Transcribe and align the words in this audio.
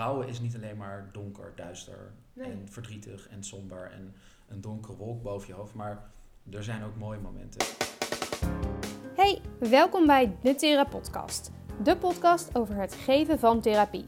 rouwen 0.00 0.28
is 0.28 0.40
niet 0.40 0.54
alleen 0.54 0.76
maar 0.76 1.08
donker, 1.12 1.52
duister 1.56 2.12
Nee. 2.32 2.50
en 2.50 2.68
verdrietig 2.68 3.28
en 3.28 3.44
somber 3.44 3.90
en 3.90 4.14
een 4.48 4.60
donkere 4.60 4.96
wolk 4.96 5.22
boven 5.22 5.48
je 5.48 5.54
hoofd. 5.54 5.74
Maar 5.74 6.10
er 6.50 6.64
zijn 6.64 6.84
ook 6.84 6.96
mooie 6.96 7.18
momenten. 7.18 7.66
Hey, 9.14 9.40
welkom 9.58 10.06
bij 10.06 10.36
de 10.42 10.54
Thera 10.54 10.84
Podcast. 10.84 11.50
De 11.82 11.96
podcast 11.96 12.56
over 12.56 12.74
het 12.74 12.94
geven 12.94 13.38
van 13.38 13.60
therapie. 13.60 14.04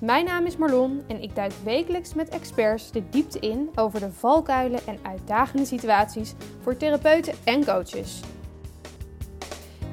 Mijn 0.00 0.24
naam 0.24 0.46
is 0.46 0.56
Marlon 0.56 1.02
en 1.08 1.22
ik 1.22 1.34
duik 1.34 1.52
wekelijks 1.52 2.14
met 2.14 2.28
experts 2.28 2.92
de 2.92 3.08
diepte 3.08 3.38
in 3.38 3.70
over 3.74 4.00
de 4.00 4.12
valkuilen 4.12 4.86
en 4.86 4.98
uitdagende 5.02 5.64
situaties 5.64 6.34
voor 6.60 6.76
therapeuten 6.76 7.34
en 7.44 7.64
coaches. 7.64 8.20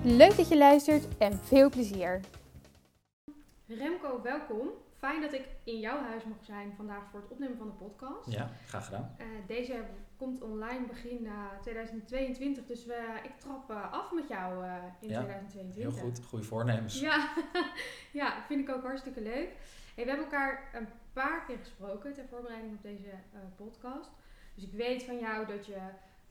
Leuk 0.04 0.38
dat 0.38 0.48
je 0.48 0.58
luistert 0.58 1.18
en 1.18 1.34
veel 1.34 1.70
plezier. 1.70 2.20
Remco, 3.66 4.22
welkom. 4.24 4.70
Fijn 5.00 5.22
dat 5.22 5.34
ik 5.34 5.48
in 5.64 5.80
jouw 5.80 6.02
huis 6.02 6.24
mag 6.24 6.38
zijn 6.42 6.74
vandaag 6.76 7.04
voor 7.12 7.20
het 7.20 7.30
opnemen 7.32 7.58
van 7.58 7.68
de 7.68 7.74
podcast. 7.74 8.32
Ja, 8.32 8.50
graag 8.68 8.86
gedaan. 8.86 9.16
Eh, 9.18 9.26
deze 9.48 9.84
komt 10.18 10.42
online 10.42 10.86
begin 10.88 11.26
eh, 11.26 11.34
2022, 11.62 12.66
dus 12.66 12.86
we, 12.86 13.20
ik 13.24 13.38
trap 13.38 13.70
eh, 13.70 13.94
af 13.94 14.12
met 14.12 14.28
jou 14.28 14.66
eh, 14.66 14.74
in 15.00 15.10
Ja, 15.10 15.20
2022. 15.22 15.94
Heel 15.94 16.04
goed, 16.04 16.26
goede 16.26 16.46
voornemens. 16.46 17.00
Ja, 17.00 17.34
ja, 18.22 18.44
vind 18.48 18.70
ik 18.70 18.76
ook 18.76 18.84
hartstikke 18.84 19.22
leuk. 19.22 19.50
Hey, 19.96 20.04
we 20.04 20.10
hebben 20.12 20.26
elkaar 20.26 20.70
een 20.74 20.88
paar 21.14 21.46
keer 21.46 21.58
gesproken 21.58 22.14
ter 22.14 22.28
voorbereiding 22.30 22.74
op 22.76 22.82
deze 22.82 23.10
eh, 23.10 23.40
podcast. 23.56 24.10
Dus 24.56 24.64
ik 24.64 24.72
weet 24.74 25.04
van 25.04 25.20
jou 25.20 25.46
dat 25.46 25.66
je 25.66 25.78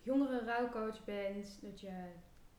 jongere 0.00 0.44
rouwcoach 0.44 1.04
bent, 1.04 1.58
dat 1.62 1.80
je 1.80 1.92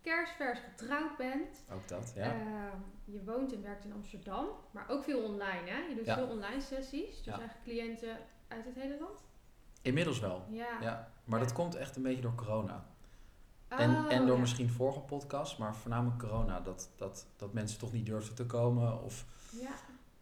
kerstvers 0.01 0.59
getrouwd 0.59 1.17
bent. 1.17 1.63
Ook 1.73 1.87
dat, 1.87 2.11
ja. 2.15 2.23
Ehm, 2.31 2.77
je 3.05 3.23
woont 3.23 3.53
en 3.53 3.61
werkt 3.61 3.85
in 3.85 3.93
Amsterdam, 3.93 4.47
maar 4.71 4.89
ook 4.89 5.03
veel 5.03 5.23
online 5.23 5.69
hè? 5.69 5.77
Je 5.77 5.95
doet 5.95 6.05
Ja. 6.05 6.15
veel 6.15 6.27
online 6.27 6.61
sessies, 6.61 7.15
dus 7.15 7.25
Ja. 7.25 7.31
eigenlijk 7.39 7.63
cliënten 7.63 8.17
uit 8.47 8.65
het 8.65 8.75
hele 8.75 8.97
land. 8.99 9.23
Inmiddels 9.81 10.19
wel. 10.19 10.43
Ja. 10.49 10.81
Ja, 10.81 11.11
maar 11.23 11.39
dat 11.39 11.53
komt 11.53 11.75
echt 11.75 11.95
een 11.95 12.03
beetje 12.03 12.21
door 12.21 12.35
corona. 12.35 12.85
En, 13.67 13.89
Oh, 13.95 14.11
en 14.13 14.25
door 14.25 14.39
misschien 14.39 14.69
vorige 14.69 14.99
podcast, 14.99 15.57
maar 15.57 15.75
voornamelijk 15.75 16.19
corona. 16.19 16.59
Dat, 16.59 16.89
dat, 16.95 17.27
dat 17.35 17.53
mensen 17.53 17.79
toch 17.79 17.91
niet 17.91 18.05
durfden 18.05 18.35
te 18.35 18.45
komen. 18.45 19.01
Of 19.03 19.25
Ja, 19.51 19.71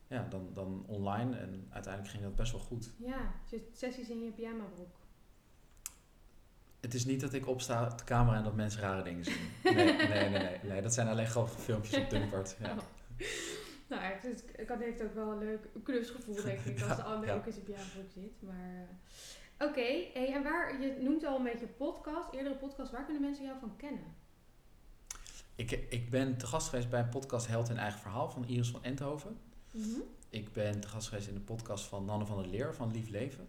ja, 0.07 0.27
dan, 0.29 0.49
dan 0.53 0.83
online. 0.87 1.37
En 1.37 1.67
uiteindelijk 1.69 2.13
ging 2.13 2.23
dat 2.23 2.35
best 2.35 2.51
wel 2.51 2.61
goed. 2.61 2.91
ja. 2.97 3.31
Dus 3.49 3.61
sessies 3.73 4.09
in 4.09 4.23
je 4.23 4.31
pyjama 4.31 4.63
broek. 4.63 4.95
Het 6.79 6.93
is 6.93 7.05
niet 7.05 7.21
dat 7.21 7.33
ik 7.33 7.47
opsta 7.47 7.83
op 7.91 7.97
de 7.97 8.03
camera 8.03 8.37
en 8.37 8.43
dat 8.43 8.55
mensen 8.55 8.81
rare 8.81 9.03
dingen 9.03 9.23
zien. 9.23 9.49
Nee, 9.63 9.73
nee, 9.75 10.07
nee. 10.07 10.29
nee, 10.29 10.57
nee. 10.63 10.81
Dat 10.81 10.93
zijn 10.93 11.07
alleen 11.07 11.27
grappige 11.27 11.59
filmpjes 11.59 11.97
op 12.03 12.09
Dumpert. 12.09 12.55
Ja. 12.59 12.71
Oh. 12.71 12.77
Nou, 13.89 14.01
het, 14.03 14.43
kan- 14.67 14.79
heeft 14.79 15.03
ook 15.03 15.13
wel 15.13 15.31
een 15.31 15.37
leuk 15.37 15.67
knusgevoel, 15.83 16.35
denk 16.35 16.59
ik, 16.59 16.81
als 16.81 16.95
de 16.95 17.03
ander 17.03 17.29
Ja. 17.29 17.35
ook 17.35 17.45
in 17.45 17.51
zijn 17.51 17.63
pyjama 17.65 17.83
broek 17.93 18.11
zit. 18.13 18.41
Maar, 18.41 18.87
eh, 19.57 19.67
oké. 19.67 20.09
Hey, 20.13 20.33
en 20.33 20.43
waar, 20.43 20.81
je 20.81 20.97
noemt 21.01 21.25
al 21.25 21.37
een 21.37 21.43
beetje 21.43 21.67
podcast, 21.67 22.33
eerdere 22.33 22.55
podcast. 22.55 22.91
Waar 22.91 23.03
kunnen 23.05 23.21
mensen 23.21 23.45
jou 23.45 23.59
van 23.59 23.75
kennen? 23.77 24.03
Ik, 25.55 25.71
ik 25.71 26.09
ben 26.09 26.37
te 26.37 26.47
gast 26.47 26.69
geweest 26.69 26.89
bij 26.89 26.99
een 26.99 27.09
podcast 27.09 27.47
Held 27.47 27.69
in 27.69 27.77
Eigen 27.77 27.99
Verhaal 27.99 28.29
van 28.29 28.47
Iris 28.47 28.69
van 28.69 28.83
Enthoven. 28.83 29.37
Mhm. 29.71 29.99
Ik 30.29 30.53
ben 30.53 30.79
te 30.79 30.87
gast 30.87 31.07
geweest 31.07 31.27
in 31.27 31.33
de 31.33 31.39
podcast 31.39 31.85
van 31.85 32.05
Nanne 32.05 32.25
van 32.25 32.37
der 32.37 32.47
Leer 32.47 32.75
van 32.75 32.91
Lief 32.91 33.09
Leven. 33.09 33.47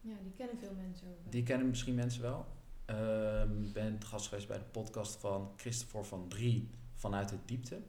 Ja, 0.00 0.14
die 0.22 0.32
kennen 0.36 0.58
veel 0.58 0.74
mensen 0.86 1.06
ook. 1.08 1.14
wel. 1.22 1.30
Die 1.30 1.42
kennen 1.42 1.68
misschien 1.68 1.94
mensen 1.94 2.22
wel. 2.22 2.46
Ik 2.86 3.72
ben 3.72 4.04
gast 4.04 4.28
geweest 4.28 4.48
bij 4.48 4.58
de 4.58 4.64
podcast 4.64 5.16
van 5.16 5.52
Christopher 5.56 6.04
van 6.04 6.28
Drie 6.28 6.70
vanuit 6.94 7.28
de 7.28 7.38
diepte. 7.44 7.82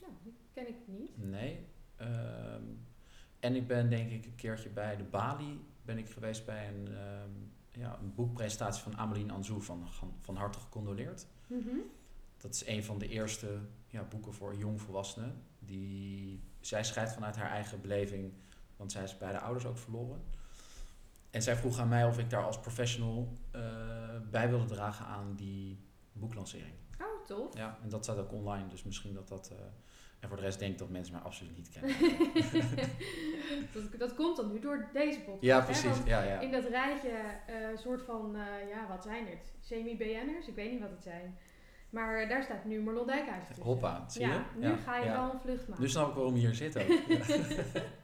Nou, 0.00 0.12
die 0.22 0.34
ken 0.52 0.68
ik 0.68 0.76
niet. 0.86 1.18
Nee. 1.18 1.66
Ehm, 1.96 2.62
en 3.40 3.56
ik 3.56 3.66
ben 3.66 3.90
denk 3.90 4.10
ik 4.10 4.24
een 4.24 4.34
keertje 4.34 4.68
bij 4.68 4.96
de 4.96 5.04
Bali 5.04 5.60
ben 5.82 5.98
ik 5.98 6.10
geweest 6.10 6.46
bij 6.46 6.68
een, 6.68 6.88
ehm, 6.88 7.30
ja, 7.70 7.98
een 7.98 8.14
boekpresentatie 8.14 8.82
van 8.82 8.96
Ameline 8.96 9.32
Anzou 9.32 9.62
van, 9.62 9.88
van, 9.88 10.14
van 10.20 10.36
harte 10.36 10.58
gecondoleerd. 10.58 11.26
Mhm. 11.46 11.76
Dat 12.36 12.54
is 12.54 12.66
een 12.66 12.84
van 12.84 12.98
de 12.98 13.08
eerste 13.08 13.58
ja, 13.86 14.02
boeken 14.02 14.34
voor 14.34 14.56
jongvolwassenen. 14.56 15.42
Die, 15.58 16.40
zij 16.60 16.84
schrijft 16.84 17.12
vanuit 17.12 17.36
haar 17.36 17.50
eigen 17.50 17.80
beleving, 17.80 18.32
want 18.76 18.92
zij 18.92 19.02
is 19.02 19.18
beide 19.18 19.40
ouders 19.40 19.66
ook 19.66 19.78
verloren. 19.78 20.22
En 21.32 21.42
zij 21.42 21.56
vroeg 21.56 21.78
aan 21.78 21.88
mij 21.88 22.04
of 22.04 22.18
ik 22.18 22.30
daar 22.30 22.44
als 22.44 22.60
professional 22.60 23.32
eh, 23.50 23.60
bij 24.30 24.48
wilde 24.48 24.74
dragen 24.74 25.06
aan 25.06 25.34
die 25.36 25.78
boeklancering. 26.12 26.74
Oh, 27.00 27.26
tof. 27.26 27.56
Ja, 27.56 27.78
en 27.82 27.88
dat 27.88 28.04
staat 28.04 28.18
ook 28.18 28.32
online, 28.32 28.68
dus 28.68 28.82
misschien 28.82 29.14
dat 29.14 29.28
dat... 29.28 29.50
eh, 29.50 29.58
en 30.20 30.28
voor 30.28 30.36
de 30.36 30.42
rest 30.42 30.58
denk 30.58 30.72
ik 30.72 30.78
dat 30.78 30.88
mensen 30.88 31.14
mij 31.14 31.22
absoluut 31.22 31.56
niet 31.56 31.68
kennen. 31.68 31.96
dat, 33.72 33.98
dat 33.98 34.14
komt 34.14 34.36
dan 34.36 34.52
nu 34.52 34.60
door 34.60 34.88
deze 34.92 35.18
podcast. 35.20 35.42
ja, 35.42 35.60
precies. 35.60 35.96
Ja, 36.04 36.22
ja. 36.22 36.40
In 36.40 36.50
dat 36.50 36.64
rijtje, 36.64 37.08
eh 37.46 37.54
soort 37.76 38.02
van, 38.02 38.36
ja, 38.68 38.86
wat 38.88 39.02
zijn 39.02 39.26
het? 39.26 39.52
Semi-BN'ers? 39.60 40.46
Ik 40.46 40.54
weet 40.54 40.70
niet 40.70 40.80
wat 40.80 40.90
het 40.90 41.02
zijn. 41.02 41.38
Maar 41.90 42.28
daar 42.28 42.42
staat 42.42 42.64
nu 42.64 42.82
Marlon 42.82 43.06
Dijkhuis 43.06 43.46
tussen. 43.46 43.64
Hoppa, 43.64 44.04
zie 44.08 44.22
je? 44.22 44.28
Ja, 44.28 44.44
nu 44.56 44.76
ga 44.76 44.96
je 44.98 45.10
wel 45.10 45.32
een 45.32 45.40
vlucht 45.40 45.68
maken. 45.68 45.82
Nu 45.82 45.88
snap 45.88 46.08
ik 46.08 46.14
waarom 46.14 46.34
je 46.34 46.40
hier 46.40 46.54
zit 46.54 46.78
ook. 46.78 46.88
Ja. 47.08 47.18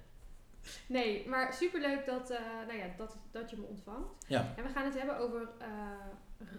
Nee, 0.87 1.29
maar 1.29 1.53
superleuk 1.55 2.07
dat, 2.07 2.31
eh, 2.31 2.41
nou 2.67 2.79
ja, 2.79 2.87
dat, 2.97 3.17
dat 3.31 3.51
je 3.51 3.57
me 3.57 3.63
ontvangt. 3.67 4.25
ja. 4.29 4.53
En 4.57 4.63
we 4.63 4.69
gaan 4.69 4.85
het 4.85 4.95
hebben 4.99 5.19
over 5.19 5.49
eh 5.59 5.69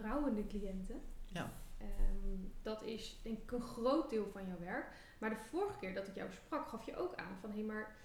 rouwende 0.02 0.46
cliënten. 0.46 1.00
Ja. 1.26 1.50
Ehm, 1.78 2.38
dat 2.62 2.82
is 2.82 3.20
denk 3.22 3.38
ik 3.38 3.50
een 3.52 3.62
groot 3.62 4.10
deel 4.10 4.28
van 4.32 4.46
jouw 4.46 4.58
werk. 4.58 4.86
Maar 5.18 5.30
de 5.30 5.36
vorige 5.50 5.78
keer 5.78 5.94
dat 5.94 6.06
ik 6.08 6.14
jou 6.14 6.28
sprak, 6.32 6.68
gaf 6.68 6.86
je 6.86 6.96
ook 6.96 7.14
aan 7.14 7.36
van 7.40 7.50
hé, 7.52 7.62
maar 7.62 7.96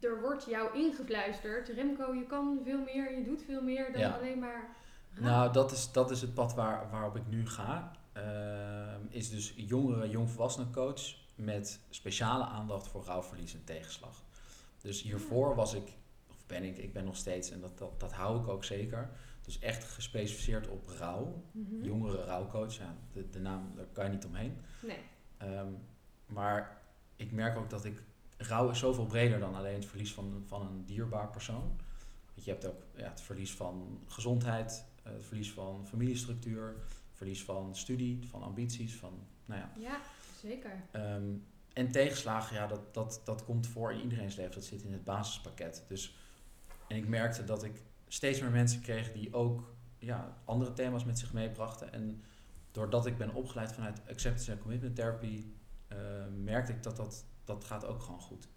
er 0.00 0.20
wordt 0.20 0.44
jou 0.44 0.76
ingefluisterd. 0.78 1.68
Remco, 1.68 2.14
je 2.14 2.26
kan 2.26 2.60
veel 2.64 2.78
meer, 2.80 3.18
je 3.18 3.24
doet 3.24 3.42
veel 3.42 3.62
meer 3.62 3.92
dan 3.92 4.00
Ja. 4.00 4.10
alleen 4.16 4.38
maar 4.38 4.76
rouw. 5.14 5.24
Nou, 5.24 5.52
dat 5.52 5.72
is, 5.72 5.92
dat 5.92 6.10
is 6.10 6.20
het 6.20 6.34
pad 6.34 6.54
waar, 6.54 6.90
waarop 6.90 7.16
ik 7.16 7.26
nu 7.26 7.46
ga. 7.48 7.90
Ehm, 8.12 9.00
is 9.08 9.30
dus 9.30 9.52
jongere, 9.56 10.08
jongvolwassenen 10.10 10.72
coach 10.72 11.14
met 11.34 11.80
speciale 11.90 12.44
aandacht 12.44 12.88
voor 12.88 13.04
rouwverlies 13.04 13.54
en 13.54 13.64
tegenslag. 13.64 14.22
Dus 14.86 15.02
hiervoor 15.02 15.54
was 15.54 15.74
ik, 15.74 15.96
of 16.30 16.46
ben 16.46 16.62
ik, 16.62 16.78
ik 16.78 16.92
ben 16.92 17.04
nog 17.04 17.16
steeds, 17.16 17.50
en 17.50 17.60
dat, 17.60 17.78
dat, 17.78 18.00
dat 18.00 18.12
hou 18.12 18.40
ik 18.40 18.48
ook 18.48 18.64
zeker. 18.64 19.10
Dus 19.42 19.58
echt 19.58 19.84
gespecialiseerd 19.84 20.68
op 20.68 20.86
rouw. 20.86 21.42
Mhm. 21.52 21.84
Jongere 21.84 22.24
rouwcoach, 22.24 22.76
ja, 22.76 22.96
de, 23.12 23.30
de 23.30 23.40
naam, 23.40 23.72
daar 23.74 23.86
kan 23.92 24.04
je 24.04 24.10
niet 24.10 24.24
omheen. 24.24 24.56
Nee. 24.82 24.98
Ehm, 25.36 25.72
maar 26.26 26.82
ik 27.16 27.32
merk 27.32 27.58
ook 27.58 27.70
dat 27.70 27.84
ik. 27.84 28.02
Rouw 28.36 28.70
is 28.70 28.78
zoveel 28.78 29.06
breder 29.06 29.38
dan 29.38 29.54
alleen 29.54 29.74
het 29.74 29.86
verlies 29.86 30.14
van, 30.14 30.42
van 30.46 30.66
een 30.66 30.84
dierbaar 30.84 31.30
persoon. 31.30 31.80
Want 32.34 32.44
je 32.44 32.50
hebt 32.50 32.66
ook 32.66 32.82
ja, 32.94 33.08
het 33.08 33.20
verlies 33.20 33.54
van 33.54 34.00
gezondheid, 34.06 34.84
eh, 35.02 35.12
het 35.12 35.24
verlies 35.24 35.52
van 35.52 35.86
familiestructuur, 35.86 36.76
verlies 37.12 37.44
van 37.44 37.76
studie, 37.76 38.28
van 38.28 38.42
ambities, 38.42 38.94
van. 38.94 39.26
Nou 39.44 39.60
ja. 39.60 39.70
Ja, 39.78 40.00
zeker. 40.40 40.82
Ehm, 40.90 41.34
en 41.76 41.90
tegenslagen, 41.90 42.56
ja, 42.56 42.66
dat, 42.66 42.94
dat, 42.94 43.20
dat 43.24 43.44
komt 43.44 43.66
voor 43.66 43.92
in 43.92 44.00
iedereen's 44.00 44.36
leven. 44.36 44.54
Dat 44.54 44.64
zit 44.64 44.82
in 44.82 44.92
het 44.92 45.04
basispakket. 45.04 45.84
Dus, 45.88 46.16
en 46.88 46.96
ik 46.96 47.08
merkte 47.08 47.44
dat 47.44 47.64
ik 47.64 47.82
steeds 48.08 48.40
meer 48.40 48.50
mensen 48.50 48.80
kreeg 48.80 49.12
die 49.12 49.34
ook 49.34 49.74
ja, 49.98 50.36
andere 50.44 50.72
thema's 50.72 51.04
met 51.04 51.18
zich 51.18 51.32
meebrachten. 51.32 51.92
En 51.92 52.24
doordat 52.70 53.06
ik 53.06 53.16
ben 53.16 53.34
opgeleid 53.34 53.72
vanuit 53.72 54.00
Acceptance 54.10 54.52
and 54.52 54.60
Commitment 54.60 54.96
Therapy, 54.96 55.44
eh, 55.88 55.98
merkte 56.42 56.72
ik 56.72 56.82
dat, 56.82 56.96
dat 56.96 57.24
dat 57.44 57.64
gaat 57.64 57.84
ook 57.84 58.02
gewoon 58.02 58.20
goed. 58.20 58.48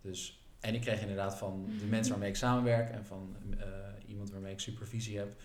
Dus, 0.00 0.46
en 0.60 0.74
ik 0.74 0.80
kreeg 0.80 1.00
inderdaad 1.00 1.36
van 1.36 1.66
de 1.78 1.86
mensen 1.94 2.12
waarmee 2.12 2.30
ik 2.30 2.36
samenwerk 2.36 2.90
en 2.90 3.04
van 3.04 3.36
eh, 3.58 3.66
iemand 4.06 4.30
waarmee 4.30 4.52
ik 4.52 4.60
supervisie 4.60 5.18
heb, 5.18 5.40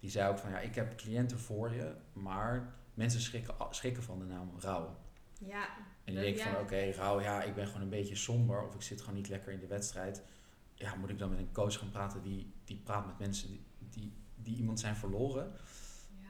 die 0.00 0.10
zei 0.10 0.30
ook 0.30 0.38
van 0.38 0.50
ja, 0.50 0.58
ik 0.58 0.74
heb 0.74 0.96
cliënten 0.96 1.38
voor 1.38 1.74
je, 1.74 1.94
maar 2.12 2.74
mensen 2.94 3.20
schrikken, 3.20 3.54
schrikken 3.70 4.02
van 4.02 4.18
de 4.18 4.24
naam 4.24 4.52
rouw. 4.58 4.96
Ja. 5.38 5.68
En 6.04 6.14
die 6.14 6.14
Dat- 6.14 6.22
denkt 6.34 6.40
van 6.40 6.60
oké, 6.60 6.90
rouw, 6.90 7.20
ja, 7.20 7.42
ik 7.42 7.54
ben 7.54 7.66
gewoon 7.66 7.82
een 7.82 7.88
beetje 7.88 8.14
somber 8.14 8.62
of 8.66 8.74
ik 8.74 8.82
zit 8.82 9.00
gewoon 9.00 9.14
niet 9.14 9.28
lekker 9.28 9.52
in 9.52 9.60
de 9.60 9.66
wedstrijd. 9.66 10.22
Ja, 10.74 10.94
moet 10.94 11.10
ik 11.10 11.18
dan 11.18 11.30
met 11.30 11.38
een 11.38 11.52
coach 11.52 11.78
gaan 11.78 11.90
praten 11.90 12.22
die, 12.22 12.52
die 12.64 12.80
praat 12.84 13.06
met 13.06 13.18
mensen 13.18 13.48
die, 13.48 13.60
die, 13.90 14.12
die 14.34 14.56
iemand 14.56 14.80
zijn 14.80 14.96
verloren. 14.96 15.52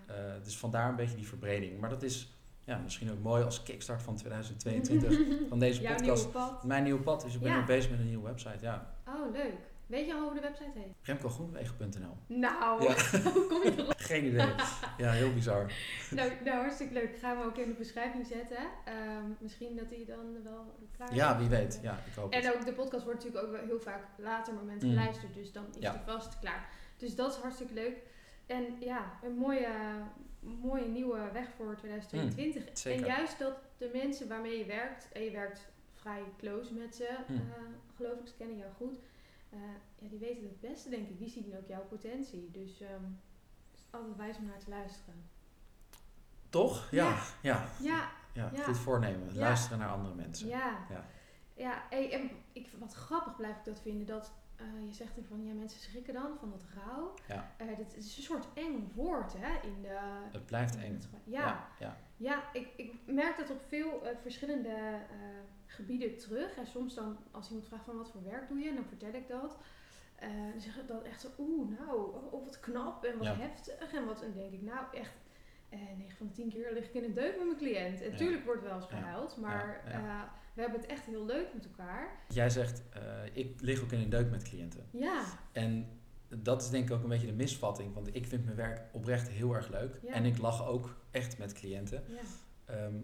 Ja. 0.08 0.14
Eh, 0.14 0.44
dus 0.44 0.56
vandaar 0.56 0.88
een 0.88 0.96
beetje 0.96 1.16
die 1.16 1.26
verbreding. 1.26 1.80
Maar 1.80 1.90
dat 1.90 2.02
is 2.02 2.32
ja, 2.64 2.78
misschien 2.78 3.10
ook 3.10 3.22
mooi 3.22 3.44
als 3.44 3.62
kickstart 3.62 4.02
van 4.02 4.16
2022 4.16 5.18
van 5.48 5.58
deze 5.58 5.80
podcast. 5.80 6.02
nieuwe 6.24 6.28
pad. 6.28 6.64
Mijn 6.64 6.82
nieuwe 6.82 7.00
pad, 7.02 7.22
dus 7.22 7.34
ik 7.34 7.40
ben 7.40 7.50
Ja. 7.52 7.60
nu 7.60 7.66
bezig 7.66 7.90
met 7.90 7.98
een 8.00 8.06
nieuwe 8.06 8.24
website. 8.24 8.58
Ja, 8.60 8.94
Oh, 9.08 9.32
leuk. 9.32 9.54
Weet 9.86 10.06
je 10.06 10.14
al 10.14 10.20
hoe 10.22 10.34
de 10.34 10.40
website 10.40 10.70
heet? 10.78 10.94
remcogroenwegen.nl. 11.02 12.16
Nou, 12.26 12.82
Ja. 12.82 12.94
hoe 13.34 13.46
kom 13.46 13.62
je 13.62 13.72
erop? 13.76 13.94
Geen 14.10 14.24
idee. 14.24 14.46
Ja, 14.98 15.10
heel 15.10 15.32
bizar. 15.34 15.72
nou, 16.10 16.30
nou, 16.44 16.56
hartstikke 16.60 16.94
leuk. 16.94 17.18
Gaan 17.18 17.38
we 17.38 17.44
ook 17.44 17.56
in 17.56 17.68
de 17.68 17.74
beschrijving 17.74 18.26
zetten. 18.26 18.58
Ehm, 18.84 19.24
misschien 19.38 19.76
dat 19.76 19.88
die 19.88 20.04
dan 20.06 20.42
wel 20.42 20.74
klaar 20.96 21.14
Ja, 21.14 21.38
wie 21.38 21.48
weet. 21.48 21.78
Ja, 21.82 21.98
ik 22.06 22.14
hoop 22.14 22.32
het. 22.32 22.44
En 22.44 22.52
ook 22.54 22.64
de 22.64 22.72
podcast 22.72 23.04
wordt 23.04 23.24
natuurlijk 23.24 23.54
ook 23.54 23.66
heel 23.66 23.80
vaak 23.80 24.02
later 24.16 24.54
momenten 24.54 24.88
Mm. 24.88 24.94
geluisterd. 24.94 25.34
Dus 25.34 25.52
dan 25.52 25.64
is 25.70 25.76
Ja. 25.82 25.92
die 25.92 26.00
vast 26.06 26.38
klaar. 26.38 26.68
Dus 26.96 27.14
dat 27.14 27.32
is 27.32 27.38
hartstikke 27.38 27.74
leuk. 27.74 27.96
En 28.46 28.64
ja, 28.80 29.12
een 29.22 29.34
mooie, 29.36 29.68
mooie 30.40 30.88
nieuwe 30.88 31.30
weg 31.32 31.46
voor 31.56 31.76
2022. 31.76 32.84
Mm, 32.84 32.92
en 32.92 33.04
juist 33.06 33.38
dat 33.38 33.54
de 33.78 33.90
mensen 33.92 34.28
waarmee 34.28 34.58
je 34.58 34.64
werkt, 34.64 35.08
en 35.12 35.22
je 35.22 35.30
werkt 35.30 35.66
vrij 35.94 36.22
close 36.38 36.74
met 36.74 36.94
ze, 36.94 37.08
Hm. 37.26 37.32
eh, 37.32 37.40
geloof 37.96 38.18
ik. 38.18 38.26
Ze 38.26 38.34
kennen 38.38 38.56
jou 38.56 38.70
goed. 38.76 38.98
Eh, 39.54 39.60
ja, 39.98 40.08
die 40.08 40.18
weten 40.18 40.42
het 40.42 40.60
beste, 40.60 40.88
denk 40.88 41.08
ik. 41.08 41.18
Die 41.18 41.28
zien 41.28 41.56
ook 41.56 41.66
jouw 41.66 41.84
potentie. 41.84 42.50
Dus 42.50 42.80
ehm 42.80 43.04
het 43.70 43.80
is 43.80 43.86
altijd 43.90 44.16
wijs 44.16 44.36
om 44.36 44.46
naar 44.46 44.58
te 44.58 44.70
luisteren. 44.70 45.30
Toch? 46.48 46.90
Ja. 46.90 47.08
Ja. 47.08 47.22
Ja. 47.42 47.68
Ja, 47.80 48.10
ja. 48.32 48.50
Ja. 48.54 48.62
Goed 48.62 48.78
voornemen. 48.78 49.36
Luisteren 49.36 49.78
naar 49.78 49.90
andere 49.90 50.14
mensen. 50.14 50.48
ja. 50.48 50.86
Ja. 50.90 51.04
Ja, 51.56 51.82
hey, 51.90 52.12
en 52.12 52.30
ik, 52.52 52.68
wat 52.78 52.92
grappig 52.92 53.36
blijf 53.36 53.56
ik 53.56 53.64
dat 53.64 53.80
vinden. 53.80 54.06
Dat 54.06 54.32
eh, 54.56 54.66
je 54.86 54.92
zegt 54.92 55.12
van, 55.28 55.44
ja, 55.44 55.52
mensen 55.52 55.80
schrikken 55.80 56.14
dan 56.14 56.38
van 56.38 56.50
dat 56.50 56.64
rouw. 56.74 57.14
Ja. 57.28 57.50
Eh, 57.56 57.76
dit 57.76 57.96
is 57.96 58.16
een 58.16 58.22
soort 58.22 58.46
eng 58.54 58.90
woord, 58.94 59.32
hè, 59.38 59.68
in 59.68 59.82
de... 59.82 59.98
Het 60.32 60.46
blijft 60.46 60.76
eng. 60.76 61.00
Ja, 61.24 61.68
ja. 61.78 61.96
Ja, 62.16 62.52
ik, 62.52 62.68
ik 62.76 62.92
merk 63.06 63.36
dat 63.36 63.50
op 63.50 63.60
veel 63.68 64.02
verschillende 64.22 65.00
gebieden 65.74 66.16
terug. 66.18 66.56
En 66.56 66.66
soms 66.66 66.94
dan, 66.94 67.16
als 67.30 67.48
iemand 67.48 67.66
vraagt 67.66 67.84
van 67.84 67.96
wat 67.96 68.10
voor 68.10 68.22
werk 68.24 68.48
doe 68.48 68.58
je, 68.58 68.74
dan 68.74 68.84
vertel 68.84 69.12
ik 69.12 69.28
dat. 69.28 69.56
Eh, 70.14 70.28
dan 70.52 70.60
zeggen 70.60 70.86
dat 70.86 71.02
echt 71.02 71.20
zo, 71.20 71.28
oeh, 71.38 71.70
nou, 71.78 72.14
oh, 72.30 72.44
wat 72.44 72.60
knap 72.60 73.04
en 73.04 73.18
wat 73.18 73.26
Ja. 73.26 73.34
heftig. 73.36 73.92
En 73.94 74.04
wat, 74.06 74.22
en 74.22 74.32
dan 74.32 74.40
denk 74.40 74.52
ik, 74.52 74.62
nou 74.62 74.84
echt, 74.92 75.12
eh 75.68 75.78
9 75.96 76.16
van 76.16 76.26
de 76.26 76.32
10 76.32 76.48
keer 76.48 76.72
lig 76.72 76.84
ik 76.84 76.94
in 76.94 77.04
een 77.04 77.14
deuk 77.14 77.36
met 77.36 77.46
mijn 77.46 77.56
cliënt. 77.56 78.00
En 78.02 78.10
Ja. 78.10 78.16
tuurlijk 78.16 78.44
wordt 78.44 78.62
wel 78.62 78.74
eens 78.74 78.86
gehuild, 78.86 79.36
maar 79.36 79.80
eh, 79.84 80.22
we 80.54 80.60
hebben 80.60 80.80
het 80.80 80.90
echt 80.90 81.04
heel 81.04 81.24
leuk 81.24 81.54
met 81.54 81.64
elkaar. 81.64 82.18
Jij 82.28 82.50
zegt, 82.50 82.82
eh, 82.92 83.02
ik 83.32 83.60
lig 83.60 83.82
ook 83.82 83.92
in 83.92 84.00
een 84.00 84.08
deuk 84.10 84.30
met 84.30 84.42
cliënten. 84.42 84.86
Ja, 84.90 85.24
En 85.52 85.98
dat 86.28 86.62
is 86.62 86.70
denk 86.70 86.88
ik 86.88 86.94
ook 86.96 87.02
een 87.02 87.08
beetje 87.08 87.26
de 87.26 87.32
misvatting. 87.32 87.94
Want 87.94 88.14
ik 88.14 88.26
vind 88.26 88.44
mijn 88.44 88.56
werk 88.56 88.80
oprecht 88.92 89.28
heel 89.28 89.54
erg 89.54 89.68
leuk. 89.68 89.94
En 90.06 90.24
ik 90.24 90.38
lach 90.38 90.66
ook 90.66 90.96
echt 91.10 91.38
met 91.38 91.52
cliënten. 91.52 92.04
ja, 92.08 92.20
Ehm, 92.64 92.94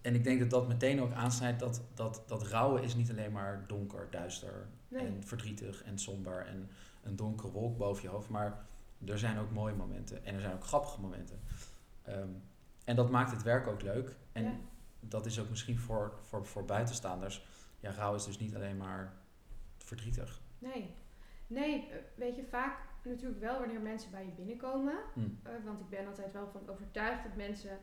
en 0.00 0.14
ik 0.14 0.24
denk 0.24 0.40
dat 0.40 0.50
dat 0.50 0.68
meteen 0.68 1.00
ook 1.00 1.12
aansnijdt 1.12 1.60
dat, 1.60 1.82
dat, 1.94 2.22
dat 2.26 2.46
rouwen 2.46 2.82
is 2.82 2.94
niet 2.94 3.10
alleen 3.10 3.32
maar 3.32 3.64
donker, 3.66 4.08
duister 4.10 4.66
nee. 4.88 5.06
en 5.06 5.24
verdrietig 5.24 5.82
en 5.82 5.98
somber 5.98 6.46
en 6.46 6.70
een 7.02 7.16
donkere 7.16 7.50
wolk 7.50 7.76
boven 7.78 8.02
je 8.02 8.08
hoofd. 8.08 8.28
Maar 8.28 8.64
er 9.06 9.18
zijn 9.18 9.38
ook 9.38 9.50
mooie 9.50 9.74
momenten 9.74 10.24
en 10.24 10.34
er 10.34 10.40
zijn 10.40 10.54
ook 10.54 10.64
grappige 10.64 11.00
momenten. 11.00 11.40
Ehm, 12.02 12.28
en 12.84 12.96
dat 12.96 13.10
maakt 13.10 13.30
het 13.30 13.42
werk 13.42 13.66
ook 13.66 13.82
leuk. 13.82 14.16
En 14.32 14.44
Ja. 14.44 14.56
dat 15.00 15.26
is 15.26 15.40
ook 15.40 15.50
misschien 15.50 15.78
voor, 15.78 16.18
voor, 16.22 16.46
voor 16.46 16.64
buitenstaanders. 16.64 17.46
Ja, 17.80 17.90
rouw 17.90 18.14
is 18.14 18.24
dus 18.24 18.38
niet 18.38 18.54
alleen 18.54 18.76
maar 18.76 19.12
verdrietig. 19.76 20.40
Nee. 20.58 20.94
Nee, 21.46 21.88
eh, 21.90 21.96
weet 22.14 22.36
je, 22.36 22.44
vaak 22.44 22.78
natuurlijk 23.02 23.40
wel 23.40 23.58
wanneer 23.58 23.80
mensen 23.80 24.10
bij 24.10 24.24
je 24.24 24.30
binnenkomen. 24.30 24.94
Hm. 25.14 25.20
Eh, 25.42 25.52
want 25.64 25.80
ik 25.80 25.88
ben 25.88 26.06
altijd 26.06 26.32
wel 26.32 26.48
van 26.52 26.68
overtuigd 26.68 27.22
dat 27.22 27.36
mensen, 27.36 27.78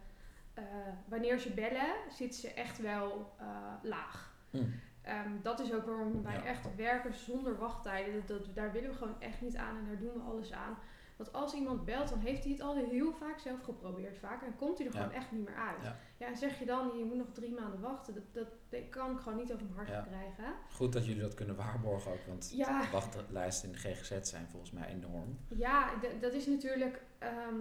eh, 0.58 0.64
wanneer 1.08 1.40
ze 1.40 1.50
bellen, 1.54 1.94
zitten 2.10 2.40
ze 2.40 2.54
echt 2.54 2.78
wel 2.82 3.34
eh, 3.40 3.48
laag. 3.82 4.36
Hm. 4.50 4.64
Ehm, 5.02 5.32
dat 5.42 5.60
is 5.60 5.74
ook 5.74 5.86
waarom 5.86 6.24
wij 6.24 6.34
Ja. 6.34 6.44
echt 6.46 6.76
werken 6.76 7.14
zonder 7.14 7.58
wachttijden. 7.58 8.14
Dat, 8.14 8.28
dat, 8.28 8.56
daar 8.56 8.72
willen 8.72 8.90
we 8.90 8.96
gewoon 8.96 9.22
echt 9.22 9.42
niet 9.42 9.56
aan 9.56 9.78
en 9.78 9.86
daar 9.86 10.00
doen 10.00 10.14
we 10.14 10.20
alles 10.20 10.54
aan. 10.54 10.78
Want 11.18 11.34
als 11.34 11.54
iemand 11.54 11.86
belt, 11.86 12.10
dan 12.10 12.20
heeft 12.20 12.44
hij 12.44 12.52
het 12.52 12.62
al 12.62 12.76
heel 12.76 13.14
vaak 13.14 13.40
zelf 13.40 13.64
geprobeerd. 13.64 14.18
Vaak, 14.18 14.42
en 14.42 14.56
komt 14.56 14.78
hij 14.78 14.88
er 14.88 14.94
Ja. 14.94 15.00
gewoon 15.00 15.16
echt 15.16 15.32
niet 15.32 15.46
meer 15.46 15.56
uit. 15.56 15.84
Ja. 15.84 15.96
Ja. 16.18 16.28
en 16.28 16.36
zeg 16.38 16.60
je 16.60 16.66
dan, 16.66 16.98
je 16.98 17.06
moet 17.06 17.18
nog 17.18 17.28
drie 17.34 17.54
maanden 17.54 17.80
wachten. 17.82 18.14
Dat, 18.14 18.24
dat, 18.32 18.48
dat 18.70 18.90
kan 18.90 19.12
ik 19.12 19.20
gewoon 19.20 19.38
niet 19.38 19.54
over 19.54 19.66
mijn 19.66 19.76
hart 19.78 19.90
Ja. 19.90 20.02
krijgen. 20.02 20.54
Goed 20.72 20.94
dat 20.94 21.06
jullie 21.06 21.22
dat 21.22 21.34
kunnen 21.34 21.56
waarborgen 21.56 22.12
ook. 22.12 22.26
Want 22.28 22.52
Ja. 22.56 22.82
de 22.82 22.90
wachtlijsten 22.92 23.68
in 23.70 23.74
de 23.74 23.80
GGZ 23.80 24.20
zijn 24.22 24.48
volgens 24.48 24.72
mij 24.72 24.88
enorm. 24.88 25.38
Ja, 25.48 25.90
dat 26.20 26.34
is 26.34 26.46
natuurlijk 26.46 27.02
ehm, 27.18 27.56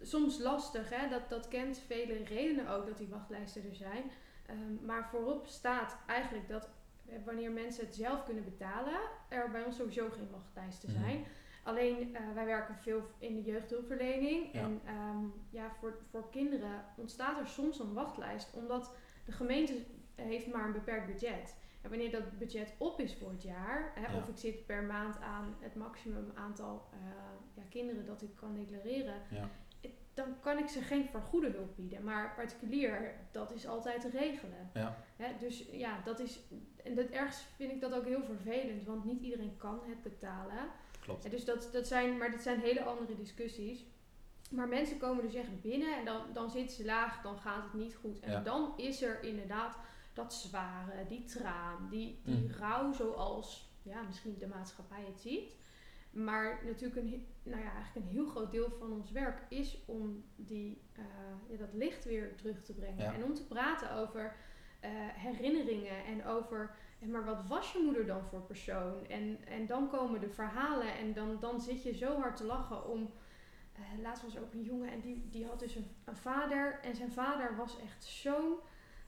soms 0.00 0.38
lastig. 0.38 0.90
Hè? 0.90 1.08
Dat, 1.08 1.28
dat 1.28 1.48
kent 1.48 1.78
vele 1.78 2.24
redenen 2.24 2.68
ook 2.68 2.86
dat 2.86 2.98
die 2.98 3.08
wachtlijsten 3.08 3.68
er 3.68 3.74
zijn. 3.74 4.10
Ehm, 4.46 4.84
maar 4.84 5.08
voorop 5.08 5.46
staat 5.46 5.96
eigenlijk 6.06 6.48
dat 6.48 6.70
eh, 7.06 7.14
wanneer 7.24 7.50
mensen 7.50 7.84
het 7.84 7.94
zelf 7.94 8.24
kunnen 8.24 8.44
betalen, 8.44 9.00
er 9.28 9.50
bij 9.50 9.64
ons 9.64 9.76
sowieso 9.76 10.08
geen 10.10 10.30
wachtlijsten 10.30 10.90
Mhm. 10.92 11.00
zijn. 11.00 11.24
Alleen 11.62 12.16
eh, 12.16 12.22
wij 12.34 12.44
werken 12.44 12.74
veel 12.76 13.02
in 13.18 13.34
de 13.34 13.42
jeugdhulpverlening. 13.42 14.52
Ja. 14.52 14.60
En 14.60 14.80
ehm, 14.84 15.24
ja, 15.50 15.70
voor, 15.80 15.98
voor 16.10 16.30
kinderen 16.30 16.84
ontstaat 16.96 17.38
er 17.38 17.46
soms 17.46 17.78
een 17.78 17.92
wachtlijst, 17.92 18.54
omdat 18.54 18.94
de 19.24 19.32
gemeente 19.32 19.84
heeft 20.14 20.46
maar 20.52 20.64
een 20.64 20.72
beperkt 20.72 21.06
budget. 21.06 21.56
En 21.82 21.90
wanneer 21.90 22.10
dat 22.10 22.38
budget 22.38 22.74
op 22.78 23.00
is 23.00 23.16
voor 23.16 23.30
het 23.30 23.42
jaar, 23.42 23.92
hè, 23.94 24.12
Ja. 24.12 24.18
of 24.18 24.28
ik 24.28 24.36
zit 24.36 24.66
per 24.66 24.82
maand 24.82 25.20
aan 25.20 25.54
het 25.60 25.74
maximum 25.74 26.30
aantal 26.34 26.88
eh, 26.92 26.98
ja, 27.54 27.62
kinderen 27.70 28.06
dat 28.06 28.22
ik 28.22 28.34
kan 28.36 28.54
declareren, 28.54 29.14
Ja. 29.30 29.48
Dan 30.14 30.40
kan 30.40 30.58
ik 30.58 30.68
ze 30.68 30.82
geen 30.82 31.08
vergoede 31.08 31.50
hulp 31.50 31.76
bieden. 31.76 32.04
Maar 32.04 32.32
particulier, 32.34 33.14
dat 33.30 33.52
is 33.52 33.66
altijd 33.66 34.00
te 34.00 34.08
regelen. 34.10 34.70
Ja. 34.74 34.96
Hè, 35.16 35.26
dus 35.38 35.64
ja, 35.72 36.00
dat 36.04 36.18
is. 36.20 36.40
En 36.84 36.94
dat 36.94 37.06
ergens 37.06 37.44
vind 37.56 37.72
ik 37.72 37.80
dat 37.80 37.92
ook 37.94 38.04
heel 38.04 38.22
vervelend, 38.24 38.84
want 38.84 39.04
niet 39.04 39.20
iedereen 39.22 39.56
kan 39.56 39.80
het 39.86 40.02
betalen. 40.02 40.58
Klopt. 41.00 41.30
Dus 41.30 41.44
dat, 41.44 41.68
dat 41.72 41.86
zijn, 41.86 42.18
maar 42.18 42.30
dat 42.30 42.40
zijn 42.42 42.60
hele 42.60 42.82
andere 42.82 43.14
discussies. 43.16 43.84
Maar 44.50 44.68
mensen 44.68 44.98
komen 44.98 45.24
dus 45.24 45.34
echt 45.34 45.60
binnen 45.62 45.98
en 45.98 46.04
dan, 46.04 46.22
dan 46.32 46.50
zitten 46.50 46.76
ze 46.76 46.84
laag, 46.84 47.22
dan 47.22 47.38
gaat 47.38 47.62
het 47.64 47.74
niet 47.74 47.94
goed. 47.94 48.20
En 48.20 48.30
Ja. 48.30 48.40
dan 48.40 48.72
is 48.76 49.02
er 49.02 49.22
inderdaad 49.22 49.76
dat 50.12 50.34
zware, 50.34 51.06
die 51.08 51.24
traan, 51.24 51.86
die, 51.90 52.20
die 52.24 52.34
Mm. 52.48 52.50
rouw 52.58 52.92
zoals 52.92 53.68
ja, 53.82 54.02
misschien 54.02 54.36
de 54.38 54.46
maatschappij 54.46 55.04
het 55.06 55.20
ziet. 55.20 55.54
Maar 56.14 56.60
natuurlijk 56.64 57.00
een, 57.00 57.26
nou 57.42 57.62
ja, 57.62 57.72
eigenlijk 57.72 58.06
een 58.06 58.12
heel 58.12 58.26
groot 58.26 58.50
deel 58.50 58.70
van 58.78 58.92
ons 58.92 59.10
werk 59.10 59.42
is 59.48 59.82
om 59.86 60.24
die, 60.36 60.82
eh, 60.92 61.04
ja, 61.48 61.56
dat 61.56 61.72
licht 61.72 62.04
weer 62.04 62.34
terug 62.34 62.62
te 62.62 62.72
brengen. 62.72 63.04
Ja. 63.04 63.14
En 63.14 63.24
om 63.24 63.34
te 63.34 63.46
praten 63.46 63.92
over 63.92 64.36
eh, 64.80 64.90
herinneringen 65.12 66.04
en 66.04 66.24
over 66.24 66.74
en 67.00 67.10
maar 67.10 67.24
wat 67.24 67.46
was 67.46 67.72
je 67.72 67.82
moeder 67.84 68.06
dan 68.06 68.24
voor 68.24 68.42
persoon? 68.42 69.06
En, 69.06 69.38
en 69.46 69.66
dan 69.66 69.88
komen 69.88 70.20
de 70.20 70.28
verhalen 70.28 70.94
en 70.94 71.12
dan, 71.12 71.40
dan 71.40 71.60
zit 71.60 71.82
je 71.82 71.96
zo 71.96 72.20
hard 72.20 72.36
te 72.36 72.44
lachen 72.44 72.88
om... 72.88 73.10
eh, 73.72 74.02
laatst 74.02 74.22
was 74.22 74.34
er 74.34 74.42
ook 74.42 74.52
een 74.52 74.62
jongen 74.62 74.90
en 74.90 75.00
die, 75.00 75.28
die 75.30 75.46
had 75.46 75.58
dus 75.58 75.74
een, 75.74 75.86
een 76.04 76.16
vader. 76.16 76.80
En 76.82 76.94
zijn 76.96 77.12
vader 77.12 77.56
was 77.56 77.80
echt 77.80 78.04
zo'n... 78.04 78.58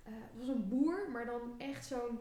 eh, 0.03 0.13
was 0.39 0.49
een 0.49 0.69
boer, 0.69 1.11
maar 1.11 1.27
dan 1.27 1.55
echt 1.59 1.87
zo'n 1.87 2.19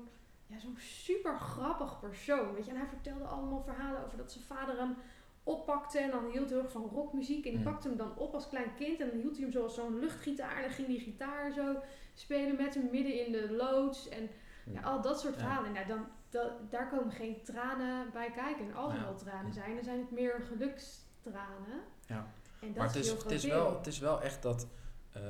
ja, 0.47 0.59
zo'n 0.59 0.77
super 0.77 1.39
grappig 1.39 1.99
persoon. 1.99 2.53
Weet 2.53 2.65
je? 2.65 2.71
En 2.71 2.77
hij 2.77 2.87
vertelde 2.87 3.23
allemaal 3.25 3.61
verhalen 3.63 4.05
over 4.05 4.17
dat 4.17 4.31
zijn 4.31 4.43
vader 4.43 4.77
hem 4.77 4.95
oppakte. 5.43 5.99
En 5.99 6.11
dan 6.11 6.23
hield 6.31 6.45
hij 6.49 6.53
heel 6.55 6.63
erg 6.63 6.71
van 6.71 6.89
rockmuziek. 6.93 7.45
En 7.45 7.51
die 7.51 7.59
Mm. 7.59 7.71
pakte 7.71 7.87
hem 7.87 7.97
dan 7.97 8.17
op 8.17 8.33
als 8.33 8.47
klein 8.49 8.75
kind. 8.75 8.99
En 8.99 9.09
dan 9.09 9.19
hield 9.19 9.33
hij 9.35 9.41
hem 9.43 9.51
zoals 9.51 9.75
zo'n 9.75 9.99
luchtgitaar. 9.99 10.55
En 10.55 10.61
dan 10.61 10.71
ging 10.71 10.87
die 10.87 10.99
gitaar 10.99 11.51
zo 11.51 11.75
spelen 12.13 12.55
met 12.55 12.73
hem 12.73 12.89
midden 12.91 13.25
in 13.25 13.31
de 13.31 13.51
loods. 13.51 14.09
En 14.09 14.29
ja, 14.65 14.81
al 14.81 15.01
dat 15.01 15.19
soort 15.19 15.33
Ja. 15.35 15.39
verhalen. 15.39 15.71
Nou, 15.71 15.87
dan, 15.87 16.05
dat, 16.29 16.71
daar 16.71 16.89
komen 16.89 17.11
geen 17.11 17.41
tranen 17.43 18.11
bij 18.11 18.31
kijken. 18.31 18.65
En 18.65 18.73
als 18.75 18.91
er 18.93 18.97
Ja. 18.99 19.03
wel 19.05 19.15
tranen 19.15 19.53
zijn, 19.53 19.75
dan 19.75 19.83
zijn 19.83 19.99
het 19.99 20.11
meer 20.11 20.41
gelukstranen. 20.41 21.81
Ja. 22.07 22.27
En 22.59 22.67
dat 22.67 22.75
Maar 22.77 22.85
het 22.87 22.95
is, 22.95 23.09
het, 23.11 23.31
is 23.31 23.43
wel, 23.45 23.77
het 23.77 23.87
is 23.87 23.99
wel 23.99 24.21
echt 24.21 24.41
dat, 24.41 24.67
eh, 25.11 25.21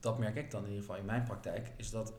dat 0.00 0.18
merk 0.18 0.36
ik 0.36 0.50
dan 0.50 0.60
in 0.62 0.68
ieder 0.68 0.82
geval 0.84 0.98
in 0.98 1.04
mijn 1.04 1.22
praktijk, 1.22 1.72
is 1.76 1.90
dat 1.90 2.14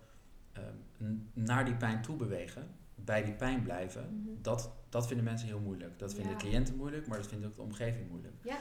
naar 1.34 1.66
die 1.66 1.76
pijn 1.76 2.02
toe 2.02 2.16
bewegen, 2.16 2.68
bij 2.96 3.24
die 3.24 3.34
pijn 3.34 3.64
blijven, 3.64 4.02
Mhm. 4.24 4.42
dat, 4.42 4.72
dat 4.90 5.08
vinden 5.08 5.26
mensen 5.26 5.48
heel 5.48 5.60
moeilijk. 5.60 6.00
Dat 6.00 6.14
vinden 6.14 6.32
Ja. 6.32 6.38
cliënten 6.38 6.76
moeilijk, 6.76 7.08
maar 7.08 7.18
dat 7.18 7.28
vindt 7.28 7.46
ook 7.46 7.56
de 7.56 7.62
omgeving 7.62 8.10
moeilijk. 8.10 8.34
Ja. 8.44 8.58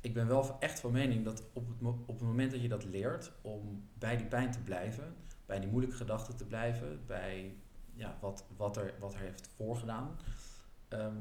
Ik 0.00 0.14
ben 0.14 0.26
wel 0.26 0.56
echt 0.60 0.80
van 0.80 0.92
mening 0.92 1.24
dat 1.24 1.44
op 1.52 1.68
het, 1.68 1.76
op 2.06 2.18
het 2.18 2.20
moment 2.28 2.50
dat 2.52 2.60
je 2.62 2.68
dat 2.68 2.84
leert 2.84 3.32
om 3.42 3.88
bij 3.98 4.16
die 4.16 4.26
pijn 4.26 4.50
te 4.50 4.60
blijven, 4.60 5.14
bij 5.46 5.60
die 5.60 5.68
moeilijke 5.68 5.96
gedachten 5.96 6.36
te 6.36 6.44
blijven, 6.46 7.00
bij 7.06 7.54
ja, 7.94 8.16
wat, 8.20 8.44
wat, 8.56 8.76
er, 8.76 8.94
wat 9.00 9.14
er 9.14 9.20
heeft 9.20 9.48
voorgedaan, 9.56 10.16
ehm, 10.88 11.16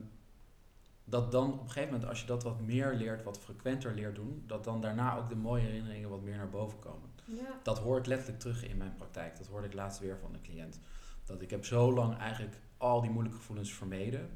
dat 1.03 1.31
dan 1.31 1.53
op 1.53 1.59
een 1.61 1.67
gegeven 1.67 1.91
moment, 1.91 2.09
als 2.09 2.21
je 2.21 2.25
dat 2.27 2.43
wat 2.43 2.59
meer 2.61 2.93
leert, 2.93 3.23
wat 3.23 3.39
frequenter 3.39 3.93
leert 3.93 4.15
doen, 4.15 4.43
dat 4.47 4.63
dan 4.63 4.81
daarna 4.81 5.17
ook 5.17 5.29
de 5.29 5.35
mooie 5.35 5.63
herinneringen 5.63 6.09
wat 6.09 6.21
meer 6.21 6.37
naar 6.37 6.49
boven 6.49 6.79
komen. 6.79 7.09
Ja. 7.25 7.59
Dat 7.63 7.79
hoor 7.79 7.97
ik 7.97 8.05
letterlijk 8.05 8.39
terug 8.39 8.63
in 8.63 8.77
mijn 8.77 8.95
praktijk. 8.95 9.37
Dat 9.37 9.47
hoorde 9.47 9.67
ik 9.67 9.73
laatst 9.73 9.99
weer 9.99 10.17
van 10.17 10.33
een 10.33 10.41
cliënt. 10.41 10.79
Dat 11.25 11.41
ik 11.41 11.49
heb 11.49 11.65
zo 11.65 11.93
lang 11.93 12.17
eigenlijk 12.17 12.55
al 12.77 13.01
die 13.01 13.09
moeilijke 13.09 13.37
gevoelens 13.39 13.73
vermeden. 13.73 14.29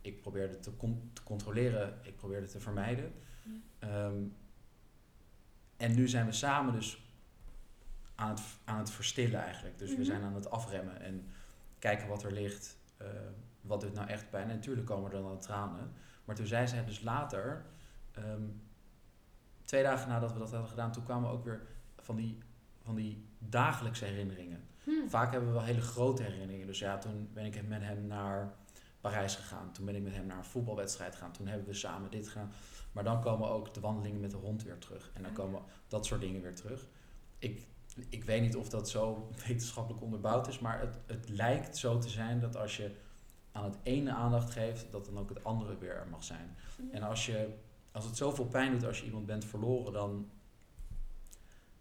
Ik 0.00 0.20
probeerde 0.20 0.58
te, 0.58 0.76
con- 0.76 1.10
te 1.12 1.22
controleren, 1.22 1.98
ik 2.02 2.16
probeerde 2.16 2.46
te 2.46 2.60
vermijden. 2.60 3.12
Ja. 3.42 3.88
Ehm, 3.88 4.22
en 5.76 5.94
nu 5.94 6.08
zijn 6.08 6.26
we 6.26 6.32
samen 6.32 6.72
dus 6.72 7.10
aan 8.14 8.30
het, 8.30 8.42
aan 8.64 8.78
het 8.78 8.90
verstillen 8.90 9.40
eigenlijk. 9.40 9.78
Dus 9.78 9.88
we 9.90 9.94
Mhm. 9.96 10.04
zijn 10.04 10.22
aan 10.22 10.34
het 10.34 10.50
afremmen 10.50 11.00
en 11.00 11.26
kijken 11.78 12.08
wat 12.08 12.22
er 12.22 12.32
ligt. 12.32 12.80
eh, 12.96 13.08
wat 13.60 13.80
doet 13.80 13.94
nou 13.94 14.08
echt 14.08 14.30
pijn? 14.30 14.48
En 14.48 14.54
natuurlijk 14.56 14.86
komen 14.86 15.12
er 15.12 15.22
dan 15.22 15.38
tranen. 15.40 15.92
Maar 16.32 16.40
toen 16.40 16.50
zei 16.50 16.68
zij 16.68 16.84
dus 16.84 17.02
later, 17.02 17.64
ehm, 18.12 18.42
twee 19.64 19.82
dagen 19.82 20.08
nadat 20.08 20.32
we 20.32 20.38
dat 20.38 20.50
hadden 20.50 20.68
gedaan, 20.68 20.92
toen 20.92 21.04
kwamen 21.04 21.30
ook 21.30 21.44
weer 21.44 21.66
van 21.96 22.16
die, 22.16 22.38
van 22.82 22.94
die 22.94 23.28
dagelijkse 23.38 24.04
herinneringen. 24.04 24.64
Hm. 24.84 25.08
Vaak 25.08 25.30
hebben 25.30 25.48
we 25.48 25.54
wel 25.54 25.64
hele 25.64 25.80
grote 25.80 26.22
herinneringen. 26.22 26.66
Dus 26.66 26.78
ja, 26.78 26.98
toen 26.98 27.30
ben 27.32 27.44
ik 27.44 27.68
met 27.68 27.82
hem 27.82 28.06
naar 28.06 28.54
Parijs 29.00 29.34
gegaan. 29.34 29.72
Toen 29.72 29.84
ben 29.84 29.94
ik 29.94 30.02
met 30.02 30.14
hem 30.14 30.26
naar 30.26 30.38
een 30.38 30.44
voetbalwedstrijd 30.44 31.14
gegaan. 31.14 31.32
Toen 31.32 31.46
hebben 31.46 31.66
we 31.66 31.74
samen 31.74 32.10
dit 32.10 32.28
gedaan. 32.28 32.52
Maar 32.92 33.04
dan 33.04 33.20
komen 33.20 33.48
ook 33.48 33.74
de 33.74 33.80
wandelingen 33.80 34.20
met 34.20 34.30
de 34.30 34.36
hond 34.36 34.62
weer 34.62 34.78
terug. 34.78 35.10
En 35.14 35.22
dan 35.22 35.32
komen 35.32 35.62
dat 35.88 36.06
soort 36.06 36.20
dingen 36.20 36.42
weer 36.42 36.54
terug. 36.54 36.86
Ik, 37.38 37.66
ik 38.08 38.24
weet 38.24 38.42
niet 38.42 38.56
of 38.56 38.68
dat 38.68 38.90
zo 38.90 39.28
wetenschappelijk 39.46 40.02
onderbouwd 40.02 40.48
is, 40.48 40.58
maar 40.58 40.80
het, 40.80 40.98
het 41.06 41.28
lijkt 41.28 41.76
zo 41.76 41.98
te 41.98 42.08
zijn 42.08 42.40
dat 42.40 42.56
als 42.56 42.76
je 42.76 42.94
aan 43.52 43.64
het 43.64 43.78
ene 43.82 44.10
aandacht 44.10 44.50
geeft, 44.50 44.92
dat 44.92 45.04
dan 45.04 45.18
ook 45.18 45.28
het 45.28 45.44
andere 45.44 45.78
weer 45.78 45.96
er 45.96 46.08
mag 46.08 46.24
zijn. 46.24 46.56
En 46.90 47.02
als, 47.02 47.26
je, 47.26 47.54
als 47.92 48.04
het 48.04 48.16
zoveel 48.16 48.46
pijn 48.46 48.72
doet 48.72 48.84
als 48.84 48.98
je 49.00 49.06
iemand 49.06 49.26
bent 49.26 49.44
verloren, 49.44 49.92
dan 49.92 50.30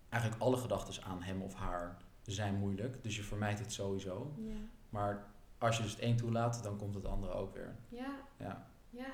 eigenlijk 0.10 0.42
alle 0.42 0.58
gedachten 0.58 1.04
aan 1.04 1.22
hem 1.22 1.42
of 1.42 1.54
haar 1.54 1.98
zijn 2.25 2.56
moeilijk. 2.56 3.04
Dus 3.04 3.16
je 3.16 3.24
vermijdt 3.24 3.60
het 3.60 3.74
sowieso. 3.74 4.34
Ja. 4.38 4.54
Maar 4.90 5.32
als 5.58 5.78
je 5.78 5.84
dus 5.84 5.92
het 5.92 6.01
een 6.01 6.18
toelaat, 6.18 6.63
dan 6.63 6.78
komt 6.78 6.96
het 6.96 7.06
andere 7.06 7.34
ook 7.34 7.54
weer. 7.54 7.75
Ja, 7.90 8.16
Ja, 8.38 8.68
ja. 8.90 9.13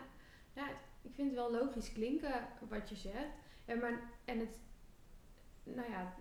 ja, 0.54 0.70
ik 1.02 1.14
vind 1.14 1.28
het 1.28 1.36
wel 1.36 1.52
logisch 1.52 1.94
klinken 1.94 2.48
wat 2.70 2.90
je 2.90 2.96
zegt. 2.96 3.36
En, 3.66 3.80
maar, 3.80 4.00
en 4.26 4.40
het, 4.40 4.60
nou 5.64 5.92
ja, 5.92 6.14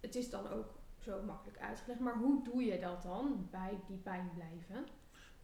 het 0.00 0.14
is 0.14 0.30
dan 0.30 0.48
ook 0.48 0.74
zo 0.98 1.22
makkelijk 1.22 1.58
uitgelegd. 1.58 2.00
Maar 2.00 2.18
hoe 2.18 2.44
doe 2.44 2.64
je 2.64 2.78
dat 2.78 3.02
dan 3.02 3.48
bij 3.50 3.80
die 3.86 3.96
pijn 3.96 4.30
blijven? 4.34 4.86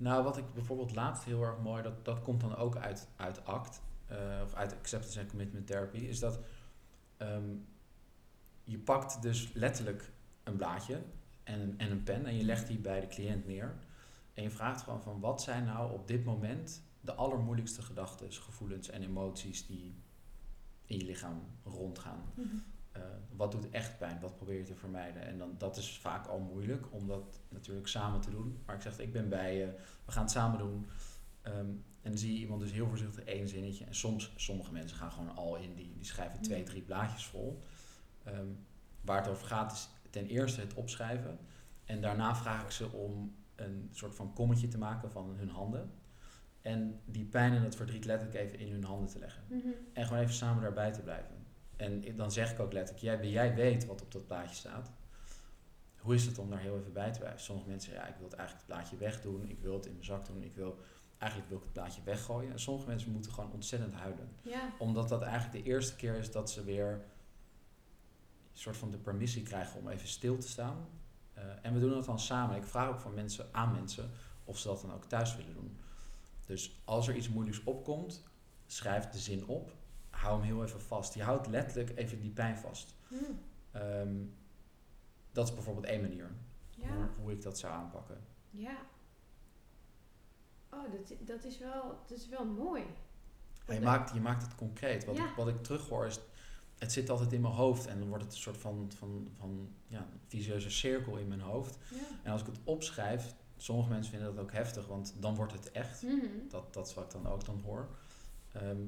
Nou, 0.00 0.24
wat 0.24 0.36
ik 0.36 0.54
bijvoorbeeld 0.54 0.94
laatst 0.94 1.24
heel 1.24 1.42
erg 1.42 1.58
mooi, 1.58 1.82
dat, 1.82 2.04
dat 2.04 2.22
komt 2.22 2.40
dan 2.40 2.56
ook 2.56 2.76
uit, 2.76 3.08
uit 3.16 3.44
ACT, 3.44 3.80
eh, 4.06 4.16
of 4.44 4.54
uit 4.54 4.74
Acceptance 4.74 5.20
and 5.20 5.28
Commitment 5.28 5.66
Therapy, 5.66 5.98
is 5.98 6.18
dat 6.18 6.40
ehm, 7.16 7.54
je 8.64 8.78
pakt 8.78 9.22
dus 9.22 9.52
letterlijk 9.52 10.12
een 10.42 10.56
blaadje 10.56 11.02
en, 11.42 11.74
en 11.76 11.90
een 11.90 12.02
pen 12.02 12.26
en 12.26 12.36
je 12.36 12.44
legt 12.44 12.66
die 12.66 12.78
bij 12.78 13.00
de 13.00 13.06
cliënt 13.06 13.46
neer. 13.46 13.74
En 14.34 14.42
je 14.42 14.50
vraagt 14.50 14.82
gewoon 14.82 15.02
van 15.02 15.20
wat 15.20 15.42
zijn 15.42 15.64
nou 15.64 15.92
op 15.92 16.06
dit 16.06 16.24
moment 16.24 16.82
de 17.00 17.14
allermoeilijkste 17.14 17.82
gedachten, 17.82 18.32
gevoelens 18.32 18.88
en 18.88 19.02
emoties 19.02 19.66
die 19.66 19.94
in 20.84 20.98
je 20.98 21.04
lichaam 21.04 21.42
rondgaan. 21.64 22.22
Eh, 22.92 23.02
wat 23.36 23.52
doet 23.52 23.70
echt 23.70 23.98
pijn? 23.98 24.20
Wat 24.20 24.36
probeer 24.36 24.58
je 24.58 24.64
te 24.64 24.74
vermijden? 24.74 25.22
En 25.22 25.38
dan, 25.38 25.54
dat 25.58 25.76
is 25.76 25.98
vaak 25.98 26.26
al 26.26 26.38
moeilijk 26.38 26.92
om 26.92 27.06
dat 27.06 27.40
natuurlijk 27.48 27.88
samen 27.88 28.20
te 28.20 28.30
doen. 28.30 28.58
Maar 28.66 28.74
ik 28.76 28.82
zeg, 28.82 28.98
ik 28.98 29.12
ben 29.12 29.28
bij 29.28 29.56
je, 29.56 29.66
we 30.04 30.12
gaan 30.12 30.22
het 30.22 30.30
samen 30.32 30.58
doen. 30.58 30.86
Ehm, 31.42 31.56
en 32.02 32.10
dan 32.10 32.18
zie 32.18 32.32
je 32.32 32.38
iemand 32.38 32.60
dus 32.60 32.72
heel 32.72 32.88
voorzichtig 32.88 33.24
één 33.24 33.48
zinnetje. 33.48 33.84
En 33.84 33.94
soms, 33.94 34.32
sommige 34.36 34.72
mensen 34.72 34.96
gaan 34.96 35.12
gewoon 35.12 35.36
al 35.36 35.56
in, 35.56 35.74
die, 35.74 35.92
die 35.96 36.04
schrijven 36.04 36.40
twee, 36.40 36.58
Ja. 36.58 36.64
drie 36.64 36.82
blaadjes 36.82 37.26
vol. 37.26 37.62
Ehm, 38.24 38.46
waar 39.00 39.16
het 39.18 39.28
over 39.28 39.46
gaat 39.46 39.72
is 39.72 39.88
ten 40.10 40.26
eerste 40.26 40.60
het 40.60 40.74
opschrijven. 40.74 41.38
En 41.84 42.00
daarna 42.00 42.34
vraag 42.34 42.62
ik 42.62 42.70
ze 42.70 42.88
om 42.92 43.34
een 43.54 43.88
soort 43.92 44.14
van 44.14 44.32
kommetje 44.32 44.68
te 44.68 44.78
maken 44.78 45.10
van 45.10 45.34
hun 45.36 45.48
handen. 45.50 45.90
En 46.62 47.00
die 47.04 47.24
pijn 47.24 47.52
en 47.52 47.62
het 47.62 47.76
verdriet 47.76 48.04
letterlijk 48.04 48.38
even 48.38 48.58
in 48.58 48.72
hun 48.72 48.84
handen 48.84 49.08
te 49.08 49.18
leggen. 49.18 49.42
Mhm. 49.48 49.68
En 49.92 50.06
gewoon 50.06 50.22
even 50.22 50.34
samen 50.34 50.62
daarbij 50.62 50.92
te 50.92 51.00
blijven. 51.00 51.39
En 51.80 52.04
ik- 52.04 52.16
dan 52.16 52.32
zeg 52.32 52.52
ik 52.52 52.60
ook 52.60 52.72
letterlijk, 52.72 53.04
jij, 53.04 53.30
jij 53.30 53.54
weet 53.54 53.86
wat 53.86 54.02
op 54.02 54.12
dat 54.12 54.26
plaatje 54.26 54.54
staat. 54.54 54.90
Hoe 55.98 56.14
is 56.14 56.26
het 56.26 56.38
om 56.38 56.50
daar 56.50 56.58
heel 56.58 56.78
even 56.78 56.92
bij 56.92 57.12
te 57.12 57.18
blijven? 57.18 57.40
Sommige 57.40 57.68
mensen 57.68 57.90
zeggen, 57.90 58.08
ja, 58.08 58.12
ik 58.14 58.18
wil 58.20 58.28
het 58.30 58.38
eigenlijk 58.38 58.68
het 58.68 58.76
plaatje 58.76 58.96
wegdoen. 59.04 59.48
Ik 59.48 59.58
wil 59.60 59.74
het 59.74 59.86
in 59.86 59.92
mijn 59.92 60.04
zak 60.04 60.26
doen. 60.26 60.42
Ik 60.42 60.54
wil, 60.54 60.78
eigenlijk 61.18 61.50
wil 61.50 61.58
ik 61.58 61.64
het 61.64 61.72
plaatje 61.72 62.02
weggooien. 62.04 62.52
En 62.52 62.60
sommige 62.60 62.86
mensen 62.88 63.12
moeten 63.12 63.32
gewoon 63.32 63.52
ontzettend 63.52 63.94
huilen. 63.94 64.28
Ja, 64.42 64.72
Omdat 64.78 65.08
dat 65.08 65.22
eigenlijk 65.22 65.64
de 65.64 65.70
eerste 65.70 65.96
keer 65.96 66.14
is 66.14 66.30
dat 66.32 66.50
ze 66.50 66.64
weer 66.64 66.92
een 68.52 68.58
soort 68.58 68.76
van 68.76 68.90
de 68.90 68.98
permissie 68.98 69.42
krijgen 69.42 69.80
om 69.80 69.88
even 69.88 70.08
stil 70.08 70.38
te 70.38 70.48
staan. 70.48 70.88
Eh, 71.34 71.44
en 71.62 71.74
we 71.74 71.80
doen 71.80 71.90
dat 71.90 72.04
dan 72.04 72.18
samen. 72.20 72.56
Ik 72.56 72.64
vraag 72.64 72.88
ook 72.88 73.00
van 73.00 73.14
mensen 73.14 73.48
aan 73.52 73.72
mensen 73.72 74.10
of 74.44 74.58
ze 74.58 74.68
dat 74.68 74.80
dan 74.80 74.92
ook 74.92 75.04
thuis 75.04 75.36
willen 75.36 75.54
doen. 75.54 75.78
Dus 76.46 76.80
als 76.84 77.08
er 77.08 77.14
iets 77.16 77.28
moeilijks 77.28 77.64
opkomt, 77.64 78.24
schrijf 78.66 79.08
de 79.08 79.18
zin 79.18 79.46
op. 79.46 79.72
Hou 80.20 80.34
hem 80.38 80.46
heel 80.46 80.64
even 80.64 80.80
vast. 80.80 81.14
Je 81.14 81.22
houdt 81.22 81.46
letterlijk 81.46 81.98
even 81.98 82.20
die 82.20 82.30
pijn 82.30 82.58
vast. 82.58 82.94
Hm. 83.08 83.14
Ehm, 83.70 84.16
dat 85.32 85.48
is 85.48 85.54
bijvoorbeeld 85.54 85.86
één 85.86 86.00
manier 86.00 86.30
ja, 86.70 86.88
hoe, 86.94 87.06
hoe 87.20 87.32
ik 87.32 87.42
dat 87.42 87.58
zou 87.58 87.72
aanpakken. 87.72 88.18
ja. 88.50 88.76
Oh, 90.72 90.92
dat, 90.92 91.14
dat, 91.26 91.44
is 91.44 91.58
wel, 91.58 91.98
dat 92.06 92.18
is 92.18 92.28
wel 92.28 92.44
mooi. 92.44 92.82
Je, 93.66 93.80
maakt, 93.80 94.14
je 94.14 94.20
maakt 94.20 94.42
het 94.42 94.54
concreet. 94.54 95.04
Wat, 95.04 95.16
Ja. 95.16 95.28
ik, 95.30 95.36
wat 95.36 95.48
ik 95.48 95.62
terughoor 95.62 96.06
is, 96.06 96.20
het 96.78 96.92
zit 96.92 97.10
altijd 97.10 97.32
in 97.32 97.40
mijn 97.40 97.54
hoofd 97.54 97.86
en 97.86 97.98
dan 97.98 98.08
wordt 98.08 98.24
het 98.24 98.32
een 98.32 98.38
soort 98.38 98.56
van, 98.56 98.90
van, 98.96 99.28
van 99.38 99.72
ja, 99.86 99.98
een 99.98 100.20
vicieuze 100.26 100.70
cirkel 100.70 101.16
in 101.16 101.28
mijn 101.28 101.40
hoofd. 101.40 101.78
En 102.22 102.32
als 102.32 102.40
ik 102.40 102.46
het 102.46 102.58
opschrijf, 102.64 103.34
sommige 103.56 103.88
mensen 103.88 104.12
vinden 104.12 104.34
dat 104.34 104.44
ook 104.44 104.52
heftig, 104.52 104.86
want 104.86 105.14
dan 105.18 105.34
wordt 105.34 105.52
het 105.52 105.70
echt. 105.70 106.02
Mhm. 106.02 106.26
Dat, 106.48 106.74
dat 106.74 106.86
is 106.86 106.94
wat 106.94 107.04
ik 107.04 107.10
dan 107.10 107.26
ook 107.32 107.44
dan 107.44 107.60
hoor. 107.60 107.88
Ehm, 108.52 108.82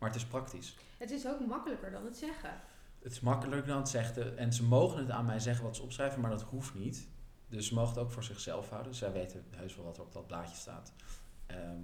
maar 0.00 0.08
het 0.10 0.18
is 0.18 0.26
praktisch. 0.26 0.76
Het 0.98 1.10
is 1.10 1.26
ook 1.26 1.46
makkelijker 1.46 1.90
dan 1.90 2.04
het 2.04 2.16
zeggen. 2.16 2.60
Het 3.02 3.12
is 3.12 3.20
makkelijker 3.20 3.66
dan 3.68 3.78
het 3.78 3.88
zeggen. 3.88 4.38
En 4.38 4.52
ze 4.52 4.64
mogen 4.64 4.98
het 4.98 5.10
aan 5.10 5.24
mij 5.24 5.38
zeggen 5.38 5.64
wat 5.64 5.76
ze 5.76 5.82
opschrijven, 5.82 6.20
maar 6.20 6.30
dat 6.30 6.42
hoeft 6.42 6.74
niet. 6.74 7.08
Dus 7.48 7.66
ze 7.66 7.74
mogen 7.74 7.90
het 7.94 7.98
ook 8.04 8.12
voor 8.12 8.22
zichzelf 8.24 8.68
houden. 8.70 8.94
Zij 8.94 9.12
weten 9.12 9.44
heus 9.50 9.76
wel 9.76 9.84
wat 9.84 9.96
er 9.96 10.02
op 10.02 10.12
dat 10.12 10.26
blaadje 10.26 10.56
staat. 10.56 10.92
Ehm, 11.46 11.82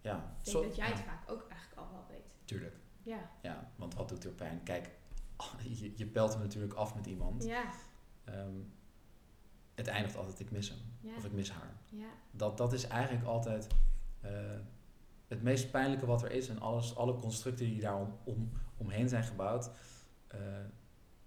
ja, 0.00 0.16
Ik 0.16 0.44
denk 0.44 0.56
zo- 0.56 0.62
dat 0.62 0.76
jij 0.76 0.86
het 0.88 0.98
ja, 0.98 1.04
vaak 1.04 1.30
ook 1.30 1.48
eigenlijk 1.48 1.80
al 1.80 1.90
wel 1.90 2.04
weet. 2.08 2.30
tuurlijk. 2.44 2.76
Ja. 3.02 3.30
Ja, 3.42 3.70
want 3.76 3.94
wat 3.94 4.08
doet 4.08 4.24
er 4.24 4.30
pijn? 4.32 4.62
Kijk, 4.62 4.90
je, 5.80 5.92
je 5.96 6.06
belt 6.06 6.32
hem 6.32 6.42
natuurlijk 6.42 6.72
af 6.74 6.94
met 6.94 7.06
iemand. 7.06 7.44
Ja. 7.44 7.70
Ehm, 8.24 8.56
het 9.74 9.86
eindigt 9.88 10.16
altijd, 10.16 10.40
ik 10.40 10.50
mis 10.50 10.68
hem. 10.68 10.78
Ja. 11.00 11.16
Of 11.16 11.24
ik 11.24 11.32
mis 11.32 11.50
haar. 11.50 11.76
Ja. 11.90 12.06
Dat, 12.30 12.56
dat 12.56 12.72
is 12.72 12.86
eigenlijk 12.86 13.26
altijd 13.26 13.66
eh, 14.20 14.30
het 15.28 15.42
meest 15.42 15.70
pijnlijke 15.70 16.06
wat 16.06 16.22
er 16.22 16.30
is. 16.30 16.48
En 16.48 16.60
alles, 16.60 16.96
alle 16.96 17.14
constructen 17.18 17.66
die 17.66 17.80
daar 17.80 17.96
om, 18.00 18.18
om, 18.24 18.50
omheen 18.76 19.08
zijn 19.08 19.24
gebouwd, 19.24 19.70
eh, 20.26 20.38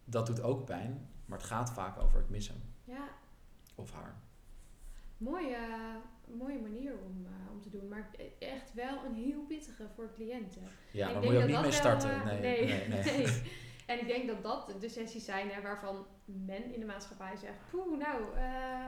dat 0.06 0.25
doet 0.25 0.42
ook 0.42 0.66
pijn. 0.66 1.08
Maar 1.25 1.38
het 1.38 1.48
gaat 1.48 1.72
vaak 1.72 2.00
over 2.01 2.20
ik 2.20 2.30
mis 2.30 2.48
hem 2.48 2.62
Ja. 2.84 3.08
of 3.75 3.92
haar. 3.94 4.16
Mooie, 5.18 5.58
mooie 6.38 6.60
manier 6.60 6.94
om, 7.06 7.25
eh, 7.25 7.51
om 7.51 7.62
te 7.62 7.70
doen. 7.70 7.88
Maar 7.88 8.10
echt 8.39 8.74
wel 8.74 9.06
een 9.06 9.13
heel 9.16 9.42
pittige 9.42 9.88
voor 9.96 10.12
cliënten. 10.13 10.62
Ja, 10.92 11.10
ik 11.10 11.16
moet 11.16 11.32
je 11.32 11.38
ook 11.42 11.48
niet 11.48 11.62
mee 11.62 11.72
starten. 11.72 12.10
wel, 12.10 12.20
eh, 12.20 12.25
nee, 12.25 12.66
nee, 12.66 12.88
nee. 12.88 13.04
nee. 13.04 13.27
En 13.88 14.00
ik 14.00 14.08
denk 14.08 14.27
dat 14.27 14.44
dat 14.44 14.82
de 14.82 14.89
sessies 14.89 15.25
zijn 15.25 15.50
hè, 15.50 15.62
waarvan 15.62 16.06
men 16.25 16.74
in 16.74 16.80
de 16.80 16.86
maatschappij 16.86 17.36
zegt... 17.36 17.54
Poeh, 17.72 17.98
nou, 17.98 18.36
eh, 18.36 18.42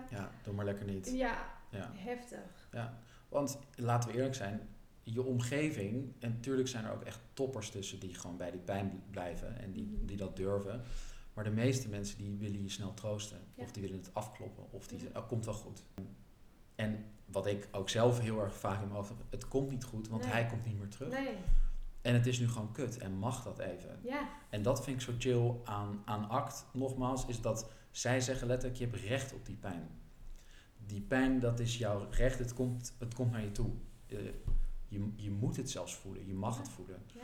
Ja, 0.10 0.30
doe 0.44 0.54
maar 0.54 0.66
lekker 0.66 0.86
niet. 0.86 1.12
ja, 1.12 1.46
Ja. 1.70 1.92
heftig. 1.94 2.68
Want 3.30 3.60
laten 3.76 4.10
we 4.10 4.16
eerlijk 4.16 4.36
zijn, 4.36 4.70
je 5.14 5.24
omgeving, 5.24 6.14
en 6.20 6.32
natuurlijk 6.32 6.68
zijn 6.68 6.86
er 6.86 6.92
ook 6.94 7.04
echt 7.04 7.20
toppers 7.34 7.70
tussen 7.70 8.00
die 8.00 8.14
gewoon 8.14 8.38
bij 8.38 8.52
die 8.52 8.60
pijn 8.60 9.04
blijven 9.12 9.60
en 9.60 9.72
die, 9.72 9.84
Mhm. 9.86 10.06
die 10.06 10.18
dat 10.18 10.36
durven. 10.36 10.82
Maar 11.34 11.44
de 11.44 11.50
meeste 11.50 11.90
mensen 11.90 12.18
die 12.18 12.38
willen 12.38 12.62
je 12.64 12.70
snel 12.70 12.94
troosten. 12.94 13.38
Ja. 13.56 13.64
Of 13.64 13.72
die 13.72 13.82
willen 13.82 13.98
het 13.98 14.14
afkloppen. 14.14 14.64
Of 14.72 14.88
die 14.88 15.00
zeggen, 15.00 15.22
oh, 15.22 15.28
komt 15.28 15.46
wel 15.46 15.54
goed. 15.54 15.84
En 16.76 17.06
wat 17.26 17.46
ik 17.48 17.68
ook 17.72 17.90
zelf 17.90 18.20
heel 18.20 18.42
erg 18.42 18.56
vaak 18.58 18.74
in 18.82 18.82
mijn 18.88 18.92
hoofd 18.96 19.10
heb, 19.10 19.18
het 19.30 19.48
komt 19.48 19.70
niet 19.70 19.84
goed, 19.84 20.08
want 20.08 20.22
Nee. 20.24 20.32
hij 20.32 20.46
komt 20.46 20.66
niet 20.66 20.78
meer 20.78 20.88
terug. 20.90 21.12
Nee, 21.12 21.36
En 22.02 22.14
het 22.14 22.26
is 22.28 22.40
nu 22.40 22.48
gewoon 22.48 22.72
kut 22.72 22.98
en 22.98 23.12
mag 23.14 23.44
dat 23.44 23.60
even. 23.60 24.00
ja, 24.04 24.30
En 24.50 24.62
dat 24.62 24.84
vind 24.84 24.96
ik 24.96 25.02
zo 25.02 25.14
chill 25.18 25.54
aan, 25.64 26.02
aan 26.06 26.30
ACT, 26.30 26.66
nogmaals, 26.74 27.26
is 27.26 27.42
dat 27.42 27.70
zij 27.92 28.22
zeggen 28.22 28.48
letterlijk, 28.48 28.80
je 28.80 28.88
hebt 28.88 29.04
recht 29.04 29.34
op 29.34 29.46
die 29.46 29.56
pijn. 29.56 29.88
Die 30.86 31.02
pijn, 31.02 31.40
dat 31.40 31.60
is 31.60 31.78
jouw 31.78 32.08
recht, 32.12 32.40
het 32.40 32.54
komt, 32.54 32.94
het 33.00 33.14
komt 33.14 33.32
naar 33.32 33.44
je 33.44 33.52
toe. 33.52 33.70
Eh, 34.08 34.18
je, 34.90 35.12
je 35.16 35.32
moet 35.32 35.56
het 35.56 35.70
zelfs 35.70 35.96
voelen, 35.96 36.26
je 36.26 36.34
mag 36.34 36.56
Ja. 36.56 36.62
het 36.62 36.70
voelen. 36.70 37.04
ja, 37.14 37.22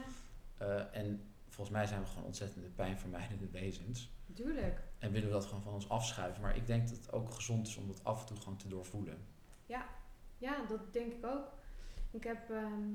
Eh, 0.57 0.95
en 1.01 1.21
volgens 1.49 1.75
mij 1.75 1.85
zijn 1.85 2.01
we 2.01 2.07
gewoon 2.07 2.23
ontzettende 2.25 2.67
pijnvermijdende 2.67 3.49
wezens. 3.49 4.13
natuurlijk. 4.25 4.81
En 4.99 5.11
willen 5.11 5.27
we 5.27 5.33
dat 5.33 5.45
gewoon 5.45 5.61
van 5.63 5.73
ons 5.73 5.89
afschuiven. 5.89 6.41
Maar 6.41 6.55
ik 6.55 6.67
denk 6.67 6.87
dat 6.87 6.97
het 6.97 7.11
ook 7.11 7.29
gezond 7.31 7.67
is 7.67 7.75
om 7.77 7.87
dat 7.87 8.03
af 8.03 8.21
en 8.21 8.27
toe 8.27 8.37
gewoon 8.37 8.57
te 8.57 8.67
doorvoelen. 8.67 9.17
Ja, 10.37 10.65
dat 10.67 10.93
denk 10.93 11.13
ik 11.13 11.25
ook. 11.25 11.47
Ik 12.11 12.23
heb 12.23 12.49
ehm, 12.49 12.89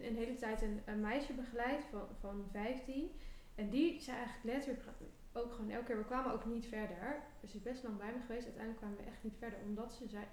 een, 0.00 0.16
hele 0.16 0.34
tijd 0.34 0.62
een, 0.62 0.80
een 0.84 1.00
meisje 1.00 1.32
begeleid 1.32 1.84
van, 1.90 2.06
van 2.20 2.44
15. 2.50 3.10
En 3.54 3.70
die 3.70 4.00
zei 4.00 4.16
eigenlijk 4.16 4.46
letterlijk 4.56 4.88
ook 5.32 5.52
gewoon 5.52 5.70
elke 5.70 5.84
keer, 5.86 5.96
we 5.98 6.04
kwamen 6.04 6.32
ook 6.32 6.44
niet 6.46 6.66
verder. 6.66 7.22
Ze 7.48 7.56
is 7.56 7.62
best 7.62 7.82
lang 7.82 7.96
bij 7.98 8.12
me 8.12 8.20
geweest. 8.26 8.44
Uiteindelijk 8.44 8.78
kwamen 8.82 8.98
we 8.98 9.10
echt 9.10 9.22
niet 9.22 9.36
verder. 9.38 9.58
Omdat 9.64 9.92
ze 9.92 10.08
zei, 10.08 10.24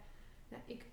nou, 0.48 0.64
ik, 0.66 0.86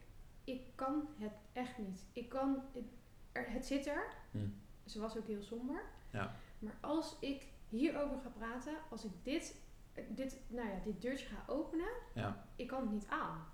ik 0.48 0.62
kan 0.74 1.08
het 1.18 1.32
echt 1.52 1.78
niet. 1.78 2.04
Ik 2.12 2.28
kan, 2.28 2.62
het, 2.72 2.84
er, 3.32 3.50
het 3.50 3.66
zit 3.66 3.86
er. 3.86 4.06
Hm. 4.30 4.38
Ze 4.84 5.00
was 5.00 5.16
ook 5.16 5.26
heel 5.26 5.42
somber. 5.42 5.82
Ja. 6.10 6.34
Maar 6.58 6.76
als 6.80 7.16
ik 7.20 7.46
hierover 7.68 8.18
ga 8.18 8.28
praten, 8.28 8.74
als 8.90 9.04
ik 9.04 9.10
dit, 9.22 9.60
dit, 10.08 10.40
nou 10.48 10.68
ja, 10.68 10.74
dit 10.84 11.02
deurtje 11.02 11.26
ga 11.26 11.44
openen, 11.46 11.88
Ja, 12.14 12.44
ik 12.56 12.66
kan 12.66 12.80
het 12.80 12.90
niet 12.90 13.06
aan. 13.08 13.46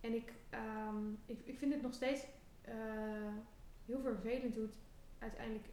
En 0.00 0.14
ik, 0.14 0.32
ehm, 0.50 1.12
ik, 1.26 1.40
ik 1.44 1.58
vind 1.58 1.72
het 1.72 1.82
nog 1.82 1.94
steeds 1.94 2.26
eh, 2.60 2.74
heel 3.86 4.00
vervelend 4.00 4.54
hoe 4.54 4.64
het 4.64 4.78
uiteindelijk, 5.18 5.68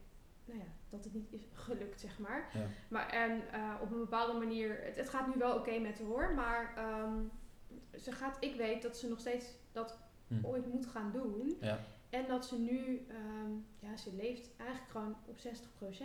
nou 0.46 0.60
ja, 0.60 0.66
dat 0.90 1.04
het 1.04 1.14
niet 1.14 1.32
is 1.32 1.42
gelukt, 1.54 2.00
zeg 2.00 2.20
maar. 2.20 2.50
ja. 2.54 2.68
Maar 2.88 3.10
en 3.10 3.52
eh, 3.52 3.74
op 3.82 3.92
een 3.92 4.00
bepaalde 4.00 4.40
manier, 4.40 4.84
het, 4.84 4.96
het 4.96 5.10
gaat 5.10 5.28
nu 5.28 5.34
wel 5.38 5.58
oké 5.58 5.80
met 5.80 6.00
haar 6.00 6.08
hoor, 6.08 6.34
maar 6.34 6.74
ehm, 6.76 7.20
ze 8.00 8.12
gaat, 8.12 8.38
ik 8.40 8.56
weet 8.56 8.82
dat 8.82 8.98
ze 8.98 9.10
nog 9.10 9.20
steeds 9.20 9.46
dat 9.72 9.98
Hm. 10.28 10.46
ooit 10.46 10.74
moet 10.74 10.86
gaan 10.86 11.12
doen. 11.12 11.58
ja. 11.62 11.80
En 12.10 12.28
dat 12.28 12.46
ze 12.46 12.60
nu, 12.60 13.06
ehm, 13.10 13.52
ja, 13.80 13.96
ze 13.98 14.14
leeft 14.16 14.50
eigenlijk 14.58 14.90
gewoon 14.92 15.16
op 15.26 15.38
60%. 15.38 16.04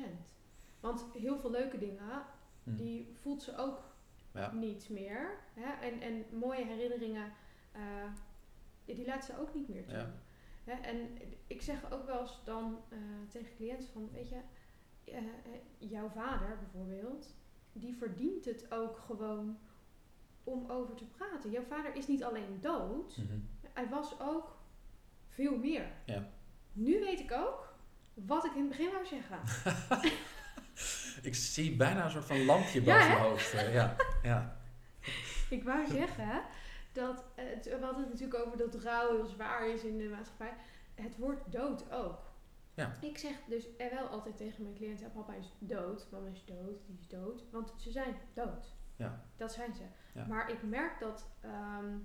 Want 0.81 1.05
heel 1.19 1.39
veel 1.39 1.51
leuke 1.51 1.79
dingen, 1.79 2.23
Hm. 2.65 2.75
die 2.77 3.17
voelt 3.21 3.43
ze 3.43 3.57
ook 3.57 3.91
Ja. 4.33 4.53
niet 4.53 4.89
meer. 4.91 5.31
Hè? 5.55 5.87
En, 5.89 6.01
en 6.01 6.25
mooie 6.39 6.65
herinneringen, 6.65 7.33
eh, 7.73 7.83
die 8.85 9.07
laat 9.07 9.25
ze 9.25 9.39
ook 9.41 9.55
niet 9.55 9.69
meer 9.69 9.87
toe. 9.87 9.97
Ja. 9.99 10.13
Hè? 10.65 10.73
En 10.73 11.09
ik 11.47 11.63
zeg 11.63 11.93
ook 11.93 12.07
wel 12.07 12.21
eens 12.21 12.41
dan 12.45 12.79
eh, 12.89 12.99
tegen 13.29 13.55
cliënten 13.57 13.89
van, 13.89 14.09
weet 14.13 14.29
je, 14.29 14.41
eh, 15.05 15.23
jouw 15.79 16.09
vader 16.09 16.59
bijvoorbeeld, 16.59 17.35
die 17.73 17.95
verdient 17.97 18.45
het 18.45 18.73
ook 18.73 18.99
gewoon 18.99 19.59
om 20.45 20.71
over 20.71 20.95
te 20.95 21.05
praten. 21.07 21.51
Jouw 21.51 21.63
vader 21.65 21.95
is 21.95 22.07
niet 22.07 22.25
alleen 22.25 22.61
dood, 22.61 23.17
Mhm. 23.17 23.39
Hij 23.75 23.89
was 23.89 24.21
ook 24.21 24.57
veel 25.29 25.57
meer. 25.59 25.87
Ja. 26.07 26.29
Nu 26.73 27.01
weet 27.01 27.21
ik 27.21 27.33
ook 27.33 27.75
wat 28.15 28.45
ik 28.45 28.53
in 28.55 28.61
het 28.61 28.69
begin 28.69 28.91
wou 28.93 29.07
zeggen. 29.07 29.39
Ik 31.23 31.35
zie 31.35 31.77
bijna 31.77 32.05
een 32.05 32.11
soort 32.11 32.25
van 32.25 32.45
lampje 32.45 32.83
boven 32.83 33.11
hè? 33.11 33.17
hoofd. 33.17 33.53
eh, 33.55 33.75
ja, 33.75 33.97
ja. 34.23 34.57
Ik 35.57 35.65
wou 35.65 35.87
zeggen 35.87 36.43
dat, 36.93 37.25
eh, 37.35 37.45
het- 37.49 37.65
we 37.65 37.85
hadden 37.85 38.01
het 38.03 38.13
natuurlijk 38.13 38.47
over 38.47 38.59
dat 38.59 38.75
rouw 38.75 39.17
heel 39.17 39.27
zwaar 39.27 39.69
is 39.69 39.83
in 39.83 39.99
de 39.99 40.09
maatschappij. 40.09 40.55
Het 40.95 41.17
woord 41.17 41.53
dood 41.53 41.93
ook. 41.93 42.31
Ja. 42.75 42.97
Ik 43.01 43.19
zeg 43.19 43.33
dus 43.49 43.67
er 43.79 43.91
wel 43.91 44.07
altijd 44.07 44.37
tegen 44.37 44.63
mijn 44.63 44.75
cliënten, 44.75 45.13
papa 45.13 45.35
is 45.35 45.53
dood, 45.59 46.07
mama 46.11 46.29
is 46.29 46.45
dood, 46.45 46.87
die 46.87 46.97
is 47.01 47.09
dood. 47.09 47.45
Want 47.51 47.75
ze 47.77 47.91
zijn 47.91 48.17
dood. 48.35 48.75
Ja. 48.97 49.25
Dat 49.37 49.53
zijn 49.53 49.75
ze. 49.75 49.83
Ja. 50.15 50.27
Maar 50.27 50.51
ik 50.51 50.63
merk 50.63 51.01
dat 51.01 51.29
ehm, 51.41 51.97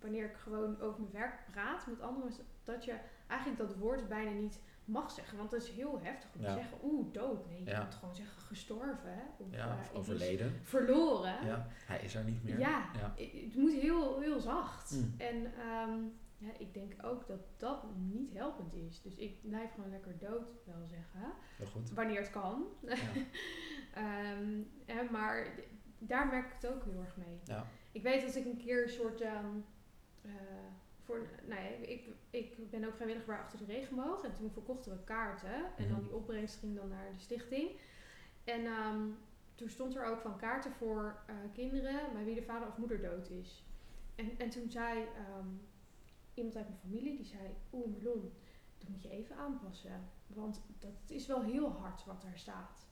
wanneer 0.00 0.24
ik 0.24 0.36
gewoon 0.36 0.80
over 0.80 1.00
mijn 1.00 1.12
werk 1.12 1.46
praat 1.50 1.86
met 1.86 2.00
anderen, 2.00 2.28
is 2.30 2.40
dat 2.64 2.84
je 2.84 2.94
eigenlijk 3.26 3.60
dat 3.60 3.76
woord 3.76 4.08
bijna 4.08 4.30
niet 4.30 4.60
mag 4.84 5.10
zeggen. 5.10 5.38
Want 5.38 5.50
dat 5.50 5.62
is 5.62 5.70
heel 5.70 6.00
heftig 6.02 6.30
om 6.34 6.40
Ja. 6.40 6.46
te 6.54 6.60
zeggen, 6.60 6.78
oeh, 6.82 7.12
dood. 7.12 7.46
Nee, 7.48 7.64
je 7.64 7.70
Ja. 7.70 7.82
moet 7.84 7.94
gewoon 7.94 8.14
zeggen 8.14 8.40
gestorven. 8.42 9.12
Hè? 9.14 9.22
Of, 9.38 9.46
ja, 9.50 9.68
eh, 9.68 9.78
of 9.80 9.92
overleden. 9.98 10.52
Verloren. 10.62 11.46
Ja, 11.46 11.66
hij 11.86 12.00
is 12.00 12.14
er 12.14 12.24
niet 12.24 12.42
meer. 12.44 12.58
Ja, 12.58 12.90
het 13.16 13.56
moet 13.56 13.72
heel, 13.72 14.20
heel 14.20 14.40
zacht. 14.40 14.90
Mm. 14.90 15.14
En 15.18 15.44
ehm, 15.54 15.98
ja, 16.38 16.48
ik 16.58 16.74
denk 16.74 16.92
ook 17.04 17.26
dat 17.26 17.40
dat 17.56 17.84
niet 17.96 18.32
helpend 18.32 18.74
is. 18.74 19.02
Dus 19.02 19.14
ik 19.16 19.42
blijf 19.48 19.72
gewoon 19.74 19.90
lekker 19.90 20.18
dood 20.18 20.48
wel 20.64 20.86
zeggen. 20.86 21.32
Heel 21.56 21.66
goed. 21.66 21.90
Wanneer 21.92 22.20
het 22.20 22.30
kan. 22.30 22.64
Ja. 22.86 22.94
Hè, 24.86 25.02
maar 25.10 25.46
daar 25.98 26.26
merk 26.26 26.46
ik 26.46 26.52
het 26.60 26.66
ook 26.74 26.84
heel 26.84 27.00
erg 27.00 27.16
mee. 27.16 27.40
Ja. 27.44 27.66
Ik 27.92 28.02
weet 28.02 28.26
dat 28.26 28.34
ik 28.36 28.44
een 28.44 28.56
keer 28.56 28.82
een 28.82 28.88
soort... 28.88 29.20
eh, 29.20 29.38
voor, 31.02 31.28
nou 31.46 31.60
ja, 31.60 31.68
ik, 31.68 32.04
ik 32.30 32.70
ben 32.70 32.84
ook 32.84 32.94
vrijwilliger 32.94 33.28
bij 33.34 33.38
Achter 33.42 33.58
de 33.58 33.64
Regenboog. 33.64 34.24
En 34.24 34.32
toen 34.34 34.50
verkochten 34.50 34.92
we 34.92 35.04
kaarten. 35.04 35.54
En 35.76 35.84
Mhm. 35.84 35.88
dan 35.94 36.02
die 36.02 36.14
opbrengst 36.14 36.58
ging 36.58 36.76
dan 36.76 36.88
naar 36.88 37.12
de 37.12 37.18
stichting. 37.18 37.70
En 38.44 38.64
ehm, 38.66 39.00
toen 39.54 39.68
stond 39.68 39.94
er 39.96 40.04
ook 40.04 40.20
van 40.20 40.36
kaarten 40.38 40.72
voor 40.72 41.18
eh, 41.26 41.34
kinderen 41.54 42.00
bij 42.12 42.24
wie 42.24 42.34
de 42.34 42.42
vader 42.42 42.68
of 42.68 42.76
moeder 42.78 43.00
dood 43.02 43.30
is. 43.30 43.64
En, 44.14 44.38
en 44.38 44.50
toen 44.50 44.70
zei 44.70 44.98
ehm, 45.04 45.48
iemand 46.34 46.56
uit 46.56 46.68
mijn 46.68 46.80
familie, 46.80 47.16
die 47.16 47.26
zei, 47.26 47.40
oeh 47.72 47.86
Marlon, 47.92 48.32
dat 48.78 48.88
moet 48.88 49.02
je 49.02 49.10
even 49.10 49.36
aanpassen. 49.36 50.08
Want 50.26 50.60
dat 50.78 51.10
is 51.10 51.26
wel 51.26 51.42
heel 51.42 51.70
hard 51.72 52.04
wat 52.04 52.22
daar 52.22 52.38
staat. 52.38 52.86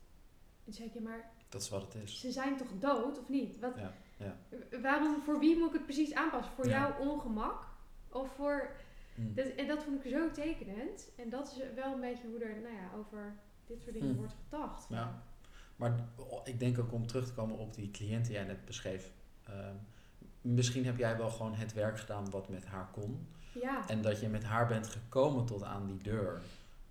En 0.59 0.65
toen 0.65 0.73
zei 0.73 0.89
ik, 0.89 0.95
ja 0.95 1.01
maar 1.01 1.31
Dat 1.49 1.61
is 1.63 1.69
wat 1.69 1.83
het 1.83 2.03
is. 2.03 2.21
ze 2.21 2.33
zijn 2.33 2.57
toch 2.57 2.79
dood 2.79 3.19
of 3.19 3.29
niet? 3.29 3.59
Wat, 3.59 3.77
Ja, 3.77 3.93
ja. 4.17 4.37
Waarom, 4.83 5.23
voor 5.23 5.39
wie 5.39 5.57
moet 5.59 5.67
ik 5.69 5.73
het 5.75 5.85
precies 5.85 6.15
aanpassen? 6.15 6.55
Voor 6.55 6.67
Ja. 6.69 6.71
jouw 6.99 7.09
ongemak? 7.09 7.67
Of 8.09 8.35
voor... 8.35 8.71
Mm. 9.15 9.35
Dat, 9.35 9.47
en 9.47 9.67
dat 9.67 9.83
vond 9.83 10.05
ik 10.05 10.11
zo 10.13 10.31
tekenend. 10.31 11.11
En 11.17 11.29
dat 11.29 11.47
is 11.57 11.75
wel 11.75 11.93
een 11.95 12.01
beetje 12.01 12.27
hoe 12.29 12.39
er 12.45 12.61
nou 12.61 12.75
ja, 12.75 12.91
over 12.99 13.35
dit 13.67 13.81
soort 13.83 13.95
dingen 13.95 14.11
Mm. 14.11 14.17
wordt 14.17 14.35
gedacht. 14.49 14.87
Ja. 14.89 15.23
Maar 15.77 15.95
ik 16.45 16.59
denk 16.61 16.79
ook 16.79 16.93
om 16.93 17.07
terug 17.07 17.27
te 17.27 17.33
komen 17.35 17.59
op 17.59 17.75
die 17.75 17.91
cliënt 17.91 18.25
die 18.25 18.35
jij 18.35 18.45
net 18.45 18.65
beschreef. 18.65 19.11
ehm, 19.45 19.75
misschien 20.41 20.85
heb 20.85 20.97
jij 20.99 21.17
wel 21.17 21.31
gewoon 21.31 21.55
het 21.55 21.73
werk 21.73 21.99
gedaan 21.99 22.31
wat 22.31 22.49
met 22.49 22.65
haar 22.67 22.89
kon. 22.93 23.27
Ja. 23.61 23.89
En 23.89 24.03
dat 24.03 24.21
je 24.21 24.29
met 24.29 24.45
haar 24.45 24.67
bent 24.67 24.87
gekomen 24.87 25.45
tot 25.47 25.63
aan 25.63 25.87
die 25.87 25.99
deur. 25.99 26.43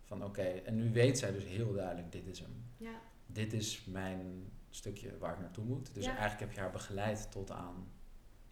Van 0.03 0.23
oké, 0.23 0.41
en 0.41 0.75
nu 0.75 0.91
weet 0.91 1.17
zij 1.17 1.31
dus 1.31 1.43
heel 1.45 1.73
duidelijk, 1.73 2.11
dit 2.11 2.27
is 2.27 2.39
hem. 2.39 2.63
ja. 2.77 2.91
Dit 3.25 3.53
is 3.53 3.85
mijn 3.85 4.51
stukje 4.75 5.17
waar 5.17 5.33
ik 5.33 5.39
naartoe 5.39 5.65
moet. 5.65 5.93
Dus 5.93 6.03
Ja. 6.05 6.09
eigenlijk 6.11 6.39
heb 6.39 6.51
je 6.51 6.59
haar 6.59 6.71
begeleid 6.71 7.31
tot 7.31 7.51
aan 7.51 7.87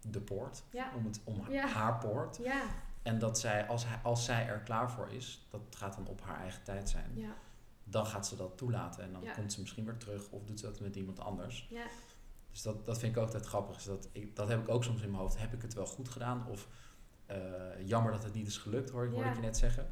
de 0.01 0.21
poort. 0.21 0.63
Ja. 0.71 0.91
Om, 0.95 1.05
het, 1.05 1.21
om 1.23 1.49
Ja. 1.49 1.67
haar 1.67 1.97
poort. 1.97 2.37
Ja. 2.37 2.63
En 3.01 3.19
dat 3.19 3.39
zij, 3.39 3.67
als, 3.67 3.85
hij, 3.87 3.97
als 4.03 4.25
zij 4.25 4.47
er 4.47 4.59
klaar 4.59 4.91
voor 4.91 5.09
is, 5.09 5.47
dat 5.49 5.61
gaat 5.69 5.95
dan 5.95 6.07
op 6.07 6.21
haar 6.21 6.39
eigen 6.39 6.63
tijd 6.63 6.89
zijn. 6.89 7.11
Ja. 7.15 7.35
Dan 7.83 8.05
gaat 8.05 8.27
ze 8.27 8.35
dat 8.35 8.57
toelaten. 8.57 9.03
En 9.03 9.11
dan 9.11 9.23
komt 9.35 9.53
ze 9.53 9.59
misschien 9.61 9.85
weer 9.85 9.97
terug 9.97 10.29
of 10.29 10.43
doet 10.43 10.59
ze 10.59 10.65
dat 10.65 10.79
met 10.79 10.95
iemand 10.95 11.19
anders. 11.19 11.67
Ja. 11.69 11.85
Dus 12.51 12.61
dat, 12.61 12.85
dat 12.85 12.99
vind 12.99 13.11
ik 13.11 13.17
ook 13.17 13.25
altijd 13.25 13.45
grappig. 13.45 13.83
Dat, 13.83 14.09
ik, 14.11 14.35
dat 14.35 14.47
heb 14.47 14.61
ik 14.61 14.69
ook 14.69 14.83
soms 14.83 15.01
in 15.01 15.09
mijn 15.09 15.21
hoofd. 15.21 15.37
Heb 15.37 15.53
ik 15.53 15.61
het 15.61 15.73
wel 15.73 15.85
goed 15.85 16.09
gedaan? 16.09 16.47
Of 16.47 16.67
eh, 17.25 17.37
jammer 17.85 18.11
dat 18.11 18.23
het 18.23 18.33
niet 18.33 18.47
is 18.47 18.57
gelukt, 18.57 18.89
hoor, 18.89 19.07
hoorde 19.09 19.29
ik 19.29 19.35
je 19.35 19.41
net 19.41 19.57
zeggen. 19.57 19.91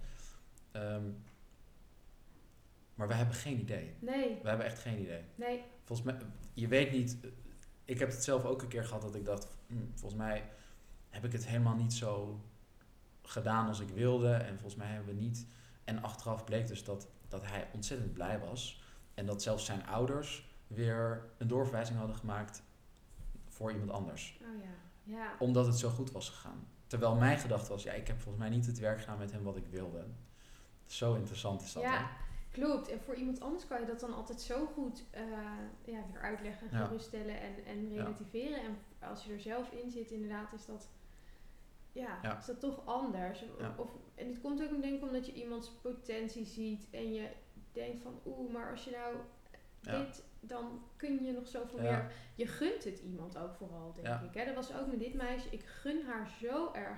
Ehm, 0.71 1.03
maar 2.95 3.07
we 3.07 3.13
hebben 3.13 3.35
geen 3.35 3.59
idee. 3.59 3.95
Nee. 3.99 4.39
We 4.41 4.47
hebben 4.47 4.65
echt 4.65 4.79
geen 4.79 4.99
idee. 4.99 5.23
Nee. 5.35 5.63
Volgens 5.89 6.11
mij, 6.11 6.27
je 6.53 6.67
weet 6.67 6.91
niet. 6.91 7.17
Ik 7.85 7.99
heb 7.99 8.09
het 8.09 8.23
zelf 8.23 8.45
ook 8.45 8.61
een 8.61 8.67
keer 8.67 8.83
gehad 8.83 9.01
dat 9.01 9.15
ik 9.15 9.25
dacht, 9.25 9.47
hm, 9.67 9.75
volgens 9.93 10.21
mij 10.21 10.49
heb 11.09 11.25
ik 11.25 11.31
het 11.31 11.47
helemaal 11.47 11.75
niet 11.75 11.93
zo 11.93 12.41
gedaan 13.23 13.67
als 13.67 13.79
ik 13.79 13.89
wilde. 13.89 14.33
En 14.33 14.53
volgens 14.53 14.75
mij 14.75 14.87
hebben 14.87 15.15
we 15.15 15.21
niet. 15.21 15.47
En 15.83 16.01
achteraf 16.01 16.43
bleek 16.43 16.67
dus 16.67 16.83
dat, 16.83 17.07
dat 17.27 17.45
hij 17.45 17.67
ontzettend 17.73 18.13
blij 18.13 18.39
was. 18.39 18.83
En 19.13 19.25
dat 19.25 19.41
zelfs 19.41 19.65
zijn 19.65 19.87
ouders 19.87 20.49
weer 20.67 21.29
een 21.37 21.47
doorverwijzing 21.47 21.97
hadden 21.97 22.15
gemaakt 22.15 22.63
voor 23.47 23.71
iemand 23.71 23.91
anders. 23.91 24.39
Oh 24.41 24.61
ja. 24.63 24.69
Ja. 25.03 25.35
Omdat 25.39 25.65
het 25.65 25.77
zo 25.77 25.89
goed 25.89 26.11
was 26.11 26.29
gegaan. 26.29 26.67
Terwijl 26.87 27.15
mijn 27.15 27.37
gedachte 27.37 27.69
was, 27.69 27.83
ja, 27.83 27.91
ik 27.91 28.07
heb 28.07 28.19
volgens 28.19 28.43
mij 28.43 28.49
niet 28.55 28.65
het 28.65 28.79
werk 28.79 28.99
gedaan 28.99 29.17
met 29.17 29.31
hem 29.31 29.43
wat 29.43 29.57
ik 29.57 29.67
wilde. 29.69 30.05
Zo 30.85 31.13
interessant 31.15 31.61
is 31.61 31.73
dat. 31.73 31.83
hè? 31.83 32.05
Klopt. 32.59 32.87
En 32.89 32.99
voor 32.99 33.15
iemand 33.15 33.39
anders 33.39 33.67
kan 33.67 33.79
je 33.79 33.85
dat 33.85 33.99
dan 33.99 34.13
altijd 34.13 34.41
zo 34.41 34.65
goed 34.65 35.03
eh, 35.11 35.21
ja, 35.85 35.99
weer 36.11 36.21
uitleggen, 36.21 36.67
Ja. 36.71 36.85
geruststellen 36.85 37.39
en, 37.41 37.65
en 37.65 37.91
Ja. 37.93 38.01
relativeren. 38.03 38.59
En 38.59 38.77
als 38.99 39.23
je 39.25 39.33
er 39.33 39.39
zelf 39.39 39.71
in 39.71 39.91
zit, 39.91 40.11
inderdaad, 40.11 40.53
is 40.53 40.65
dat, 40.65 40.89
ja, 41.91 42.19
Ja. 42.21 42.37
is 42.37 42.45
dat 42.45 42.59
toch 42.59 42.85
anders. 42.85 43.43
Of, 43.77 43.89
en 44.15 44.27
het 44.27 44.41
komt 44.41 44.61
ook 44.61 44.81
denk 44.81 44.95
ik 44.95 45.01
omdat 45.03 45.25
je 45.25 45.33
iemands 45.33 45.69
potentie 45.81 46.45
ziet 46.45 46.87
en 46.91 47.13
je 47.13 47.29
denkt 47.71 47.99
van, 48.01 48.19
oeh, 48.25 48.51
maar 48.53 48.71
als 48.71 48.83
je 48.83 48.91
nou 48.91 49.15
dit, 49.81 50.23
dan 50.39 50.81
kun 50.95 51.23
je 51.23 51.31
nog 51.31 51.47
zoveel 51.47 51.79
meer. 51.79 52.11
Je 52.35 52.47
gunt 52.47 52.83
het 52.83 52.99
iemand 52.99 53.37
ook 53.37 53.53
vooral, 53.55 53.93
denk 54.01 54.21
ik. 54.21 54.33
Hè? 54.33 54.45
Dat 54.45 54.55
was 54.55 54.73
ook 54.75 54.87
met 54.87 54.99
dit 54.99 55.13
meisje. 55.13 55.49
Ik 55.49 55.65
gun 55.65 56.05
haar 56.05 56.29
zo 56.41 56.71
erg 56.73 56.97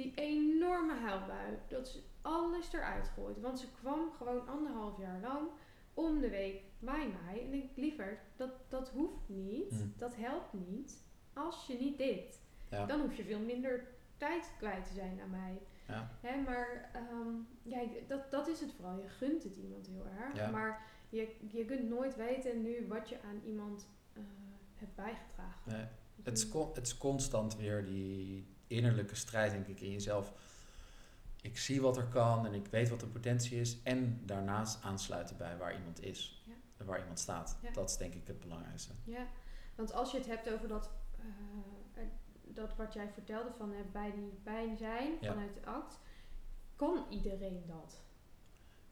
die 0.00 0.14
enorme 0.14 0.94
huilbui. 0.94 1.58
Dat 1.68 1.88
ze 1.88 2.02
alles 2.22 2.72
eruit 2.72 3.08
gooit. 3.08 3.40
Want 3.40 3.58
ze 3.58 3.66
kwam 3.80 4.10
gewoon 4.16 4.48
anderhalf 4.48 4.98
jaar 4.98 5.20
lang 5.20 5.48
om 5.94 6.20
de 6.20 6.28
week 6.28 6.62
bij 6.78 7.12
mij. 7.24 7.44
En 7.44 7.52
ik 7.52 7.70
liever, 7.74 8.18
dat, 8.36 8.50
dat 8.68 8.88
hoeft 8.88 9.28
niet. 9.28 9.70
Mm. 9.70 9.94
Dat 9.96 10.16
helpt 10.16 10.52
niet. 10.52 11.04
Als 11.32 11.66
je 11.66 11.78
niet 11.78 11.98
dit. 11.98 12.40
Ja. 12.70 12.86
Dan 12.86 13.00
hoef 13.00 13.16
je 13.16 13.24
veel 13.24 13.40
minder 13.40 13.86
tijd 14.16 14.52
kwijt 14.58 14.86
te 14.86 14.92
zijn 14.92 15.20
aan 15.20 15.30
mij. 15.30 15.58
Ja. 15.88 16.10
Hè, 16.20 16.40
maar 16.42 16.90
ehm, 16.92 17.28
ja, 17.62 17.80
dat, 18.08 18.30
dat 18.30 18.48
is 18.48 18.60
het 18.60 18.72
vooral. 18.72 18.98
Je 18.98 19.08
gunt 19.08 19.42
het 19.42 19.56
iemand 19.56 19.86
heel 19.86 20.06
erg. 20.06 20.36
Ja. 20.36 20.50
Maar 20.50 20.82
je, 21.08 21.36
je 21.52 21.64
kunt 21.64 21.88
nooit 21.88 22.16
weten 22.16 22.62
nu 22.62 22.86
wat 22.88 23.08
je 23.08 23.20
aan 23.22 23.40
iemand 23.44 23.88
eh, 24.12 24.22
hebt 24.74 24.94
bijgedragen. 24.94 25.72
Nee. 25.72 25.86
Het 26.22 26.38
is, 26.38 26.52
het 26.52 26.86
is 26.86 26.98
constant 26.98 27.56
weer 27.56 27.84
die 27.84 28.46
innerlijke 28.70 29.14
strijd, 29.14 29.50
denk 29.50 29.66
ik, 29.66 29.80
in 29.80 29.90
jezelf. 29.90 30.32
Ik 31.42 31.58
zie 31.58 31.80
wat 31.80 31.96
er 31.96 32.06
kan 32.06 32.46
en 32.46 32.54
ik 32.54 32.66
weet 32.66 32.88
wat 32.88 33.00
de 33.00 33.06
potentie 33.06 33.60
is. 33.60 33.82
En 33.82 34.20
daarnaast 34.24 34.82
aansluiten 34.82 35.36
bij 35.36 35.56
waar 35.56 35.76
iemand 35.76 36.02
is. 36.02 36.42
Ja. 36.46 36.52
En 36.76 36.86
waar 36.86 36.98
iemand 37.00 37.18
staat. 37.18 37.58
Ja. 37.62 37.70
Dat 37.70 37.90
is 37.90 37.96
denk 37.96 38.14
ik 38.14 38.26
het 38.26 38.40
belangrijkste. 38.40 38.92
Ja, 39.04 39.26
want 39.74 39.92
als 39.92 40.10
je 40.10 40.16
het 40.18 40.26
hebt 40.26 40.50
over 40.52 40.68
dat, 40.68 40.90
eh, 41.18 42.02
eh, 42.02 42.08
dat 42.42 42.76
wat 42.76 42.92
jij 42.94 43.08
vertelde 43.08 43.50
van 43.56 43.72
eh, 43.72 43.78
bij 43.92 44.12
die 44.12 44.38
pijn 44.42 44.76
zijn 44.76 45.12
Ja. 45.20 45.32
vanuit 45.32 45.54
de 45.54 45.66
act, 45.66 45.98
kan 46.76 47.06
iedereen 47.10 47.62
dat? 47.66 48.02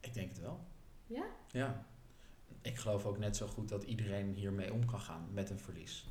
Ik 0.00 0.14
denk 0.14 0.28
het 0.28 0.40
wel. 0.40 0.60
Ja? 1.06 1.24
Ja. 1.52 1.86
Ik 2.62 2.76
geloof 2.76 3.06
ook 3.06 3.18
net 3.18 3.36
zo 3.36 3.46
goed 3.46 3.68
dat 3.68 3.82
iedereen 3.82 4.32
hiermee 4.32 4.72
om 4.72 4.84
kan 4.86 5.00
gaan 5.00 5.28
met 5.32 5.50
een 5.50 5.58
verlies. 5.58 6.06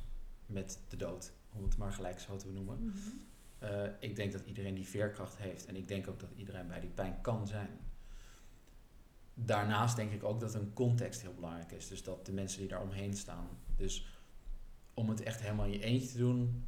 Met 0.46 0.80
de 0.88 0.96
dood, 0.96 1.32
om 1.52 1.62
het 1.62 1.76
maar 1.76 1.92
gelijk 1.92 2.20
zo 2.20 2.36
te 2.36 2.48
noemen. 2.48 2.94
Eh, 3.58 3.84
ik 4.00 4.16
denk 4.16 4.32
dat 4.32 4.44
iedereen 4.44 4.74
die 4.74 4.88
veerkracht 4.88 5.36
heeft. 5.36 5.66
En 5.66 5.76
ik 5.76 5.88
denk 5.88 6.08
ook 6.08 6.20
dat 6.20 6.30
iedereen 6.36 6.66
bij 6.66 6.80
die 6.80 6.90
pijn 6.90 7.20
kan 7.20 7.46
zijn. 7.46 7.78
Daarnaast 9.34 9.96
denk 9.96 10.12
ik 10.12 10.24
ook 10.24 10.40
dat 10.40 10.54
een 10.54 10.72
context 10.72 11.20
heel 11.22 11.34
belangrijk 11.34 11.72
is. 11.72 11.88
Dus 11.88 12.02
dat 12.02 12.26
de 12.26 12.32
mensen 12.32 12.58
die 12.58 12.68
daar 12.68 12.82
omheen 12.82 13.14
staan. 13.14 13.48
Dus 13.76 14.06
om 14.94 15.08
het 15.08 15.22
echt 15.22 15.40
helemaal 15.40 15.66
in 15.66 15.72
je 15.72 15.82
eentje 15.82 16.08
te 16.08 16.18
doen, 16.18 16.66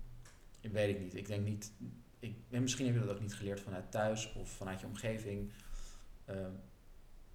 weet 0.60 0.96
ik 0.96 1.02
niet. 1.02 1.14
Ik 1.14 1.26
denk 1.26 1.44
niet. 1.44 1.72
Ik, 2.18 2.36
en 2.50 2.62
misschien 2.62 2.86
heb 2.86 2.94
je 2.94 3.00
dat 3.00 3.10
ook 3.10 3.20
niet 3.20 3.34
geleerd 3.34 3.60
vanuit 3.60 3.90
thuis 3.90 4.32
of 4.32 4.50
vanuit 4.50 4.80
je 4.80 4.86
omgeving. 4.86 5.52
Ehm, 6.24 6.52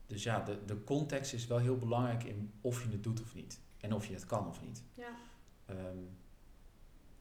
dus 0.05 0.23
ja, 0.23 0.43
de, 0.43 0.65
de 0.65 0.83
context 0.83 1.33
is 1.33 1.47
wel 1.47 1.57
heel 1.57 1.77
belangrijk 1.77 2.23
in 2.23 2.51
of 2.61 2.83
je 2.83 2.89
het 2.89 3.03
doet 3.03 3.21
of 3.21 3.35
niet. 3.35 3.59
En 3.77 3.93
of 3.93 4.07
je 4.07 4.13
het 4.13 4.25
kan 4.25 4.47
of 4.47 4.61
niet. 4.61 4.83
Ja, 4.93 5.15
Ehm, 5.65 5.97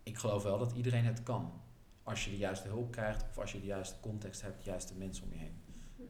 ik 0.03 0.19
geloof 0.19 0.43
wel 0.43 0.59
dat 0.59 0.73
iedereen 0.73 1.05
het 1.05 1.23
kan. 1.23 1.63
Als 2.05 2.25
je 2.25 2.31
de 2.31 2.37
juiste 2.37 2.69
hulp 2.69 2.93
krijgt 2.93 3.25
of 3.31 3.39
als 3.39 3.53
je 3.53 3.61
de 3.61 3.67
juiste 3.67 4.01
context 4.01 4.43
hebt, 4.43 4.65
de 4.65 4.71
juiste 4.71 4.95
mensen 4.95 5.25
om 5.25 5.33
je 5.33 5.39
heen. 5.39 5.63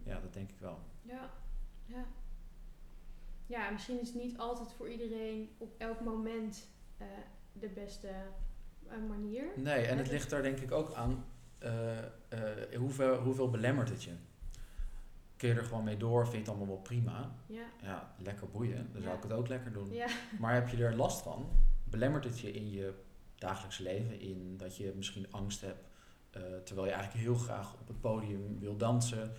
Ja, 0.04 0.20
dat 0.20 0.32
denk 0.32 0.50
ik 0.50 0.58
wel. 0.58 0.78
Ja, 1.02 1.30
ja. 1.86 2.04
Ja, 3.46 3.70
misschien 3.70 4.00
is 4.00 4.08
het 4.08 4.22
niet 4.22 4.38
altijd 4.38 4.72
voor 4.72 4.88
iedereen 4.88 5.50
op 5.58 5.74
elk 5.78 6.00
moment 6.00 6.68
eh, 6.96 7.06
de 7.52 7.68
beste 7.68 8.08
eh, 8.88 8.96
manier. 9.08 9.44
Nee, 9.56 9.86
en 9.86 9.98
het 9.98 10.10
ligt 10.10 10.30
daar 10.30 10.42
denk 10.42 10.58
ik 10.58 10.72
ook 10.72 10.92
aan 10.92 11.24
eh, 11.58 11.98
hoeveel, 12.76 13.16
hoeveel 13.16 13.50
belemmert 13.50 13.88
het 13.88 14.02
je. 14.02 14.12
Kun 15.36 15.48
je 15.48 15.54
er 15.54 15.64
gewoon 15.64 15.84
mee 15.84 15.96
door, 15.96 16.22
vind 16.22 16.32
je 16.32 16.38
het 16.38 16.48
allemaal 16.48 16.66
wel 16.66 16.82
prima. 16.82 17.34
Ja, 17.46 17.66
Ja, 17.82 18.14
lekker 18.18 18.48
boeien, 18.48 18.88
dan 18.92 19.02
zou 19.02 19.16
ik 19.16 19.22
het 19.22 19.32
ook 19.32 19.48
lekker 19.48 19.72
doen. 19.72 19.92
ja, 19.92 20.06
Maar 20.38 20.54
heb 20.54 20.68
je 20.68 20.84
er 20.84 20.96
last 20.96 21.22
van? 21.22 21.48
Belemmert 21.84 22.24
het 22.24 22.40
je 22.40 22.52
in 22.52 22.70
je 22.70 22.94
dagelijks 23.46 23.78
leven? 23.78 24.20
In 24.20 24.56
dat 24.56 24.76
je 24.76 24.92
misschien 24.96 25.26
angst 25.32 25.60
hebt, 25.60 25.84
eh, 26.30 26.42
terwijl 26.64 26.86
je 26.86 26.92
eigenlijk 26.92 27.24
heel 27.24 27.34
graag 27.36 27.72
op 27.80 27.88
het 27.88 28.00
podium 28.00 28.58
wil 28.60 28.76
dansen, 28.76 29.32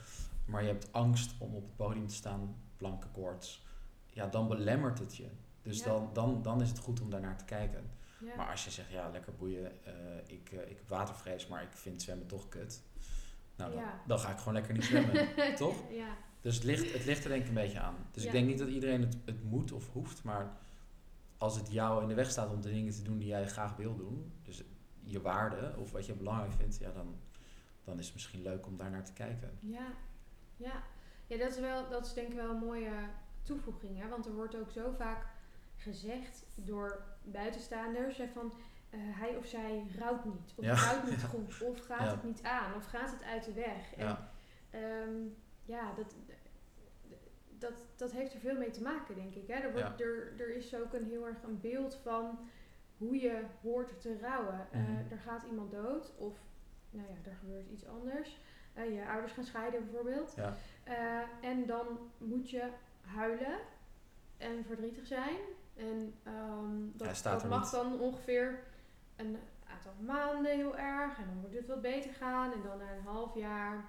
maar 0.46 0.62
je 0.62 0.68
hebt 0.68 0.92
angst 0.94 1.32
om 1.38 1.56
op 1.56 1.64
het 1.64 1.76
podium 1.76 2.08
te 2.08 2.14
staan, 2.14 2.56
blanke 2.78 3.08
koorts. 3.08 3.64
Ja, 4.06 4.28
dan 4.28 4.48
belemmert 4.48 5.00
het 5.00 5.16
je. 5.16 5.28
Dus 5.62 5.80
Ja. 5.80 5.86
dan, 5.86 6.10
dan, 6.14 6.42
dan 6.42 6.62
is 6.62 6.70
het 6.70 6.80
goed 6.80 7.02
om 7.02 7.10
daarnaar 7.10 7.38
te 7.38 7.46
kijken. 7.46 7.84
ja. 8.20 8.36
Maar 8.36 8.52
als 8.52 8.64
je 8.66 8.72
zegt, 8.72 8.92
ja, 8.92 9.10
lekker 9.10 9.34
boeien, 9.36 9.86
eh, 9.86 9.94
ik, 10.28 10.50
eh, 10.52 10.70
ik 10.70 10.78
heb 10.78 10.90
watervrees, 10.90 11.48
maar 11.48 11.64
ik 11.64 11.72
vind 11.72 12.02
zwemmen 12.02 12.28
toch 12.28 12.50
kut. 12.50 12.82
Nou, 13.56 13.72
dan, 13.72 13.80
Ja. 13.82 14.02
dan 14.08 14.20
ga 14.20 14.32
ik 14.32 14.38
gewoon 14.38 14.54
lekker 14.54 14.74
niet 14.74 14.84
zwemmen, 14.84 15.28
toch? 15.56 15.76
Ja, 15.92 16.18
Dus 16.42 16.56
het 16.56 16.64
ligt, 16.64 16.94
het 16.94 17.06
ligt 17.06 17.24
er 17.24 17.30
denk 17.30 17.42
ik 17.42 17.48
een 17.48 17.54
beetje 17.54 17.80
aan. 17.80 17.96
Dus 18.12 18.24
ik 18.26 18.32
denk 18.32 18.48
niet 18.48 18.58
dat 18.58 18.68
iedereen 18.68 19.02
het, 19.02 19.18
het 19.26 19.44
moet 19.44 19.72
of 19.72 19.92
hoeft, 19.92 20.24
maar 20.24 20.58
als 21.46 21.56
het 21.56 21.72
jou 21.72 22.02
in 22.02 22.08
de 22.08 22.14
weg 22.14 22.30
staat 22.32 22.52
om 22.52 22.62
de 22.62 22.70
dingen 22.72 22.94
te 22.94 23.02
doen 23.02 23.18
die 23.18 23.28
jij 23.28 23.48
graag 23.48 23.76
wil 23.76 23.96
doen, 23.96 24.34
dus 24.42 24.64
je 25.04 25.22
waarde 25.22 25.74
of 25.78 25.92
wat 25.92 26.06
je 26.06 26.14
belangrijk 26.14 26.52
vindt, 26.54 26.78
ja, 26.78 26.92
dan, 26.92 27.16
dan 27.84 28.00
is 28.00 28.06
het 28.06 28.14
misschien 28.14 28.42
leuk 28.42 28.66
om 28.66 28.78
daar 28.78 28.90
naar 28.92 29.06
te 29.06 29.14
kijken. 29.14 29.58
ja, 29.62 29.88
ja. 30.58 30.84
Ja, 31.28 31.38
dat 31.38 31.50
is, 31.52 31.60
wel, 31.60 31.90
dat 31.90 32.06
is 32.06 32.14
denk 32.14 32.28
ik 32.28 32.34
wel 32.36 32.50
een 32.50 32.60
mooie 32.60 32.92
toevoeging. 33.44 34.00
Hè? 34.02 34.08
Want 34.10 34.26
er 34.26 34.34
wordt 34.34 34.56
ook 34.56 34.72
zo 34.72 34.92
vaak 34.92 35.26
gezegd 35.76 36.46
door 36.56 37.04
buitenstaanders 37.24 38.18
hè, 38.18 38.28
van 38.28 38.54
eh, 38.90 39.00
hij 39.02 39.36
of 39.38 39.46
zij 39.46 39.86
rouwt 40.00 40.26
niet. 40.26 40.54
Of 40.56 40.66
Ja. 40.66 40.74
rouwt 40.74 41.10
niet 41.10 41.24
goed. 41.24 41.62
Of 41.70 41.86
gaat 41.86 42.00
Ja. 42.00 42.12
het 42.12 42.24
niet 42.24 42.44
aan. 42.44 42.76
Of 42.76 42.86
gaat 42.86 43.12
het 43.12 43.24
uit 43.24 43.44
de 43.46 43.54
weg. 43.54 43.94
En 43.96 44.06
Ja, 44.06 44.32
Ehm, 44.70 45.12
ja, 45.66 45.94
dat, 45.94 46.16
dat, 47.70 47.86
dat 47.96 48.12
heeft 48.12 48.34
er 48.34 48.40
veel 48.40 48.58
mee 48.58 48.70
te 48.70 48.82
maken, 48.82 49.16
denk 49.16 49.36
ik. 49.36 49.48
Hè? 49.48 49.54
Er, 49.54 49.72
wordt, 49.72 50.02
er, 50.02 50.34
er 50.38 50.56
is 50.56 50.76
ook 50.76 50.94
een 50.94 51.06
heel 51.06 51.26
erg 51.26 51.44
een 51.44 51.60
beeld 51.62 51.96
van 52.04 52.40
hoe 52.98 53.20
je 53.20 53.42
hoort 53.62 54.02
te 54.02 54.18
rouwen. 54.22 54.68
Eh, 54.72 54.80
Mhm. 54.80 55.12
er 55.12 55.18
gaat 55.18 55.44
iemand 55.44 55.72
dood 55.72 56.12
of 56.18 56.38
nou 56.90 57.08
ja, 57.08 57.30
er 57.32 57.36
gebeurt 57.40 57.70
iets 57.70 57.86
anders. 57.88 58.40
Eh, 58.74 58.94
je 58.96 59.06
ouders 59.08 59.32
gaan 59.34 59.44
scheiden 59.44 59.84
bijvoorbeeld. 59.86 60.34
ja, 60.36 60.56
Eh, 60.84 61.22
en 61.50 61.66
dan 61.66 61.86
moet 62.18 62.50
je 62.50 62.70
huilen 63.02 63.58
en 64.38 64.64
verdrietig 64.66 65.08
zijn. 65.08 65.38
En 65.76 66.14
ehm, 66.24 66.76
dat, 66.94 67.16
staat 67.16 67.42
dat 67.42 67.50
mag 67.50 67.62
niet. 67.62 67.72
dan 67.72 68.00
ongeveer 68.00 68.60
een 69.16 69.38
aantal 69.68 69.94
maanden 70.06 70.52
heel 70.56 70.78
erg. 70.78 71.18
En 71.18 71.26
dan 71.26 71.38
moet 71.42 71.54
het 71.54 71.68
wat 71.68 71.82
beter 71.82 72.14
gaan. 72.14 72.52
En 72.54 72.62
dan 72.64 72.78
na 72.78 72.92
een 72.94 73.04
half 73.04 73.36
jaar, 73.36 73.86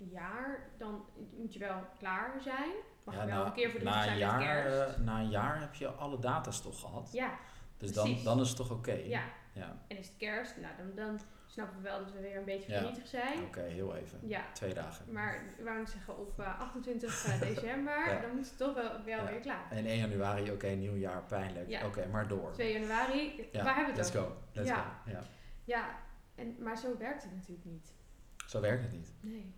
een 0.00 0.08
jaar, 0.10 0.68
dan 0.76 1.04
moet 1.36 1.52
je 1.52 1.58
wel 1.58 1.82
klaar 1.98 2.40
zijn. 2.40 2.70
Mag 3.06 3.14
ja 3.14 3.26
wel 3.26 3.38
na, 3.42 3.46
een 3.46 3.52
keer 3.52 3.70
zijn 3.70 3.84
met 4.10 4.18
jaar, 4.18 4.40
kerst. 4.40 4.96
eh, 4.96 5.04
na 5.04 5.18
een 5.20 5.30
jaar 5.30 5.60
heb 5.60 5.74
je 5.74 5.88
alle 5.88 6.18
data's 6.18 6.62
toch 6.62 6.80
gehad. 6.80 7.08
ja, 7.12 7.38
dus 7.76 7.92
dan, 7.92 8.04
precies. 8.04 8.24
dan 8.24 8.40
is 8.40 8.48
het 8.48 8.56
toch 8.56 8.70
oké? 8.70 8.92
ja. 8.92 9.22
Ja, 9.52 9.76
En 9.88 9.96
is 9.98 10.06
het 10.06 10.16
kerst, 10.16 10.56
nou 10.56 10.76
dan, 10.76 10.94
dan 11.06 11.20
snappen 11.46 11.76
we 11.76 11.82
wel 11.82 11.98
dat 11.98 12.12
we 12.12 12.20
weer 12.20 12.36
een 12.36 12.44
beetje 12.44 12.72
Ja. 12.72 12.78
verdrietig 12.78 13.08
zijn. 13.08 13.44
oké, 13.44 13.60
heel 13.60 13.94
even. 13.96 14.18
Ja, 14.22 14.44
Twee 14.52 14.74
dagen. 14.74 15.12
maar 15.12 15.44
wou 15.64 15.80
ik 15.80 15.88
zeggen 15.88 16.18
op 16.18 16.40
eh, 16.40 16.60
28 16.60 17.22
december, 17.48 18.08
Ja. 18.12 18.20
dan 18.20 18.34
moet 18.36 18.48
het 18.48 18.58
toch 18.58 18.74
wel, 18.74 18.90
wel 19.04 19.24
Ja. 19.24 19.30
weer 19.30 19.40
klaar. 19.40 19.70
En 19.70 19.86
1 19.86 19.96
januari, 19.98 20.50
oké, 20.50 20.66
nieuw 20.66 20.96
jaar, 20.96 21.22
pijnlijk. 21.22 21.68
Ja. 21.68 21.86
Oké, 21.86 22.06
maar 22.06 22.28
door. 22.28 22.52
2 22.52 22.72
januari, 22.72 23.48
Ja, 23.52 23.64
waar 23.64 23.74
hebben 23.76 23.94
we 23.94 24.00
het 24.00 24.12
let's 24.12 24.16
over? 24.16 24.30
go. 24.30 24.42
Let's 24.52 24.68
Ja. 24.68 25.00
go. 25.04 25.10
Ja. 25.10 25.20
Ja, 25.64 25.96
en, 26.34 26.56
maar 26.62 26.76
zo 26.78 26.96
werkt 26.98 27.22
het 27.22 27.32
natuurlijk 27.32 27.64
niet. 27.66 27.92
Zo 28.46 28.60
werkt 28.60 28.82
het 28.82 28.92
niet. 28.92 29.12
Nee. 29.20 29.54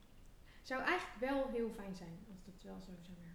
Zou 0.62 0.82
eigenlijk 0.82 1.20
wel 1.32 1.48
heel 1.52 1.70
fijn 1.70 1.94
zijn 1.96 2.18
als 2.30 2.44
het 2.46 2.62
wel 2.62 2.80
zo 2.80 2.92
zou 3.00 3.16
werken. 3.16 3.28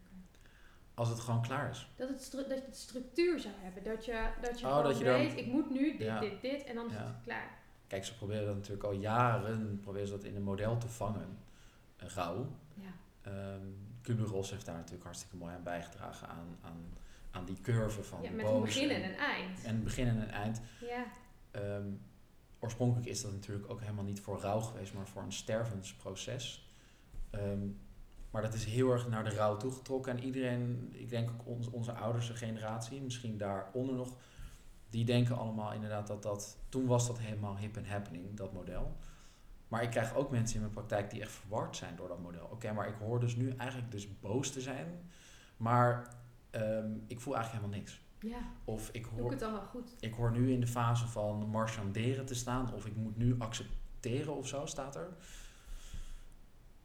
Als 0.93 1.09
het 1.09 1.19
gewoon 1.19 1.41
klaar 1.41 1.69
is. 1.69 1.87
Dat, 1.95 2.09
het 2.09 2.31
dat 2.31 2.47
je 2.47 2.63
het 2.65 2.77
structuur 2.77 3.39
zou 3.39 3.53
hebben. 3.57 3.83
Dat 3.83 4.05
je, 4.05 4.29
dat 4.41 4.59
je 4.59 4.65
Oh, 4.65 4.83
dat 4.83 4.97
je 4.97 5.03
dan- 5.03 5.13
weet, 5.19 5.37
ik 5.37 5.45
moet 5.45 5.69
nu 5.69 5.91
dit, 5.97 6.07
Ja. 6.07 6.19
dit, 6.19 6.41
dit 6.41 6.63
en 6.63 6.75
dan 6.75 6.85
is 6.89 6.95
het 6.95 7.21
klaar. 7.23 7.57
Kijk, 7.87 8.05
ze 8.05 8.15
proberen 8.17 8.45
dat 8.45 8.55
natuurlijk 8.55 8.83
al 8.83 8.91
jaren 8.91 9.79
proberen 9.81 10.07
ze 10.07 10.13
dat 10.13 10.23
in 10.23 10.35
een 10.35 10.43
model 10.43 10.77
te 10.77 10.87
vangen. 10.87 11.37
Een 11.97 12.09
rouw. 12.09 12.47
Ja. 12.73 12.91
Ehm 13.31 13.65
Kubler-Ross 14.01 14.51
heeft 14.51 14.65
daar 14.65 14.75
natuurlijk 14.75 15.03
hartstikke 15.03 15.35
mooi 15.35 15.53
aan 15.55 15.63
bijgedragen. 15.63 16.27
Aan, 16.29 16.57
aan, 16.61 16.85
aan 17.31 17.45
die 17.45 17.61
curve 17.61 18.03
van 18.03 18.21
ja 18.21 18.29
met 18.31 18.45
een 18.47 18.61
begin 18.61 18.89
en, 18.89 19.03
en 19.03 19.09
een 19.09 19.17
eind. 19.17 19.63
en 19.63 19.75
een 19.75 19.83
begin 19.83 20.07
en 20.07 20.21
een 20.21 20.29
eind. 20.31 20.61
Ja, 20.81 21.05
Ehm, 21.51 21.87
oorspronkelijk 22.59 23.07
is 23.07 23.21
dat 23.21 23.31
natuurlijk 23.31 23.69
ook 23.71 23.79
helemaal 23.79 24.03
niet 24.03 24.21
voor 24.21 24.39
rouw 24.39 24.59
geweest, 24.59 24.93
maar 24.93 25.07
voor 25.07 25.21
een 25.21 25.31
stervensproces. 25.31 26.71
Ehm, 27.29 27.67
maar 28.33 28.41
dat 28.41 28.53
is 28.53 28.65
heel 28.65 28.91
erg 28.91 29.07
naar 29.07 29.23
de 29.23 29.35
rouw 29.35 29.57
toegetrokken. 29.57 30.17
En 30.17 30.23
iedereen, 30.23 30.89
ik 30.91 31.09
denk 31.09 31.29
ook 31.29 31.47
ons, 31.47 31.69
onze 31.69 31.91
ouders 31.91 32.29
generatie, 32.29 33.01
misschien 33.01 33.37
daaronder 33.37 33.95
nog, 33.95 34.17
die 34.89 35.05
denken 35.05 35.37
allemaal 35.37 35.73
inderdaad 35.73 36.07
dat 36.07 36.23
dat... 36.23 36.57
Toen 36.69 36.85
was 36.85 37.07
dat 37.07 37.19
helemaal 37.19 37.57
hip 37.57 37.77
en 37.77 37.85
happening, 37.85 38.37
dat 38.37 38.53
model. 38.53 38.97
Maar 39.67 39.83
ik 39.83 39.89
krijg 39.89 40.15
ook 40.15 40.31
mensen 40.31 40.55
in 40.55 40.61
mijn 40.61 40.73
praktijk 40.73 41.09
die 41.09 41.21
echt 41.21 41.31
verward 41.31 41.75
zijn 41.75 41.95
door 41.95 42.07
dat 42.07 42.21
model. 42.21 42.47
Oké, 42.51 42.71
maar 42.71 42.87
ik 42.87 42.95
hoor 42.99 43.19
dus 43.19 43.35
nu 43.35 43.53
eigenlijk 43.57 43.91
dus 43.91 44.19
boos 44.19 44.51
te 44.51 44.61
zijn, 44.61 45.09
maar 45.57 46.15
ehm, 46.49 46.91
ik 47.07 47.21
voel 47.21 47.35
eigenlijk 47.35 47.65
helemaal 47.65 47.79
niks. 47.79 48.01
ja. 48.19 48.51
Of 48.65 48.89
ik 48.91 49.03
doe 49.03 49.13
ik 49.13 49.19
hoor, 49.19 49.31
het 49.31 49.39
wel 49.39 49.61
goed? 49.61 49.95
ik 49.99 50.13
hoor 50.13 50.31
nu 50.31 50.51
in 50.51 50.59
de 50.59 50.67
fase 50.67 51.07
van 51.07 51.49
marchanderen 51.49 52.25
te 52.25 52.35
staan, 52.35 52.73
of 52.73 52.85
ik 52.85 52.95
moet 52.95 53.17
nu 53.17 53.35
accepteren 53.39 54.35
of 54.35 54.47
zo, 54.47 54.65
staat 54.65 54.95
er. 54.95 55.17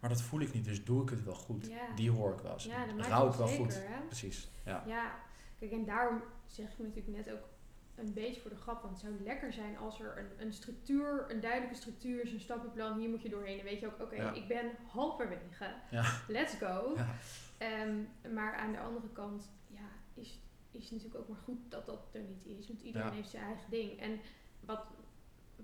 Maar 0.00 0.10
dat 0.10 0.22
voel 0.22 0.40
ik 0.40 0.52
niet, 0.52 0.64
dus 0.64 0.84
doe 0.84 1.02
ik 1.02 1.10
het 1.10 1.24
wel 1.24 1.34
goed. 1.34 1.66
Ja. 1.66 1.94
Die 1.94 2.10
hoor 2.10 2.32
ik 2.32 2.40
wel 2.40 2.52
eens. 2.52 2.64
Ja, 2.64 2.86
dat 2.86 3.06
ik 3.06 3.38
wel 3.38 3.48
zeker, 3.48 3.64
goed. 3.64 3.74
Hè? 3.74 4.00
Precies, 4.06 4.50
ja. 4.64 4.82
Ja, 4.86 5.14
kijk, 5.58 5.72
en 5.72 5.84
daarom 5.84 6.22
zeg 6.46 6.72
ik 6.72 6.78
natuurlijk 6.78 7.16
net 7.16 7.30
ook 7.32 7.48
een 7.94 8.12
beetje 8.12 8.40
voor 8.40 8.50
de 8.50 8.56
grap. 8.56 8.82
Want 8.82 8.92
het 8.92 9.00
zou 9.00 9.22
lekker 9.22 9.52
zijn 9.52 9.78
als 9.78 10.00
er 10.00 10.18
een, 10.18 10.46
een 10.46 10.52
structuur, 10.52 11.24
een 11.30 11.40
duidelijke 11.40 11.76
structuur 11.76 12.22
is, 12.24 12.32
een 12.32 12.40
stappenplan. 12.40 12.98
Hier 12.98 13.08
moet 13.08 13.22
je 13.22 13.28
doorheen. 13.28 13.56
Dan 13.56 13.64
weet 13.66 13.80
je 13.80 13.86
ook, 13.86 14.00
oké, 14.00 14.14
Ja. 14.14 14.32
ik 14.32 14.48
ben 14.48 14.70
halverwege. 14.86 15.74
Ja. 15.90 16.04
Let's 16.28 16.54
go. 16.54 16.94
Ja. 16.96 17.14
Ehm, 17.58 18.34
maar 18.34 18.56
aan 18.56 18.72
de 18.72 18.80
andere 18.80 19.08
kant, 19.12 19.50
ja, 19.66 19.88
is, 20.14 20.40
is 20.70 20.82
het 20.82 20.90
natuurlijk 20.92 21.20
ook 21.20 21.28
maar 21.28 21.44
goed 21.44 21.58
dat 21.68 21.86
dat 21.86 22.08
er 22.12 22.20
niet 22.20 22.58
is. 22.58 22.68
Want 22.68 22.80
iedereen 22.80 23.12
heeft 23.12 23.28
zijn 23.30 23.44
eigen 23.44 23.70
ding. 23.70 24.00
En 24.00 24.20
wat, 24.60 24.84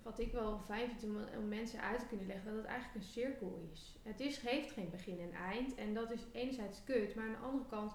wat 0.02 0.18
ik 0.18 0.32
wel 0.32 0.58
fijn 0.58 0.88
vind 0.90 1.04
om, 1.04 1.16
om 1.38 1.48
mensen 1.48 1.80
uit 1.80 1.98
te 2.00 2.06
kunnen 2.06 2.26
leggen, 2.26 2.46
dat 2.46 2.56
het 2.56 2.66
eigenlijk 2.66 3.04
een 3.04 3.10
cirkel 3.10 3.68
is. 3.72 3.96
Het 4.02 4.20
is, 4.20 4.38
heeft 4.38 4.70
geen 4.70 4.90
begin 4.90 5.20
en 5.20 5.32
eind. 5.32 5.74
En 5.74 5.94
dat 5.94 6.10
is 6.10 6.20
enerzijds 6.32 6.84
kut. 6.84 7.14
Maar 7.14 7.24
aan 7.24 7.32
de 7.32 7.38
andere 7.38 7.66
kant, 7.66 7.92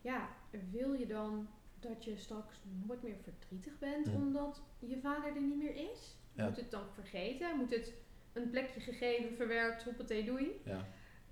ja, 0.00 0.28
wil 0.70 0.92
je 0.92 1.06
dan 1.06 1.48
dat 1.80 2.04
je 2.04 2.16
straks 2.16 2.60
nooit 2.86 3.02
meer 3.02 3.16
verdrietig 3.22 3.78
bent 3.78 4.08
omdat 4.08 4.62
je 4.78 5.00
vader 5.00 5.36
er 5.36 5.42
niet 5.42 5.56
meer 5.56 5.90
is? 5.90 6.16
Ja. 6.32 6.46
Moet 6.46 6.56
het 6.56 6.70
dan 6.70 6.92
vergeten? 6.94 7.56
Moet 7.56 7.70
het 7.70 7.92
een 8.32 8.50
plekje 8.50 8.80
gegeven, 8.80 9.36
verwerkt, 9.36 9.84
hoppatee 9.84 10.24
doei? 10.24 10.60
ja. 10.64 10.86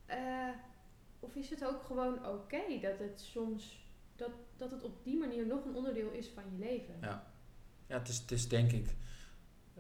Eh, 0.06 0.54
of 1.20 1.34
is 1.34 1.50
het 1.50 1.64
ook 1.64 1.82
gewoon 1.82 2.26
oké 2.26 2.80
dat 2.80 2.98
het 2.98 3.20
soms 3.20 3.88
dat, 4.16 4.30
dat 4.56 4.70
het 4.70 4.82
op 4.82 5.04
die 5.04 5.18
manier 5.18 5.46
nog 5.46 5.64
een 5.64 5.74
onderdeel 5.74 6.10
is 6.10 6.28
van 6.28 6.44
je 6.52 6.58
leven? 6.58 6.94
Ja. 7.00 7.32
Ja, 7.86 7.98
het 7.98 8.08
is, 8.08 8.18
het 8.18 8.30
is 8.30 8.48
denk 8.48 8.72
ik, 8.72 8.94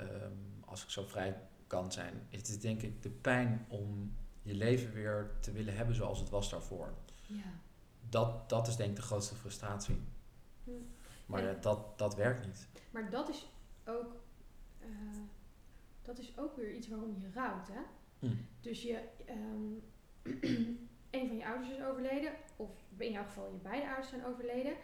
ehm, 0.00 0.32
als 0.64 0.82
ik 0.82 0.90
zo 0.90 1.04
vrij 1.04 1.40
kan 1.66 1.92
zijn, 1.92 2.26
het 2.28 2.48
is 2.48 2.60
denk 2.60 2.82
ik 2.82 3.02
de 3.02 3.10
pijn 3.10 3.64
om 3.68 4.16
je 4.42 4.54
leven 4.54 4.92
weer 4.92 5.30
te 5.40 5.52
willen 5.52 5.76
hebben 5.76 5.94
zoals 5.94 6.18
het 6.20 6.28
was 6.30 6.50
daarvoor. 6.50 6.94
Ja. 7.26 7.52
Dat, 8.08 8.48
dat 8.48 8.66
is 8.68 8.76
denk 8.76 8.90
ik 8.90 8.96
de 8.96 9.02
grootste 9.02 9.34
frustratie. 9.34 10.00
Hm. 10.64 10.70
Maar 11.26 11.48
En- 11.48 11.60
dat, 11.60 11.98
dat 11.98 12.14
werkt 12.14 12.46
niet. 12.46 12.68
Maar 12.90 13.10
dat 13.10 13.28
is 13.28 13.48
ook 13.84 14.16
eh, 14.80 14.88
dat 16.02 16.18
is 16.18 16.38
ook 16.38 16.56
weer 16.56 16.74
iets 16.74 16.88
waarom 16.88 17.16
je 17.18 17.30
rouwt, 17.34 17.68
hè? 17.68 17.80
Hm. 18.18 18.34
Dus 18.60 18.82
je 18.82 19.08
ehm, 19.26 19.72
een 21.20 21.26
van 21.28 21.36
je 21.36 21.46
ouders 21.46 21.70
is 21.70 21.82
overleden, 21.84 22.32
of 22.56 22.70
in 22.96 23.10
jouw 23.12 23.24
geval 23.24 23.52
je 23.52 23.58
beide 23.62 23.86
ouders 23.86 24.08
zijn 24.08 24.24
overleden. 24.24 24.76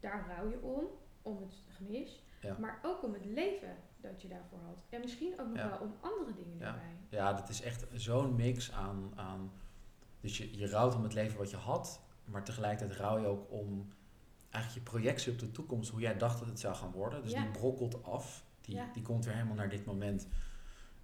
Daar 0.00 0.26
rouw 0.28 0.48
je 0.50 0.60
om, 0.60 0.84
om 1.22 1.42
het 1.42 1.54
gemis, 1.68 2.22
Ja. 2.40 2.56
maar 2.58 2.78
ook 2.82 3.02
om 3.02 3.12
het 3.12 3.24
leven 3.24 3.76
dat 4.02 4.22
je 4.22 4.28
daarvoor 4.28 4.58
had. 4.66 4.84
En 4.88 5.00
misschien 5.00 5.40
ook 5.40 5.46
nog 5.48 5.56
Ja. 5.56 5.68
wel 5.68 5.78
om 5.78 5.94
andere 6.00 6.34
dingen 6.34 6.58
Ja. 6.58 6.64
daarbij. 6.64 6.96
Ja, 7.08 7.32
dat 7.32 7.48
is 7.48 7.62
echt 7.62 7.86
zo'n 7.92 8.34
mix 8.34 8.72
aan, 8.72 9.12
aan... 9.16 9.52
Dus 10.20 10.38
je, 10.38 10.56
je 10.58 10.68
rouwt 10.68 10.94
om 10.94 11.02
het 11.02 11.14
leven 11.14 11.38
wat 11.38 11.50
je 11.50 11.56
had, 11.56 12.00
maar 12.24 12.44
tegelijkertijd 12.44 12.98
rouw 13.00 13.18
je 13.18 13.26
ook 13.26 13.50
om 13.50 13.88
eigenlijk 14.50 14.84
je 14.86 14.90
projectie 14.92 15.32
op 15.32 15.38
de 15.38 15.50
toekomst, 15.50 15.90
hoe 15.90 16.00
jij 16.00 16.16
dacht 16.18 16.38
dat 16.38 16.48
het 16.48 16.60
zou 16.60 16.74
gaan 16.74 16.90
worden. 16.92 17.22
Dus 17.22 17.32
Ja. 17.32 17.42
die 17.42 17.50
brokkelt 17.50 18.04
af 18.04 18.44
Die, 18.60 18.80
die 18.92 19.02
komt 19.02 19.24
weer 19.24 19.34
helemaal 19.34 19.54
naar 19.56 19.68
dit 19.68 19.84
moment. 19.84 20.28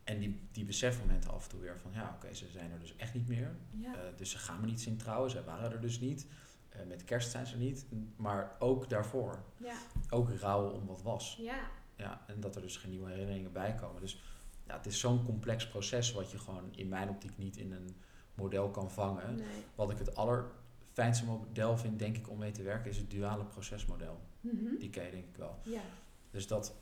En 0.04 0.18
die, 0.18 0.48
die 0.52 0.64
besefmomenten 0.64 1.30
af 1.30 1.42
en 1.44 1.48
toe 1.50 1.60
weer 1.60 1.78
van, 1.78 1.92
ja, 1.92 2.12
oké, 2.16 2.34
ze 2.34 2.48
zijn 2.50 2.70
er 2.70 2.78
dus 2.78 2.96
echt 2.96 3.14
niet 3.14 3.28
meer. 3.28 3.56
Eh, 3.82 3.90
dus 4.16 4.30
ze 4.30 4.38
gaan 4.38 4.60
me 4.60 4.66
niet 4.66 4.80
zien 4.80 4.96
trouwen, 4.96 5.30
zij 5.30 5.44
waren 5.44 5.72
er 5.72 5.80
dus 5.80 6.00
niet. 6.00 6.26
Eh, 6.68 6.80
met 6.86 7.04
kerst 7.04 7.30
zijn 7.30 7.46
ze 7.46 7.56
niet. 7.56 7.86
Maar 8.16 8.56
ook 8.58 8.88
daarvoor. 8.88 9.42
ja. 9.56 9.74
Ook 10.10 10.30
rouwen 10.30 10.72
om 10.72 10.86
wat 10.86 11.02
was. 11.02 11.36
Ja. 11.40 11.60
Ja, 11.96 12.24
en 12.26 12.40
dat 12.40 12.56
er 12.56 12.62
dus 12.62 12.76
geen 12.76 12.90
nieuwe 12.90 13.10
herinneringen 13.10 13.52
bij 13.52 13.74
komen. 13.74 14.00
Dus 14.00 14.22
ja, 14.66 14.76
het 14.76 14.86
is 14.86 15.00
zo'n 15.00 15.24
complex 15.24 15.68
proces 15.68 16.12
wat 16.12 16.30
je 16.30 16.38
gewoon 16.38 16.68
in 16.74 16.88
mijn 16.88 17.08
optiek 17.08 17.38
niet 17.38 17.56
in 17.56 17.72
een 17.72 17.96
model 18.34 18.70
kan 18.70 18.90
vangen. 18.90 19.34
Nee. 19.34 19.46
Wat 19.74 19.90
ik 19.90 19.98
het 19.98 20.16
allerfijnste 20.16 21.24
model 21.24 21.78
vind, 21.78 21.98
denk 21.98 22.16
ik, 22.16 22.30
om 22.30 22.38
mee 22.38 22.50
te 22.50 22.62
werken, 22.62 22.90
is 22.90 22.96
het 22.96 23.10
duale 23.10 23.44
procesmodel. 23.44 24.20
Mhm. 24.40 24.76
Die 24.78 24.90
ken 24.90 25.04
je 25.04 25.10
denk 25.10 25.26
ik 25.28 25.36
wel. 25.36 25.58
Ja. 25.62 25.80
Dus 26.30 26.46
dat 26.46 26.74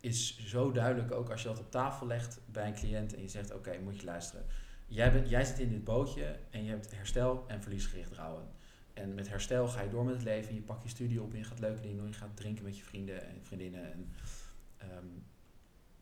is 0.00 0.38
zo 0.38 0.72
duidelijk 0.72 1.12
ook 1.12 1.30
als 1.30 1.42
je 1.42 1.48
dat 1.48 1.58
op 1.58 1.70
tafel 1.70 2.06
legt 2.06 2.40
bij 2.46 2.66
een 2.66 2.74
cliënt 2.74 3.14
en 3.14 3.22
je 3.22 3.28
zegt, 3.28 3.54
oké, 3.54 3.78
moet 3.78 4.00
je 4.00 4.04
luisteren. 4.04 4.46
Jij, 4.86 5.12
bent, 5.12 5.28
jij 5.28 5.44
zit 5.44 5.58
in 5.58 5.68
dit 5.68 5.84
bootje 5.84 6.38
en 6.50 6.64
je 6.64 6.70
hebt 6.70 6.96
herstel 6.96 7.44
en 7.46 7.62
verliesgericht 7.62 8.12
rouwen. 8.12 8.48
En 8.92 9.14
met 9.14 9.28
herstel 9.28 9.68
ga 9.68 9.80
je 9.80 9.88
door 9.88 10.04
met 10.04 10.14
het 10.14 10.24
leven, 10.24 10.54
je 10.54 10.60
pakt 10.60 10.82
je 10.82 10.88
studie 10.88 11.22
op 11.22 11.32
en 11.32 11.38
je 11.38 11.44
gaat 11.44 11.58
leuke 11.58 11.80
dingen 11.80 11.96
doen. 11.96 12.06
Je 12.06 12.12
gaat 12.12 12.36
drinken 12.36 12.64
met 12.64 12.78
je 12.78 12.84
vrienden 12.84 13.28
en 13.28 13.38
vriendinnen 13.42 13.92
en 13.92 14.12
ehm, 14.76 15.06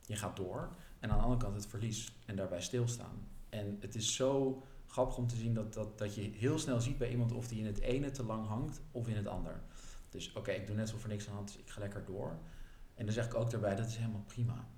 je 0.07 0.17
gaat 0.17 0.37
door. 0.37 0.77
En 1.01 1.11
aan 1.11 1.17
de 1.17 1.23
andere 1.23 1.43
kant 1.43 1.55
het 1.55 1.67
verlies 1.67 2.17
en 2.27 2.37
daarbij 2.37 2.61
stilstaan. 2.61 3.29
En 3.49 3.77
het 3.81 3.95
is 3.95 4.15
zo 4.15 4.63
grappig 4.87 5.17
om 5.17 5.27
te 5.27 5.37
zien 5.37 5.55
dat, 5.55 5.73
dat, 5.73 5.99
dat 5.99 6.15
je 6.15 6.21
heel 6.21 6.59
snel 6.59 6.81
ziet 6.81 6.99
bij 6.99 7.11
iemand 7.11 7.33
of 7.33 7.49
die 7.49 7.59
in 7.59 7.67
het 7.67 7.81
ene 7.81 8.11
te 8.11 8.25
lang 8.25 8.47
hangt 8.47 8.81
of 8.91 9.09
in 9.09 9.17
het 9.17 9.27
ander. 9.27 9.61
Dus 10.09 10.33
oké, 10.33 10.51
ik 10.51 10.67
doe 10.67 10.77
net 10.77 10.89
zo 10.89 10.97
voor 10.97 11.09
niks 11.09 11.25
aan 11.25 11.31
de 11.31 11.37
hand, 11.37 11.53
dus 11.53 11.61
ik 11.61 11.71
ga 11.71 11.81
lekker 11.81 12.05
door. 12.05 12.39
En 12.95 13.05
dan 13.05 13.15
zeg 13.15 13.27
ik 13.27 13.35
ook 13.35 13.51
daarbij, 13.51 13.77
dat 13.77 13.87
is 13.87 13.97
helemaal 13.97 14.25
prima. 14.27 14.69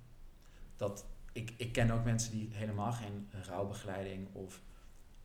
Dat, 0.75 1.05
ik, 1.31 1.53
ik 1.57 1.71
ken 1.71 1.91
ook 1.91 2.03
mensen 2.03 2.31
die 2.31 2.49
helemaal 2.51 2.91
geen 2.91 3.29
rouwbegeleiding 3.31 4.33
of 4.33 4.61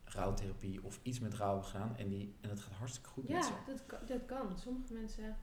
rouwtherapie 0.03 0.83
of 0.83 0.99
iets 1.03 1.19
met 1.19 1.33
rouw 1.33 1.51
hebben 1.51 1.69
gedaan. 1.69 1.97
En, 1.97 2.09
die, 2.09 2.35
en 2.41 2.49
het 2.49 2.59
gaat 2.59 2.73
hartstikke 2.73 3.09
goed 3.09 3.29
met 3.29 3.45
ze. 3.45 3.51
Ja, 3.51 3.73
dat, 3.73 4.07
dat 4.07 4.25
kan. 4.25 4.57
Sommige 4.59 4.93
mensen. 4.93 5.37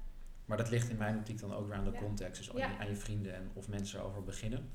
Maar 0.48 0.56
dat 0.56 0.70
ligt 0.70 0.88
in 0.88 0.96
mijn 0.96 1.16
optiek 1.18 1.40
dan 1.40 1.54
ook 1.54 1.66
weer 1.66 1.76
aan 1.76 1.84
de 1.84 1.90
Ja. 1.90 1.98
context. 1.98 2.36
Dus 2.40 2.50
aan, 2.50 2.56
Ja. 2.58 2.70
je, 2.70 2.78
aan 2.78 2.88
je 2.88 2.96
vrienden 2.96 3.34
en 3.34 3.50
of 3.54 3.68
mensen 3.68 3.98
erover 3.98 4.22
beginnen. 4.22 4.68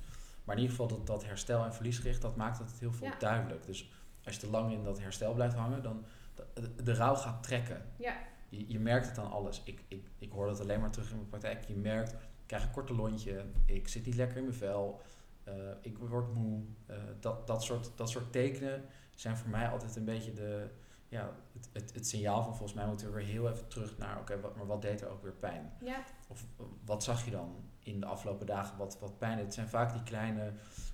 Maar 0.44 0.56
in 0.56 0.62
ieder 0.62 0.78
geval 0.78 0.98
dat, 0.98 1.08
dat 1.08 1.26
herstel 1.26 1.64
en 1.64 1.74
verliesgericht, 1.74 2.22
dat 2.22 2.36
maakt 2.36 2.58
het 2.58 2.80
heel 2.80 2.92
veel 2.94 3.08
Ja. 3.08 3.16
duidelijk. 3.20 3.66
Dus 3.66 3.92
als 4.24 4.36
je 4.36 4.42
te 4.42 4.50
lang 4.50 4.72
in 4.72 4.84
dat 4.84 5.00
herstel 5.00 5.34
blijft 5.34 5.56
hangen, 5.56 5.84
dan 5.84 6.06
de, 6.54 6.84
de 6.84 6.94
rouw 6.94 7.16
gaat 7.16 7.44
trekken. 7.44 7.82
Ja. 7.98 8.16
Je, 8.50 8.66
je 8.72 8.80
merkt 8.80 9.08
het 9.08 9.18
aan 9.18 9.32
alles. 9.32 9.62
Ik, 9.66 9.84
ik, 9.88 10.08
ik 10.20 10.32
hoor 10.32 10.48
dat 10.48 10.60
alleen 10.60 10.80
maar 10.80 10.92
terug 10.92 11.10
in 11.10 11.16
mijn 11.16 11.30
praktijk. 11.30 11.64
Je 11.64 11.76
merkt, 11.76 12.12
ik 12.14 12.18
krijg 12.46 12.64
een 12.64 12.72
korte 12.72 12.94
lontje, 12.94 13.46
ik 13.66 13.88
zit 13.88 14.06
niet 14.06 14.16
lekker 14.16 14.38
in 14.38 14.44
mijn 14.44 14.56
vel, 14.56 15.02
eh, 15.44 15.54
ik 15.82 15.98
word 15.98 16.34
moe. 16.34 16.62
Eh, 16.86 16.96
dat, 17.20 17.48
dat, 17.48 17.64
soort, 17.64 17.92
dat 17.96 18.10
soort 18.10 18.32
tekenen 18.32 18.86
zijn 19.16 19.38
voor 19.38 19.50
mij 19.50 19.68
altijd 19.68 19.96
een 19.96 20.06
beetje 20.06 20.34
de, 20.34 20.70
ja, 21.14 21.36
het, 21.54 21.70
het, 21.74 21.94
het 21.94 22.08
signaal 22.08 22.44
van 22.44 22.56
volgens 22.56 22.74
mij 22.74 22.88
moeten 22.88 23.08
we 23.08 23.14
weer 23.14 23.26
heel 23.26 23.50
even 23.50 23.68
terug 23.68 23.98
naar, 23.98 24.20
oké, 24.20 24.40
maar 24.58 24.66
wat 24.66 24.82
deed 24.82 25.02
er 25.02 25.10
ook 25.10 25.24
weer 25.24 25.34
pijn? 25.34 25.74
Ja. 25.84 26.04
Of 26.28 26.46
wat 26.86 27.04
zag 27.04 27.26
je 27.26 27.32
dan 27.32 27.56
in 27.80 28.00
de 28.00 28.06
afgelopen 28.06 28.46
dagen 28.46 28.78
wat, 28.78 29.00
wat 29.00 29.18
pijn 29.18 29.36
deed? 29.36 29.46
Het 29.46 29.54
zijn 29.54 29.68
vaak 29.68 29.94
die 29.94 30.04
kleine 30.04 30.54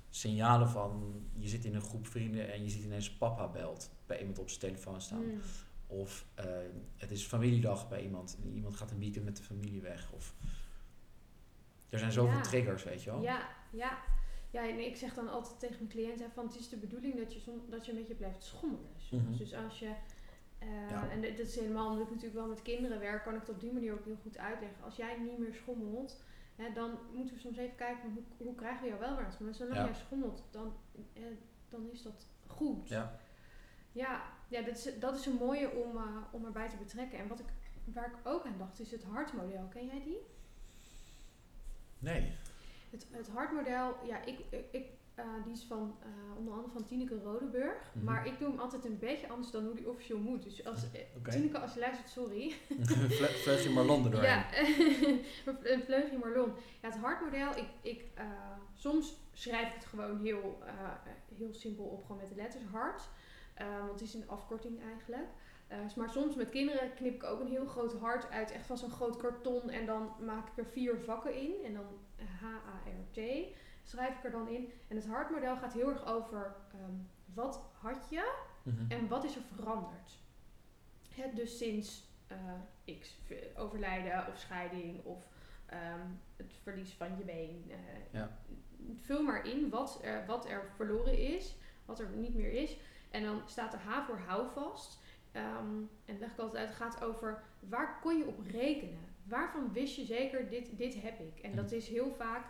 signalen 0.09 0.69
van, 0.69 1.23
je 1.33 1.47
zit 1.47 1.65
in 1.65 1.75
een 1.75 1.81
groep 1.81 2.07
vrienden 2.07 2.51
en 2.51 2.63
je 2.63 2.69
ziet 2.69 2.83
ineens 2.83 3.11
papa 3.11 3.47
belt 3.47 3.91
bij 4.05 4.19
iemand 4.19 4.39
op 4.39 4.49
zijn 4.49 4.59
telefoon 4.59 5.01
staan. 5.01 5.25
Mm. 5.25 5.41
Of 5.87 6.25
eh, 6.35 6.45
het 6.95 7.11
is 7.11 7.25
familiedag 7.25 7.89
bij 7.89 8.01
iemand. 8.01 8.37
En 8.43 8.53
iemand 8.55 8.75
gaat 8.75 8.91
een 8.91 8.99
weekend 8.99 9.25
met 9.25 9.37
de 9.37 9.43
familie 9.43 9.81
weg. 9.81 10.11
Of 10.11 10.35
er 11.89 11.99
zijn 11.99 12.11
zoveel 12.11 12.37
Ja. 12.37 12.41
triggers, 12.41 12.83
weet 12.83 13.03
je 13.03 13.09
wel. 13.09 13.21
Ja, 13.21 13.47
ja. 13.71 13.97
Ja, 14.51 14.69
en 14.69 14.85
ik 14.85 14.95
zeg 14.95 15.13
dan 15.13 15.29
altijd 15.29 15.59
tegen 15.59 15.75
mijn 15.77 15.89
cliënten 15.89 16.31
van 16.31 16.45
het 16.45 16.59
is 16.59 16.69
de 16.69 16.77
bedoeling 16.77 17.17
dat 17.17 17.33
je, 17.33 17.39
som, 17.39 17.61
dat 17.69 17.85
je 17.85 17.91
een 17.91 17.97
beetje 17.97 18.15
blijft 18.15 18.43
schommelen. 18.43 18.91
Mhm. 19.11 19.37
Dus 19.37 19.53
als 19.53 19.79
je, 19.79 19.91
eh, 20.59 20.89
Ja. 20.89 21.09
en 21.09 21.21
dit 21.21 21.39
is 21.39 21.55
helemaal 21.55 21.89
omdat 21.89 22.03
ik 22.05 22.09
natuurlijk 22.13 22.39
wel 22.39 22.47
met 22.47 22.61
kinderen 22.61 22.99
werk, 22.99 23.23
kan 23.23 23.33
ik 23.33 23.39
het 23.39 23.49
op 23.49 23.59
die 23.59 23.73
manier 23.73 23.93
ook 23.93 24.05
heel 24.05 24.17
goed 24.21 24.37
uitleggen. 24.37 24.83
Als 24.83 24.95
jij 24.95 25.17
niet 25.19 25.37
meer 25.37 25.53
schommelt, 25.53 26.23
hè, 26.55 26.73
dan 26.73 26.97
moeten 27.13 27.33
we 27.35 27.39
soms 27.41 27.57
even 27.57 27.75
kijken 27.75 28.11
hoe, 28.13 28.23
hoe 28.37 28.55
krijgen 28.55 28.81
we 28.81 28.87
jou 28.87 28.99
wel 28.99 29.15
weer 29.15 29.25
aan 29.25 29.31
schommelen. 29.31 29.59
Zolang 29.59 29.77
Ja. 29.77 29.85
jij 29.85 29.93
schommelt, 29.93 30.43
dan, 30.51 30.73
eh, 31.13 31.23
dan 31.69 31.89
is 31.91 32.01
dat 32.01 32.27
goed. 32.47 32.87
Ja. 32.89 33.19
Ja, 33.91 34.23
ja 34.47 34.61
dat, 34.61 34.77
is, 34.77 34.99
dat 34.99 35.15
is 35.15 35.25
een 35.25 35.35
mooie 35.35 35.71
om, 35.71 35.97
eh, 35.97 36.03
om 36.31 36.45
erbij 36.45 36.69
te 36.69 36.77
betrekken. 36.77 37.19
En 37.19 37.27
wat 37.27 37.39
ik, 37.39 37.45
waar 37.93 38.07
ik 38.07 38.27
ook 38.27 38.45
aan 38.45 38.57
dacht, 38.57 38.79
is 38.79 38.91
het 38.91 39.03
hartmodel. 39.03 39.67
Ken 39.67 39.85
jij 39.85 40.01
die? 40.03 40.17
Nee. 41.99 42.31
Het, 42.89 43.07
het 43.11 43.27
hartmodel, 43.29 43.95
ja, 44.05 44.23
ik, 44.25 44.39
ik, 44.49 44.65
ik, 44.71 44.85
eh, 45.19 45.43
die 45.43 45.53
is 45.53 45.63
van 45.63 45.95
uh, 46.05 46.37
onder 46.37 46.53
andere 46.53 46.71
van 46.73 46.83
Tineke 46.83 47.19
Rodeburg. 47.23 47.91
Mhm. 47.93 48.05
Maar 48.05 48.27
ik 48.27 48.39
doe 48.39 48.49
hem 48.49 48.59
altijd 48.59 48.85
een 48.85 48.99
beetje 48.99 49.27
anders 49.29 49.51
dan 49.51 49.65
hoe 49.65 49.75
die 49.75 49.89
officieel 49.89 50.17
moet. 50.19 50.43
Dus 50.43 50.65
als, 50.65 50.91
eh, 50.91 51.01
Oké. 51.17 51.31
Tineke, 51.31 51.59
als 51.59 51.73
je 51.73 51.79
luistert, 51.79 52.09
sorry. 52.09 52.53
Vle- 53.17 53.27
Vleugje 53.27 53.69
Marlon 53.69 54.05
er 54.05 54.11
doorheen. 54.11 54.29
Ja, 54.29 54.45
een 55.73 55.83
vleugje 55.83 56.17
Marlon. 56.17 56.53
Ja, 56.81 56.89
het 56.89 56.97
hartmodel, 56.97 57.49
ik, 57.57 57.67
ik, 57.81 58.05
eh, 58.15 58.25
soms 58.75 59.17
schrijf 59.33 59.67
ik 59.67 59.73
het 59.75 59.85
gewoon 59.85 60.19
heel, 60.21 60.57
eh, 60.65 60.73
heel 61.35 61.53
simpel 61.53 61.83
op, 61.85 62.01
gewoon 62.01 62.17
met 62.17 62.29
de 62.29 62.35
letters 62.35 62.63
hart. 62.71 63.01
Eh, 63.53 63.77
want 63.79 63.91
het 63.91 64.01
is 64.01 64.13
een 64.13 64.29
afkorting 64.29 64.83
eigenlijk. 64.83 65.27
Eh, 65.67 65.77
maar 65.95 66.09
soms 66.09 66.35
met 66.35 66.49
kinderen 66.49 66.93
knip 66.93 67.13
ik 67.15 67.23
ook 67.23 67.39
een 67.39 67.47
heel 67.47 67.65
groot 67.65 67.93
hart 67.93 68.29
uit, 68.31 68.51
echt 68.51 68.65
van 68.65 68.77
zo'n 68.77 68.91
groot 68.91 69.17
karton. 69.17 69.69
En 69.69 69.85
dan 69.85 70.09
maak 70.25 70.47
ik 70.47 70.57
er 70.57 70.65
vier 70.65 70.99
vakken 70.99 71.35
in. 71.35 71.51
En 71.65 71.73
dan 71.73 71.85
H-A-R-T 72.39 73.19
schrijf 73.89 74.17
ik 74.17 74.23
er 74.23 74.31
dan 74.31 74.47
in. 74.47 74.71
En 74.87 74.95
het 74.95 75.05
hartmodel 75.07 75.57
gaat 75.57 75.73
heel 75.73 75.89
erg 75.89 76.05
over 76.05 76.55
ehm, 76.73 76.93
wat 77.33 77.61
had 77.81 78.07
je 78.09 78.47
Mhm. 78.63 78.91
en 78.91 79.07
wat 79.07 79.23
is 79.23 79.35
er 79.35 79.41
veranderd. 79.55 80.17
Hè, 81.09 81.33
dus 81.33 81.57
sinds 81.57 82.07
eh, 82.27 82.97
X, 82.99 83.17
overlijden 83.55 84.27
of 84.27 84.37
scheiding 84.37 85.03
of 85.05 85.23
ehm, 85.65 86.07
het 86.35 86.53
verlies 86.63 86.93
van 86.93 87.17
je 87.17 87.23
been. 87.23 87.63
eh, 87.69 87.77
Ja. 88.11 88.37
Vul 88.95 89.23
maar 89.23 89.45
in 89.45 89.69
wat 89.69 89.99
er, 90.03 90.25
wat 90.25 90.45
er 90.49 90.71
verloren 90.75 91.17
is, 91.17 91.55
wat 91.85 91.99
er 91.99 92.09
niet 92.09 92.35
meer 92.35 92.51
is. 92.51 92.77
En 93.11 93.23
dan 93.23 93.41
staat 93.45 93.71
de 93.71 93.77
H 93.77 94.05
voor 94.05 94.19
houvast. 94.19 94.99
Ehm, 95.31 95.81
en 96.05 96.19
leg 96.19 96.31
ik 96.31 96.39
altijd 96.39 96.57
uit, 96.59 96.67
het 96.67 96.77
gaat 96.77 97.03
over 97.03 97.43
waar 97.59 97.99
kon 98.01 98.17
je 98.17 98.25
op 98.27 98.39
rekenen? 98.51 98.99
Waarvan 99.23 99.73
wist 99.73 99.95
je 99.95 100.05
zeker, 100.05 100.49
dit, 100.49 100.77
dit 100.77 101.01
heb 101.01 101.19
ik? 101.19 101.39
En 101.39 101.55
dat 101.55 101.71
is 101.71 101.87
heel 101.87 102.13
vaak 102.13 102.45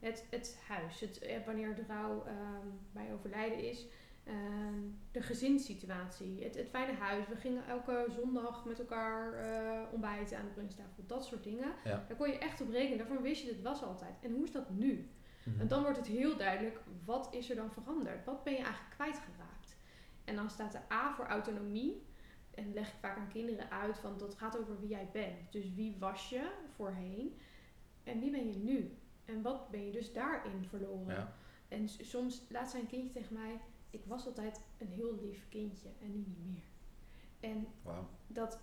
het, 0.00 0.26
het 0.30 0.58
huis. 0.68 1.00
Het, 1.00 1.18
eh, 1.18 1.44
wanneer 1.46 1.74
de 1.74 1.84
rouw 1.88 2.24
ehm, 2.24 2.66
bij 2.92 3.12
overlijden 3.12 3.58
is. 3.58 3.86
Ehm, 4.24 4.80
de 5.10 5.22
gezinssituatie. 5.22 6.42
Het, 6.44 6.54
het 6.54 6.68
fijne 6.68 6.92
huis. 6.92 7.28
We 7.28 7.36
gingen 7.36 7.66
elke 7.66 8.06
zondag 8.10 8.64
met 8.64 8.78
elkaar 8.78 9.32
eh, 9.32 9.92
ontbijten 9.92 10.38
aan 10.38 10.44
de 10.44 10.50
Prinstafel. 10.50 11.06
Dat 11.06 11.24
soort 11.24 11.44
dingen. 11.44 11.72
Ja. 11.84 12.04
Daar 12.08 12.16
kon 12.16 12.28
je 12.28 12.38
echt 12.38 12.60
op 12.60 12.70
rekenen. 12.70 12.98
Daarvan 12.98 13.22
wist 13.22 13.42
je, 13.42 13.48
dit 13.48 13.62
was 13.62 13.82
altijd. 13.82 14.14
En 14.22 14.32
hoe 14.32 14.44
is 14.44 14.52
dat 14.52 14.70
nu? 14.70 15.10
Mhm. 15.44 15.60
En 15.60 15.68
dan 15.68 15.82
wordt 15.82 15.96
het 15.96 16.06
heel 16.06 16.36
duidelijk, 16.36 16.80
wat 17.04 17.28
is 17.34 17.50
er 17.50 17.56
dan 17.56 17.72
veranderd? 17.72 18.24
Wat 18.24 18.44
ben 18.44 18.52
je 18.52 18.62
eigenlijk 18.62 18.94
kwijtgeraakt? 18.94 19.76
En 20.24 20.36
dan 20.36 20.50
staat 20.50 20.72
de 20.72 20.92
A 20.92 21.14
voor 21.14 21.26
autonomie. 21.26 22.08
En 22.50 22.72
leg 22.72 22.88
ik 22.88 22.98
vaak 23.00 23.16
aan 23.16 23.28
kinderen 23.28 23.70
uit, 23.70 23.98
van 23.98 24.18
dat 24.18 24.34
gaat 24.34 24.58
over 24.58 24.80
wie 24.80 24.88
jij 24.88 25.08
bent. 25.12 25.52
Dus 25.52 25.74
wie 25.74 25.96
was 25.98 26.28
je 26.28 26.50
voorheen? 26.74 27.38
En 28.04 28.20
wie 28.20 28.30
ben 28.30 28.52
je 28.52 28.56
nu? 28.56 28.98
En 29.30 29.42
wat 29.42 29.70
ben 29.70 29.86
je 29.86 29.92
dus 29.92 30.12
daarin 30.12 30.64
verloren? 30.64 31.14
Ja. 31.14 31.34
En 31.68 31.88
soms 31.88 32.42
laat 32.48 32.70
zijn 32.70 32.86
kindje 32.86 33.10
tegen 33.10 33.34
mij, 33.34 33.60
ik 33.90 34.04
was 34.04 34.26
altijd 34.26 34.60
een 34.78 34.88
heel 34.88 35.18
lief 35.20 35.48
kindje 35.48 35.88
en 36.00 36.12
nu 36.12 36.24
niet 36.26 36.46
meer. 36.46 36.62
En 37.40 37.66
dat, 38.26 38.60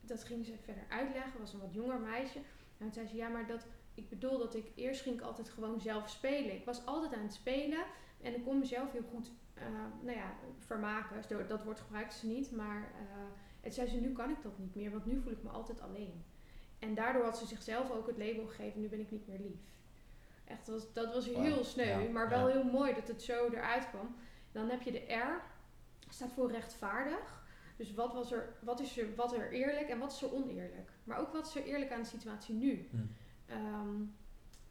dat 0.00 0.24
ging 0.24 0.46
ze 0.46 0.56
verder 0.64 0.84
uitleggen, 0.88 1.40
was 1.40 1.52
een 1.52 1.60
wat 1.60 1.74
jonger 1.74 2.00
meisje. 2.00 2.38
En 2.38 2.44
toen 2.78 2.92
zei 2.92 3.06
ze, 3.06 3.16
ja, 3.16 3.28
maar 3.28 3.46
dat, 3.46 3.66
ik 3.94 4.08
bedoel 4.08 4.38
dat 4.38 4.54
ik, 4.54 4.72
eerst 4.74 5.00
ging 5.00 5.14
ik 5.14 5.22
altijd 5.22 5.48
gewoon 5.48 5.80
zelf 5.80 6.08
spelen. 6.08 6.54
Ik 6.54 6.64
was 6.64 6.86
altijd 6.86 7.14
aan 7.14 7.22
het 7.22 7.34
spelen 7.34 7.84
en 8.20 8.34
ik 8.34 8.44
kon 8.44 8.58
mezelf 8.58 8.92
heel 8.92 9.08
goed, 9.10 9.30
eh, 9.54 9.64
nou 10.02 10.16
ja, 10.16 10.34
vermaken. 10.58 11.48
Dat 11.48 11.64
woord 11.64 11.80
gebruikte 11.80 12.16
ze 12.16 12.26
niet, 12.26 12.50
maar 12.50 12.82
eh 12.82 13.50
het 13.62 13.74
zei 13.74 13.88
ze, 13.88 13.96
nu 13.96 14.12
kan 14.12 14.30
ik 14.30 14.42
dat 14.42 14.58
niet 14.58 14.74
meer, 14.74 14.90
want 14.90 15.06
nu 15.06 15.20
voel 15.20 15.32
ik 15.32 15.42
me 15.42 15.48
altijd 15.48 15.80
alleen. 15.80 16.24
En 16.78 16.94
daardoor 16.94 17.24
had 17.24 17.38
ze 17.38 17.46
zichzelf 17.46 17.90
ook 17.90 18.06
het 18.06 18.18
label 18.18 18.46
gegeven, 18.46 18.80
nu 18.80 18.88
ben 18.88 19.00
ik 19.00 19.10
niet 19.10 19.26
meer 19.26 19.38
lief. 19.38 19.60
Echt, 20.52 20.66
dat 20.66 20.74
was, 20.74 20.92
dat 20.92 21.14
was 21.14 21.26
heel 21.26 21.64
sneu, 21.64 22.02
ja, 22.02 22.10
maar 22.10 22.28
wel 22.28 22.48
ja. 22.48 22.54
heel 22.54 22.64
mooi 22.70 22.94
dat 22.94 23.08
het 23.08 23.22
zo 23.22 23.48
eruit 23.48 23.88
kwam. 23.90 24.14
Dan 24.52 24.68
heb 24.68 24.82
je 24.82 24.92
de 24.92 25.12
R, 25.14 25.42
staat 26.08 26.32
voor 26.32 26.50
rechtvaardig. 26.50 27.40
Dus 27.76 27.94
wat, 27.94 28.12
was 28.12 28.32
er, 28.32 28.54
wat 28.60 28.80
is 28.80 28.98
er, 28.98 29.14
wat 29.14 29.34
er 29.36 29.52
eerlijk 29.52 29.88
en 29.88 29.98
wat 29.98 30.12
is 30.12 30.22
er 30.22 30.32
oneerlijk? 30.34 30.90
Maar 31.04 31.18
ook 31.18 31.32
wat 31.32 31.46
is 31.46 31.54
er 31.56 31.64
eerlijk 31.64 31.92
aan 31.92 32.02
de 32.02 32.08
situatie 32.08 32.54
nu? 32.54 32.88
Hm. 32.90 32.96
Ehm, 33.46 33.96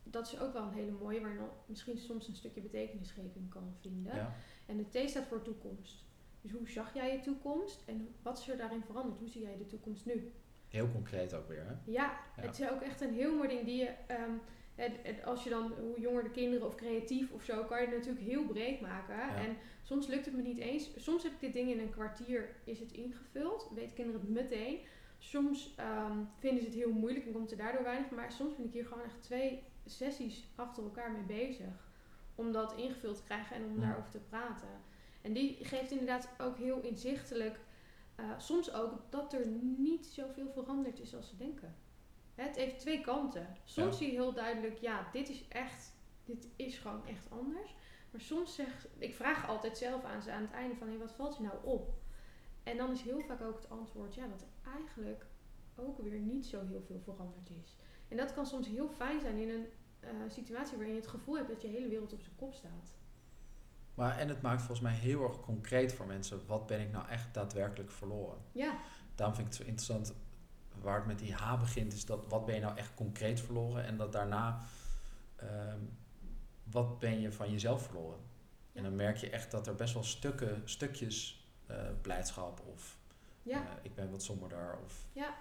dat 0.04 0.28
is 0.28 0.40
ook 0.40 0.54
wel 0.54 0.62
een 0.64 0.74
hele 0.74 0.92
mooie, 0.92 1.22
waar 1.22 1.34
je 1.34 1.40
misschien 1.66 1.98
soms 1.98 2.28
een 2.28 2.36
stukje 2.36 2.62
betekenisgeving 2.62 3.50
kan 3.50 3.76
vinden. 3.80 4.16
Ja. 4.16 4.34
En 4.66 4.78
de 4.78 5.06
T 5.06 5.10
staat 5.10 5.26
voor 5.28 5.42
toekomst. 5.42 6.04
Dus 6.42 6.52
hoe 6.52 6.70
zag 6.70 6.94
jij 6.94 7.12
je 7.16 7.20
toekomst 7.20 7.84
en 7.86 8.16
wat 8.22 8.38
is 8.38 8.50
er 8.50 8.58
daarin 8.58 8.84
veranderd? 8.84 9.20
Hoe 9.20 9.30
zie 9.30 9.42
jij 9.42 9.58
de 9.58 9.66
toekomst 9.66 10.06
nu? 10.06 10.32
Heel 10.70 10.92
concreet 10.92 11.34
ook 11.34 11.48
weer, 11.48 11.66
hè? 11.66 11.72
Ja, 11.72 11.80
Ja. 11.92 12.42
het 12.42 12.60
is 12.60 12.70
ook 12.70 12.82
echt 12.82 13.02
een 13.02 13.14
heel 13.14 13.36
mooi 13.36 13.48
ding 13.48 13.66
die 13.66 13.78
je. 13.78 13.94
ehm, 14.08 14.32
En, 14.76 15.04
en 15.04 15.24
als 15.24 15.44
je 15.44 15.50
dan, 15.50 15.74
hoe 15.80 16.00
jonger 16.00 16.24
de 16.24 16.32
kinderen 16.32 16.68
of 16.68 16.76
creatief 16.76 17.32
of 17.32 17.44
zo, 17.44 17.64
kan 17.64 17.82
je 17.82 17.88
het 17.88 17.96
natuurlijk 17.96 18.26
heel 18.26 18.46
breed 18.46 18.82
maken. 18.82 19.36
En 19.36 19.58
soms 19.84 20.08
lukt 20.08 20.26
het 20.26 20.36
me 20.36 20.42
niet 20.42 20.58
eens. 20.58 20.90
Soms 20.96 21.24
heb 21.24 21.32
ik 21.32 21.40
dit 21.40 21.54
ding 21.54 21.70
in 21.70 21.80
een 21.80 21.90
kwartier, 21.92 22.56
is 22.64 22.80
het 22.80 22.92
ingevuld. 22.92 23.72
Weten 23.76 23.96
kinderen 23.96 24.22
het 24.22 24.30
meteen. 24.30 24.80
Soms 25.18 25.74
ehm, 25.76 26.18
vinden 26.40 26.60
ze 26.60 26.70
het 26.70 26.78
heel 26.78 26.92
moeilijk 26.92 27.26
en 27.26 27.32
komt 27.32 27.52
er 27.52 27.58
daardoor 27.58 27.84
weinig. 27.84 28.12
Maar 28.12 28.32
soms 28.32 28.56
vind 28.56 28.68
ik 28.68 28.74
hier 28.74 28.86
gewoon 28.86 29.04
echt 29.04 29.22
twee 29.22 29.64
sessies 29.86 30.48
achter 30.56 30.84
elkaar 30.84 31.12
mee 31.12 31.46
bezig. 31.46 31.90
Om 32.36 32.52
dat 32.52 32.74
ingevuld 32.78 33.16
te 33.16 33.24
krijgen 33.24 33.56
en 33.56 33.66
om 33.66 33.80
daarover 33.80 34.12
te 34.12 34.20
praten. 34.20 34.82
En 35.22 35.34
die 35.34 35.58
geeft 35.62 35.92
inderdaad 35.92 36.30
ook 36.38 36.58
heel 36.58 36.82
inzichtelijk, 36.82 37.60
uh, 38.20 38.26
soms 38.38 38.74
ook 38.74 39.02
dat 39.10 39.34
er 39.34 39.48
niet 39.78 40.06
zoveel 40.06 40.52
veranderd 40.52 41.00
is 41.00 41.16
als 41.16 41.30
ze 41.30 41.38
denken. 41.38 41.76
Het 42.42 42.56
heeft 42.56 42.80
twee 42.80 43.02
kanten. 43.02 43.48
Soms 43.64 43.98
zie 43.98 44.08
je 44.08 44.14
heel 44.14 44.34
duidelijk, 44.34 44.78
ja, 44.78 45.08
dit 45.12 45.30
is 45.30 45.48
echt, 45.48 45.94
dit 46.26 46.48
is 46.56 46.78
gewoon 46.78 47.06
echt 47.08 47.30
anders. 47.30 47.76
Maar 48.12 48.22
soms 48.22 48.56
zeg 48.56 48.88
ik 48.98 49.16
vraag 49.16 49.48
altijd 49.48 49.78
zelf 49.78 50.04
aan 50.04 50.22
ze 50.22 50.32
aan 50.32 50.42
het 50.42 50.52
einde 50.52 50.76
van, 50.76 50.90
hé, 50.90 50.98
wat 50.98 51.12
valt 51.12 51.38
je 51.38 51.44
nou 51.44 51.56
op? 51.64 51.94
En 52.64 52.78
dan 52.78 52.92
is 52.92 53.02
heel 53.02 53.22
vaak 53.22 53.42
ook 53.42 53.56
het 53.56 53.70
antwoord, 53.70 54.16
ja, 54.16 54.28
dat 54.28 54.42
er 54.42 54.72
eigenlijk 54.74 55.26
ook 55.76 55.98
weer 55.98 56.20
niet 56.20 56.46
zo 56.46 56.66
heel 56.68 56.82
veel 56.82 57.00
veranderd 57.00 57.50
is. 57.64 57.76
En 58.08 58.18
dat 58.18 58.34
kan 58.34 58.46
soms 58.46 58.68
heel 58.68 58.90
fijn 58.90 59.22
zijn 59.22 59.38
in 59.38 59.50
een 59.50 59.68
uh, 60.04 60.10
situatie 60.28 60.78
waarin 60.78 60.96
je 60.96 61.02
het 61.02 61.10
gevoel 61.10 61.36
hebt 61.36 61.50
dat 61.50 61.62
je 61.62 61.68
hele 61.68 61.88
wereld 61.88 62.14
op 62.14 62.22
zijn 62.22 62.36
kop 62.36 62.54
staat. 62.54 62.94
Maar 63.94 64.18
en 64.18 64.28
het 64.28 64.42
maakt 64.42 64.60
volgens 64.60 64.82
mij 64.82 64.94
heel 64.94 65.24
erg 65.24 65.40
concreet 65.40 65.94
voor 65.94 66.06
mensen. 66.06 66.48
Wat 66.48 66.68
ben 66.68 66.82
ik 66.82 66.92
nou 66.92 67.08
echt 67.08 67.34
daadwerkelijk 67.34 67.92
verloren? 67.92 68.38
Ja. 68.52 68.80
Daarom 69.16 69.36
vind 69.36 69.48
ik 69.48 69.54
het 69.54 69.62
zo 69.62 69.70
interessant. 69.70 70.16
Waar 70.82 70.96
het 70.96 71.06
met 71.06 71.20
die 71.20 71.34
H 71.34 71.60
begint, 71.60 71.94
is 71.94 72.06
dat 72.06 72.20
wat 72.28 72.46
ben 72.46 72.56
je 72.56 72.62
nou 72.62 72.78
echt 72.78 72.94
concreet 72.94 73.42
verloren? 73.42 73.86
En 73.86 73.98
dat 73.98 74.12
daarna, 74.12 74.62
ehm, 75.36 75.80
wat 76.64 77.00
ben 77.00 77.22
je 77.22 77.32
van 77.32 77.52
jezelf 77.52 77.84
verloren? 77.84 78.20
En 78.74 78.84
dan 78.84 78.96
merk 78.96 79.18
je 79.18 79.30
echt 79.30 79.52
dat 79.52 79.68
er 79.68 79.76
best 79.76 79.94
wel 79.94 80.04
stukken, 80.04 80.62
stukjes 80.66 81.46
uh, 81.72 81.78
blijdschap 82.02 82.62
of 82.74 82.98
ja. 83.44 83.62
Uh, 83.62 83.70
ik 83.82 83.96
ben 83.96 84.12
wat 84.12 84.24
somberder. 84.24 84.78
Of, 84.86 85.06
ja. 85.14 85.34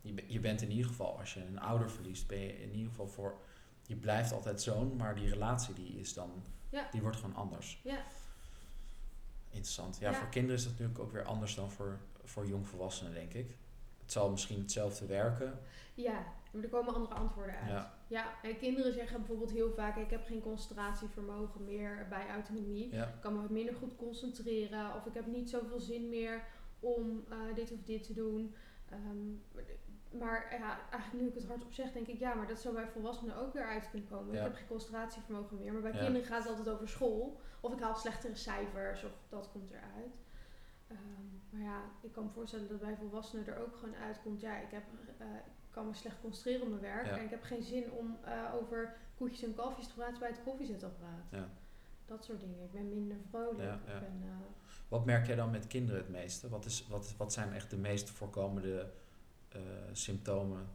je, 0.00 0.24
je 0.26 0.40
bent 0.40 0.62
in 0.62 0.70
ieder 0.70 0.86
geval, 0.86 1.18
als 1.18 1.34
je 1.34 1.44
een 1.44 1.60
ouder 1.60 1.90
verliest, 1.90 2.26
ben 2.26 2.38
je 2.38 2.62
in 2.62 2.72
ieder 2.72 2.90
geval 2.90 3.08
voor 3.08 3.38
je 3.86 3.96
blijft 3.96 4.32
altijd 4.32 4.62
zoon, 4.62 4.96
maar 4.96 5.14
die 5.14 5.28
relatie 5.28 5.74
die 5.74 5.98
is 5.98 6.14
dan, 6.14 6.42
die 6.90 7.02
wordt 7.02 7.16
gewoon 7.16 7.34
anders. 7.34 7.80
Ja. 7.84 8.04
Interessant. 9.50 9.98
Ja, 9.98 10.14
voor 10.14 10.28
kinderen 10.28 10.56
is 10.56 10.62
dat 10.62 10.72
natuurlijk 10.72 10.98
ook 10.98 11.12
weer 11.12 11.24
anders 11.24 11.54
dan 11.54 11.70
voor, 11.70 11.98
voor 12.24 12.46
jongvolwassenen, 12.46 13.12
denk 13.12 13.32
ik. 13.32 13.56
Het 14.06 14.14
zal 14.14 14.30
misschien 14.30 14.60
hetzelfde 14.60 15.06
werken. 15.06 15.58
Ja, 15.94 16.24
maar 16.50 16.62
er 16.62 16.68
komen 16.68 16.94
andere 16.94 17.14
antwoorden 17.14 17.54
uit. 17.54 17.70
Ja. 17.70 17.94
ja, 18.06 18.42
en 18.42 18.58
kinderen 18.58 18.92
zeggen 18.92 19.18
bijvoorbeeld 19.18 19.50
heel 19.50 19.70
vaak: 19.70 19.96
Ik 19.96 20.10
heb 20.10 20.24
geen 20.24 20.40
concentratievermogen 20.40 21.64
meer 21.64 22.06
bij 22.08 22.28
autonomie. 22.28 22.94
Ja. 22.94 23.04
Ik 23.04 23.20
kan 23.20 23.32
me 23.32 23.46
minder 23.50 23.74
goed 23.74 23.96
concentreren. 23.96 24.94
Of 24.94 25.06
ik 25.06 25.14
heb 25.14 25.26
niet 25.26 25.50
zoveel 25.50 25.80
zin 25.80 26.08
meer 26.08 26.42
om 26.80 27.24
uh, 27.30 27.54
dit 27.54 27.72
of 27.72 27.82
dit 27.82 28.06
te 28.06 28.12
doen. 28.12 28.54
Um, 28.92 29.42
maar 30.18 30.46
ja, 30.50 30.78
eigenlijk 30.90 31.22
nu 31.22 31.28
ik 31.28 31.34
het 31.34 31.46
hardop 31.46 31.72
zeg, 31.72 31.92
denk 31.92 32.06
ik 32.06 32.18
ja, 32.18 32.34
maar 32.34 32.46
dat 32.46 32.60
zou 32.60 32.74
bij 32.74 32.88
volwassenen 32.88 33.36
ook 33.36 33.52
weer 33.52 33.66
uit 33.66 33.90
kunnen 33.90 34.08
komen. 34.08 34.34
Ik 34.34 34.40
heb 34.40 34.54
geen 34.54 34.66
concentratievermogen 34.66 35.56
meer, 35.56 35.72
maar 35.72 35.82
bij 35.82 35.90
kinderen 36.00 36.24
gaat 36.24 36.42
het 36.42 36.48
altijd 36.48 36.68
over 36.68 36.88
school. 36.88 37.40
Of 37.60 37.72
ik 37.72 37.80
haal 37.80 37.94
slechtere 37.94 38.34
cijfers, 38.34 39.04
of 39.04 39.12
dat 39.28 39.50
komt 39.52 39.70
eruit. 39.70 40.16
Um, 40.90 41.35
maar 41.50 41.62
ja, 41.62 41.82
ik 42.00 42.12
kan 42.12 42.24
me 42.24 42.30
voorstellen 42.30 42.68
dat 42.68 42.80
bij 42.80 42.96
volwassenen 42.96 43.46
er 43.46 43.58
ook 43.58 43.76
gewoon 43.76 43.94
uitkomt. 43.94 44.40
Ja, 44.40 44.56
ik, 44.56 44.70
heb, 44.70 44.82
uh, 45.20 45.26
kan 45.70 45.86
me 45.86 45.94
slecht 45.94 46.20
concentreren 46.20 46.62
op 46.62 46.68
mijn 46.68 46.80
werk. 46.80 47.06
En 47.06 47.24
ik 47.24 47.30
heb 47.30 47.42
geen 47.42 47.62
zin 47.62 47.90
om 47.90 48.18
uh, 48.24 48.54
over 48.54 48.96
koetjes 49.16 49.42
en 49.42 49.54
kalfjes 49.54 49.86
te 49.86 49.94
praten 49.94 50.18
bij 50.18 50.28
het 50.28 50.42
koffiezetapparaat. 50.44 51.30
Ja. 51.30 51.48
Dat 52.06 52.24
soort 52.24 52.40
dingen. 52.40 52.64
Ik 52.64 52.72
ben 52.72 52.88
minder 52.88 53.16
vrolijk. 53.30 53.62
Ja, 53.62 53.80
ben, 53.84 54.22
uh, 54.24 54.30
wat 54.88 55.04
merk 55.04 55.26
jij 55.26 55.36
dan 55.36 55.50
met 55.50 55.66
kinderen 55.66 56.00
het 56.00 56.10
meeste? 56.10 56.48
Wat, 56.48 56.64
is, 56.64 56.86
wat, 56.88 57.14
wat 57.16 57.32
zijn 57.32 57.52
echt 57.52 57.70
de 57.70 57.76
meest 57.76 58.10
voorkomende 58.10 58.90
symptomen? 59.92 60.68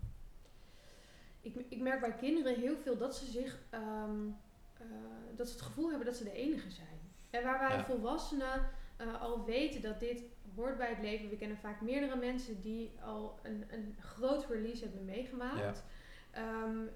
Ik, 1.42 1.56
ik 1.70 1.82
merk 1.82 2.00
bij 2.00 2.16
kinderen 2.16 2.60
heel 2.60 2.78
veel 2.78 2.98
dat 2.98 3.16
ze 3.16 3.26
zich 3.26 3.60
um, 3.74 4.38
uh, 4.82 4.88
dat 5.36 5.48
ze 5.48 5.54
het 5.54 5.62
gevoel 5.62 5.90
hebben 5.90 6.06
dat 6.06 6.16
ze 6.16 6.24
de 6.24 6.32
enige 6.32 6.72
zijn. 6.72 7.00
En 7.30 7.44
waar 7.44 7.60
wij 7.60 7.84
volwassenen 7.84 8.70
al 9.20 9.46
weten 9.46 9.82
dat 9.82 10.00
dit 10.00 10.24
hoort 10.56 10.78
bij 10.78 10.90
het 10.90 11.00
leven. 11.02 11.30
We 11.30 11.36
kennen 11.36 11.58
vaak 11.58 11.82
meerdere 11.82 12.16
mensen 12.16 12.62
die 12.62 12.92
al 13.04 13.40
een, 13.44 13.66
een 13.70 13.96
groot 14.00 14.46
verlies 14.46 14.82
hebben 14.82 15.06
meegemaakt. 15.06 15.84
Ja. 16.34 16.64
Um, 16.64 16.90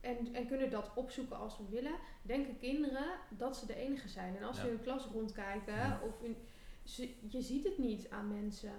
en, 0.00 0.34
en 0.34 0.46
kunnen 0.46 0.70
dat 0.70 0.90
opzoeken 0.94 1.36
als 1.36 1.58
we 1.58 1.64
willen. 1.70 1.94
Denken 2.22 2.58
kinderen 2.58 3.06
dat 3.28 3.56
ze 3.56 3.66
de 3.66 3.74
enige 3.74 4.08
zijn. 4.08 4.36
En 4.36 4.42
als 4.42 4.56
ja. 4.56 4.62
ze 4.62 4.68
in 4.68 4.74
een 4.74 4.82
klas 4.82 5.06
rondkijken, 5.06 5.74
ja. 5.74 6.00
of 6.02 6.20
in, 6.22 6.36
ze, 6.82 7.14
je 7.28 7.42
ziet 7.42 7.64
het 7.64 7.78
niet 7.78 8.10
aan 8.10 8.28
mensen. 8.28 8.72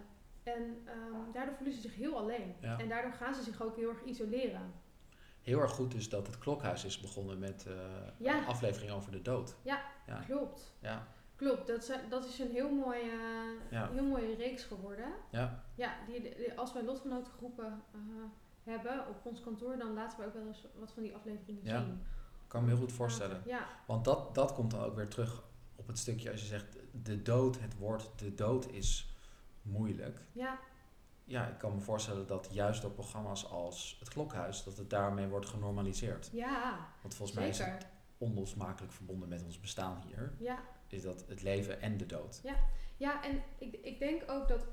En 0.43 0.61
um, 0.63 1.31
daardoor 1.33 1.55
voelen 1.55 1.75
ze 1.75 1.81
zich 1.81 1.95
heel 1.95 2.17
alleen. 2.17 2.55
En 2.61 2.89
daardoor 2.89 3.13
gaan 3.13 3.35
ze 3.35 3.43
zich 3.43 3.61
ook 3.61 3.75
heel 3.75 3.89
erg 3.89 4.03
isoleren. 4.03 4.73
Heel 5.41 5.59
erg 5.59 5.71
goed 5.71 5.91
dus 5.91 6.09
dat 6.09 6.27
het 6.27 6.37
Klokhuis 6.37 6.85
is 6.85 6.99
begonnen 6.99 7.39
met 7.39 7.65
uh, 7.67 8.33
een 8.33 8.45
aflevering 8.45 8.91
over 8.91 9.11
de 9.11 9.21
dood. 9.21 9.55
Ja, 9.61 9.81
ja. 10.07 10.19
klopt. 10.19 10.73
Ja. 10.79 11.07
Klopt, 11.35 11.67
dat, 11.67 11.91
dat 12.09 12.25
is 12.25 12.39
een 12.39 12.51
heel 12.51 12.69
mooie, 12.71 13.11
ja. 13.71 13.89
heel 13.91 14.03
mooie 14.03 14.35
reeks 14.35 14.63
geworden. 14.63 15.13
Ja. 15.31 15.63
Ja, 15.75 15.93
die, 16.07 16.21
die 16.21 16.53
als 16.57 16.73
wij 16.73 16.83
lotgenotengroepen 16.83 17.83
uh, 17.95 18.01
hebben 18.63 19.07
op 19.07 19.25
ons 19.25 19.41
kantoor, 19.41 19.77
dan 19.77 19.93
laten 19.93 20.19
we 20.19 20.25
ook 20.25 20.33
wel 20.33 20.47
eens 20.47 20.67
wat 20.79 20.91
van 20.91 21.03
die 21.03 21.15
afleveringen 21.15 21.65
ja. 21.65 21.83
zien. 21.83 22.01
kan 22.47 22.61
me 22.63 22.67
heel 22.67 22.77
goed 22.77 22.91
voorstellen. 22.91 23.41
Ja. 23.45 23.67
Want 23.85 24.05
dat, 24.05 24.35
dat 24.35 24.53
komt 24.53 24.71
dan 24.71 24.83
ook 24.83 24.95
weer 24.95 25.07
terug 25.07 25.43
op 25.75 25.87
het 25.87 25.99
stukje 25.99 26.31
als 26.31 26.41
je 26.41 26.47
zegt 26.47 26.77
de 27.03 27.21
dood, 27.21 27.59
het 27.59 27.77
woord 27.77 28.09
de 28.15 28.35
dood 28.35 28.67
is 28.71 29.15
moeilijk. 29.61 30.19
Ja. 30.31 30.59
Ja, 31.23 31.47
ik 31.47 31.57
kan 31.57 31.73
me 31.73 31.81
voorstellen 31.81 32.27
dat 32.27 32.47
juist 32.51 32.85
op 32.85 32.93
programma's 32.93 33.49
als 33.49 33.95
het 33.99 34.09
Klokhuis, 34.09 34.63
dat 34.63 34.77
het 34.77 34.89
daarmee 34.89 35.27
wordt 35.27 35.45
genormaliseerd. 35.45 36.29
Ja, 36.31 36.87
Want 37.01 37.15
volgens 37.15 37.37
mij 37.37 37.49
is 37.49 37.57
het 37.57 37.85
onlosmakelijk 38.17 38.93
verbonden 38.93 39.29
met 39.29 39.43
ons 39.43 39.59
bestaan 39.59 40.03
hier. 40.07 40.33
Ja. 40.37 40.59
Is 40.87 41.01
dat 41.01 41.25
het 41.27 41.43
leven 41.43 41.81
en 41.81 41.97
de 41.97 42.05
dood. 42.05 42.39
Ja, 42.43 42.55
ja 42.97 43.23
en 43.23 43.43
ik, 43.57 43.73
ik 43.81 43.99
denk 43.99 44.31
ook 44.31 44.47
dat 44.47 44.67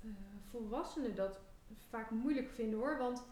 uh, 0.00 0.12
volwassenen 0.50 1.14
dat 1.14 1.40
vaak 1.88 2.10
moeilijk 2.10 2.50
vinden 2.50 2.78
hoor. 2.78 2.98
Want 2.98 3.24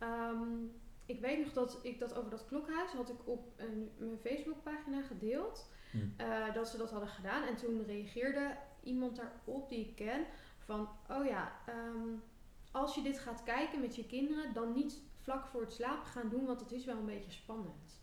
um, 0.00 0.72
ik 1.06 1.20
weet 1.20 1.38
nog 1.44 1.52
dat 1.52 1.78
ik 1.82 1.98
dat 1.98 2.14
over 2.14 2.30
dat 2.30 2.46
klokhuis 2.46 2.90
had 2.90 3.10
ik 3.10 3.28
op 3.28 3.52
een, 3.56 3.90
mijn 3.98 4.18
Facebookpagina 4.18 5.02
gedeeld. 5.02 5.70
Hmm. 5.90 6.14
Uh, 6.20 6.54
dat 6.54 6.68
ze 6.68 6.76
dat 6.76 6.90
hadden 6.90 7.08
gedaan. 7.08 7.42
En 7.42 7.56
toen 7.56 7.84
reageerde 7.84 8.56
iemand 8.82 9.16
daarop 9.16 9.68
die 9.68 9.88
ik 9.88 9.96
ken 9.96 10.26
van, 10.58 10.88
oh 11.10 11.24
ja, 11.24 11.52
um, 11.68 12.22
als 12.70 12.94
je 12.94 13.02
dit 13.02 13.18
gaat 13.18 13.42
kijken 13.42 13.80
met 13.80 13.96
je 13.96 14.06
kinderen, 14.06 14.52
dan 14.52 14.72
niet 14.72 15.02
vlak 15.16 15.46
voor 15.46 15.60
het 15.60 15.72
slapen 15.72 16.06
gaan 16.06 16.28
doen, 16.28 16.46
want 16.46 16.60
het 16.60 16.72
is 16.72 16.84
wel 16.84 16.96
een 16.96 17.06
beetje 17.06 17.30
spannend. 17.30 18.02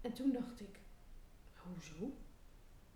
En 0.00 0.12
toen 0.12 0.32
dacht 0.32 0.60
ik, 0.60 0.78
hoezo? 1.54 2.16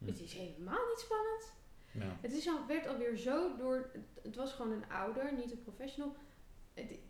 Het 0.04 0.20
is 0.20 0.32
helemaal 0.32 0.86
niet 0.88 0.98
spannend. 0.98 1.52
Ja. 1.92 2.16
Het 2.20 2.32
is 2.32 2.48
al, 2.48 2.66
werd 2.66 2.86
alweer 2.86 3.16
zo 3.16 3.56
door, 3.56 3.90
het 4.22 4.36
was 4.36 4.52
gewoon 4.52 4.72
een 4.72 4.90
ouder, 4.90 5.34
niet 5.34 5.50
een 5.50 5.62
professional. 5.62 6.14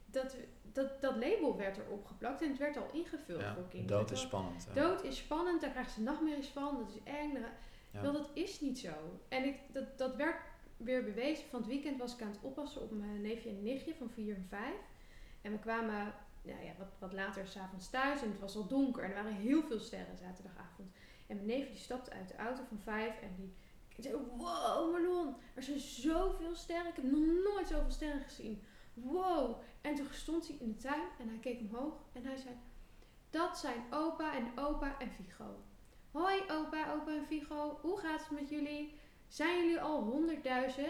Dat, 0.06 0.36
dat, 0.72 1.00
dat 1.00 1.16
label 1.16 1.56
werd 1.56 1.76
erop 1.76 2.06
geplakt 2.06 2.42
en 2.42 2.48
het 2.48 2.58
werd 2.58 2.76
al 2.76 2.90
ingevuld 2.92 3.40
ja, 3.40 3.54
voor 3.54 3.68
kinderen. 3.68 3.98
Dood 3.98 4.10
is 4.10 4.20
spannend. 4.20 4.68
Dood 4.74 5.04
is 5.04 5.16
spannend, 5.16 5.60
daar 5.60 5.70
krijgen 5.70 5.92
ze 5.92 6.00
nachtmerries 6.00 6.48
van, 6.48 6.76
dat 6.76 6.88
is 6.88 7.02
eng. 7.04 7.32
Ja. 7.90 8.00
Wel, 8.00 8.12
dat 8.12 8.30
is 8.32 8.60
niet 8.60 8.78
zo. 8.78 8.92
En 9.28 9.44
ik, 9.44 9.56
dat, 9.72 9.98
dat 9.98 10.16
werd 10.16 10.36
weer 10.76 11.04
bewezen. 11.04 11.44
Van 11.48 11.58
het 11.58 11.68
weekend 11.68 11.98
was 11.98 12.14
ik 12.14 12.22
aan 12.22 12.30
het 12.30 12.40
oppassen 12.42 12.82
op 12.82 12.90
mijn 12.90 13.20
neefje 13.20 13.48
en 13.48 13.62
nichtje 13.62 13.94
van 13.94 14.10
4 14.10 14.34
en 14.34 14.46
5. 14.48 14.62
En 15.42 15.52
we 15.52 15.58
kwamen 15.58 16.14
nou 16.42 16.64
ja, 16.64 16.72
wat, 16.78 16.88
wat 16.98 17.12
later 17.12 17.46
s'avonds 17.46 17.90
thuis 17.90 18.22
en 18.22 18.30
het 18.30 18.40
was 18.40 18.56
al 18.56 18.66
donker. 18.66 19.02
En 19.02 19.10
er 19.10 19.22
waren 19.22 19.32
heel 19.32 19.62
veel 19.62 19.80
sterren 19.80 20.16
zaterdagavond. 20.16 20.92
En 21.28 21.36
mijn 21.36 21.46
neefje 21.46 21.72
die 21.72 21.80
stapte 21.80 22.10
uit 22.10 22.28
de 22.28 22.36
auto 22.36 22.62
van 22.68 22.78
5 22.78 23.20
en 23.20 23.34
die 23.36 23.54
zei, 23.98 24.14
wow 24.36 24.92
Marlon, 24.92 25.34
er 25.54 25.62
zijn 25.62 25.78
zoveel 25.78 26.54
sterren. 26.54 26.88
Ik 26.88 26.96
heb 26.96 27.04
nog 27.04 27.44
nooit 27.44 27.68
zoveel 27.68 27.90
sterren 27.90 28.20
gezien. 28.20 28.62
Wow. 28.94 29.60
En 29.80 29.94
toen 29.94 30.06
stond 30.10 30.48
hij 30.48 30.56
in 30.60 30.68
de 30.68 30.76
tuin 30.76 31.08
en 31.18 31.28
hij 31.28 31.38
keek 31.38 31.60
omhoog 31.60 31.94
en 32.12 32.24
hij 32.24 32.36
zei, 32.36 32.54
dat 33.30 33.58
zijn 33.58 33.84
opa 33.90 34.34
en 34.34 34.58
opa 34.58 34.98
en 34.98 35.10
Vigo. 35.10 35.62
Hoi 36.10 36.40
opa, 36.50 36.92
opa 36.92 37.16
en 37.16 37.26
Vigo, 37.26 37.78
hoe 37.82 37.98
gaat 37.98 38.20
het 38.20 38.40
met 38.40 38.48
jullie? 38.48 38.98
Zijn 39.28 39.58
jullie 39.58 39.80
al 39.80 40.22
100.000? 40.76 40.82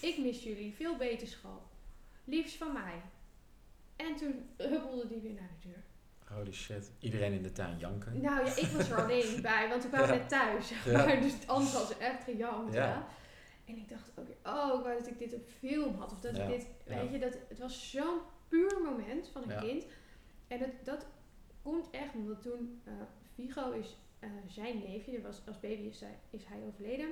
Ik 0.00 0.18
mis 0.18 0.42
jullie, 0.42 0.74
veel 0.74 0.96
beterschap. 0.96 1.66
Liefst 2.24 2.56
van 2.56 2.72
mij. 2.72 3.02
En 3.96 4.16
toen 4.16 4.48
huppelde 4.56 5.06
die 5.06 5.20
weer 5.20 5.34
naar 5.34 5.50
de 5.60 5.68
deur. 5.68 5.84
Holy 6.32 6.52
shit. 6.52 6.90
Iedereen 6.98 7.32
in 7.32 7.42
de 7.42 7.52
tuin 7.52 7.78
janken. 7.78 8.20
Nou 8.20 8.44
ja, 8.46 8.56
ik 8.56 8.66
was 8.66 8.90
er 8.90 9.02
alleen 9.02 9.42
bij, 9.42 9.68
want 9.68 9.82
we 9.82 9.88
kwamen 9.88 10.08
net 10.18 10.28
thuis. 10.28 10.72
Dus 11.22 11.46
anders 11.46 11.72
was 11.72 11.98
echt 11.98 12.22
gejankt. 12.24 12.74
Ja. 12.74 13.06
En 13.64 13.76
ik 13.76 13.88
dacht 13.88 14.10
ook, 14.14 14.26
oh, 14.28 14.78
ik 14.78 14.84
wou 14.84 14.98
dat 14.98 15.06
ik 15.06 15.18
dit 15.18 15.34
op 15.34 15.48
film 15.58 15.94
had. 15.94 16.12
Of 16.12 16.20
dat 16.20 16.36
ik 16.38 16.46
dit, 16.46 16.66
weet 16.84 17.10
je, 17.10 17.18
dat, 17.18 17.38
het 17.48 17.58
was 17.58 17.90
zo'n 17.90 18.18
puur 18.48 18.80
moment 18.84 19.28
van 19.28 19.50
een 19.50 19.60
kind. 19.60 19.86
En 20.48 20.58
het, 20.58 20.72
dat 20.84 21.06
komt 21.62 21.90
echt 21.90 22.14
omdat 22.14 22.42
toen 22.42 22.80
eh, 22.84 22.92
Vigo 23.34 23.70
is 23.70 23.96
eh, 24.18 24.30
zijn 24.46 24.78
neefje, 24.78 25.20
was, 25.20 25.40
als 25.46 25.60
baby 25.60 25.82
is, 25.82 26.00
hij- 26.00 26.18
is 26.30 26.44
hij 26.44 26.58
overleden. 26.66 27.08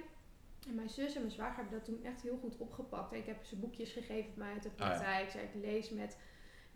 En 0.69 0.75
mijn 0.75 0.89
zus 0.89 1.15
en 1.15 1.21
mijn 1.21 1.33
zwager 1.33 1.57
hebben 1.57 1.73
dat 1.79 1.85
toen 1.85 2.05
echt 2.05 2.23
heel 2.23 2.39
goed 2.41 2.57
opgepakt. 2.57 3.13
Ik 3.13 3.27
heb 3.27 3.45
ze 3.45 3.57
boekjes 3.57 3.93
gegeven 3.93 4.33
van 4.35 4.43
mij 4.43 4.53
uit 4.53 4.63
de 4.63 4.71
ja. 4.77 4.87
praktijk. 4.87 5.31
Zij 5.31 5.51
lees 5.61 5.91
met, 5.91 6.17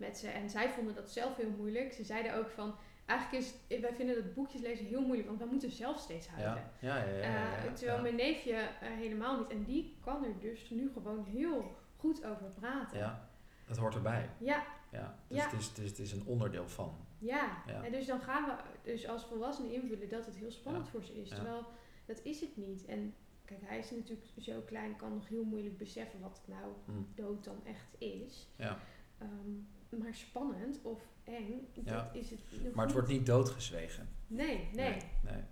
met 0.01 0.17
ze. 0.17 0.27
En 0.27 0.49
zij 0.49 0.69
vonden 0.69 0.95
dat 0.95 1.11
zelf 1.11 1.35
heel 1.35 1.49
moeilijk. 1.57 1.93
Ze 1.93 2.03
zeiden 2.03 2.35
ook 2.35 2.49
van, 2.49 2.75
eigenlijk 3.05 3.43
is, 3.43 3.79
wij 3.81 3.93
vinden 3.93 4.15
dat 4.15 4.33
boekjes 4.33 4.61
lezen 4.61 4.85
heel 4.85 5.01
moeilijk, 5.01 5.27
want 5.27 5.39
wij 5.39 5.47
moeten 5.47 5.71
zelf 5.71 5.99
steeds 5.99 6.27
huilen. 6.27 6.63
Ja, 6.79 6.97
ja, 6.97 7.03
ja. 7.05 7.17
ja, 7.17 7.57
Eh, 7.65 7.73
terwijl 7.73 8.01
mijn 8.01 8.15
neefje 8.15 8.53
eh, 8.53 8.67
helemaal 8.81 9.37
niet. 9.39 9.49
En 9.49 9.63
die 9.63 9.97
kan 10.03 10.23
er 10.23 10.39
dus 10.39 10.69
nu 10.69 10.91
gewoon 10.93 11.23
heel 11.25 11.75
goed 11.97 12.25
over 12.25 12.45
praten. 12.59 12.97
Ja, 12.97 13.29
dat 13.65 13.77
hoort 13.77 13.95
erbij. 13.95 14.29
Ja, 14.37 14.63
Ja. 14.91 15.17
Dus, 15.27 15.37
Ja. 15.37 15.43
Het, 15.49 15.59
is, 15.59 15.67
het, 15.67 15.77
is, 15.77 15.89
het 15.89 15.99
is 15.99 16.11
een 16.11 16.25
onderdeel 16.25 16.67
van. 16.69 16.95
ja. 17.17 17.63
En 17.83 17.91
dus 17.91 18.05
dan 18.05 18.19
gaan 18.21 18.45
we 18.45 18.51
dus 18.91 19.07
als 19.07 19.25
volwassenen 19.25 19.71
invullen 19.71 20.09
dat 20.09 20.25
het 20.25 20.35
heel 20.35 20.51
spannend 20.51 20.89
voor 20.89 21.03
ze 21.03 21.21
is. 21.21 21.29
Terwijl 21.29 21.65
dat 22.05 22.19
is 22.23 22.41
het 22.41 22.57
niet. 22.57 22.85
En 22.85 23.13
kijk, 23.45 23.59
hij 23.63 23.77
is 23.77 23.91
natuurlijk 23.91 24.27
zo 24.39 24.61
klein, 24.65 24.95
kan 24.95 25.13
nog 25.13 25.27
heel 25.27 25.43
moeilijk 25.43 25.77
beseffen 25.77 26.19
wat 26.19 26.41
nou 26.45 26.71
Hm. 26.85 26.91
dood 27.21 27.43
dan 27.43 27.61
echt 27.65 27.95
is. 27.97 28.47
Ja. 28.55 28.77
Ehm, 29.17 29.51
maar 29.99 30.13
spannend 30.13 30.81
of 30.81 30.99
eng, 31.23 31.67
Ja. 31.83 31.95
dat 32.03 32.15
is 32.15 32.29
het 32.29 32.39
nog 32.63 32.73
Maar 32.73 32.85
het 32.85 32.93
wordt 32.93 33.07
niet 33.09 33.25
doodgezwegen. 33.25 34.09
Nee, 34.27 34.69
nee. 34.73 34.89
Nee, 34.91 35.01
nee. 35.23 35.43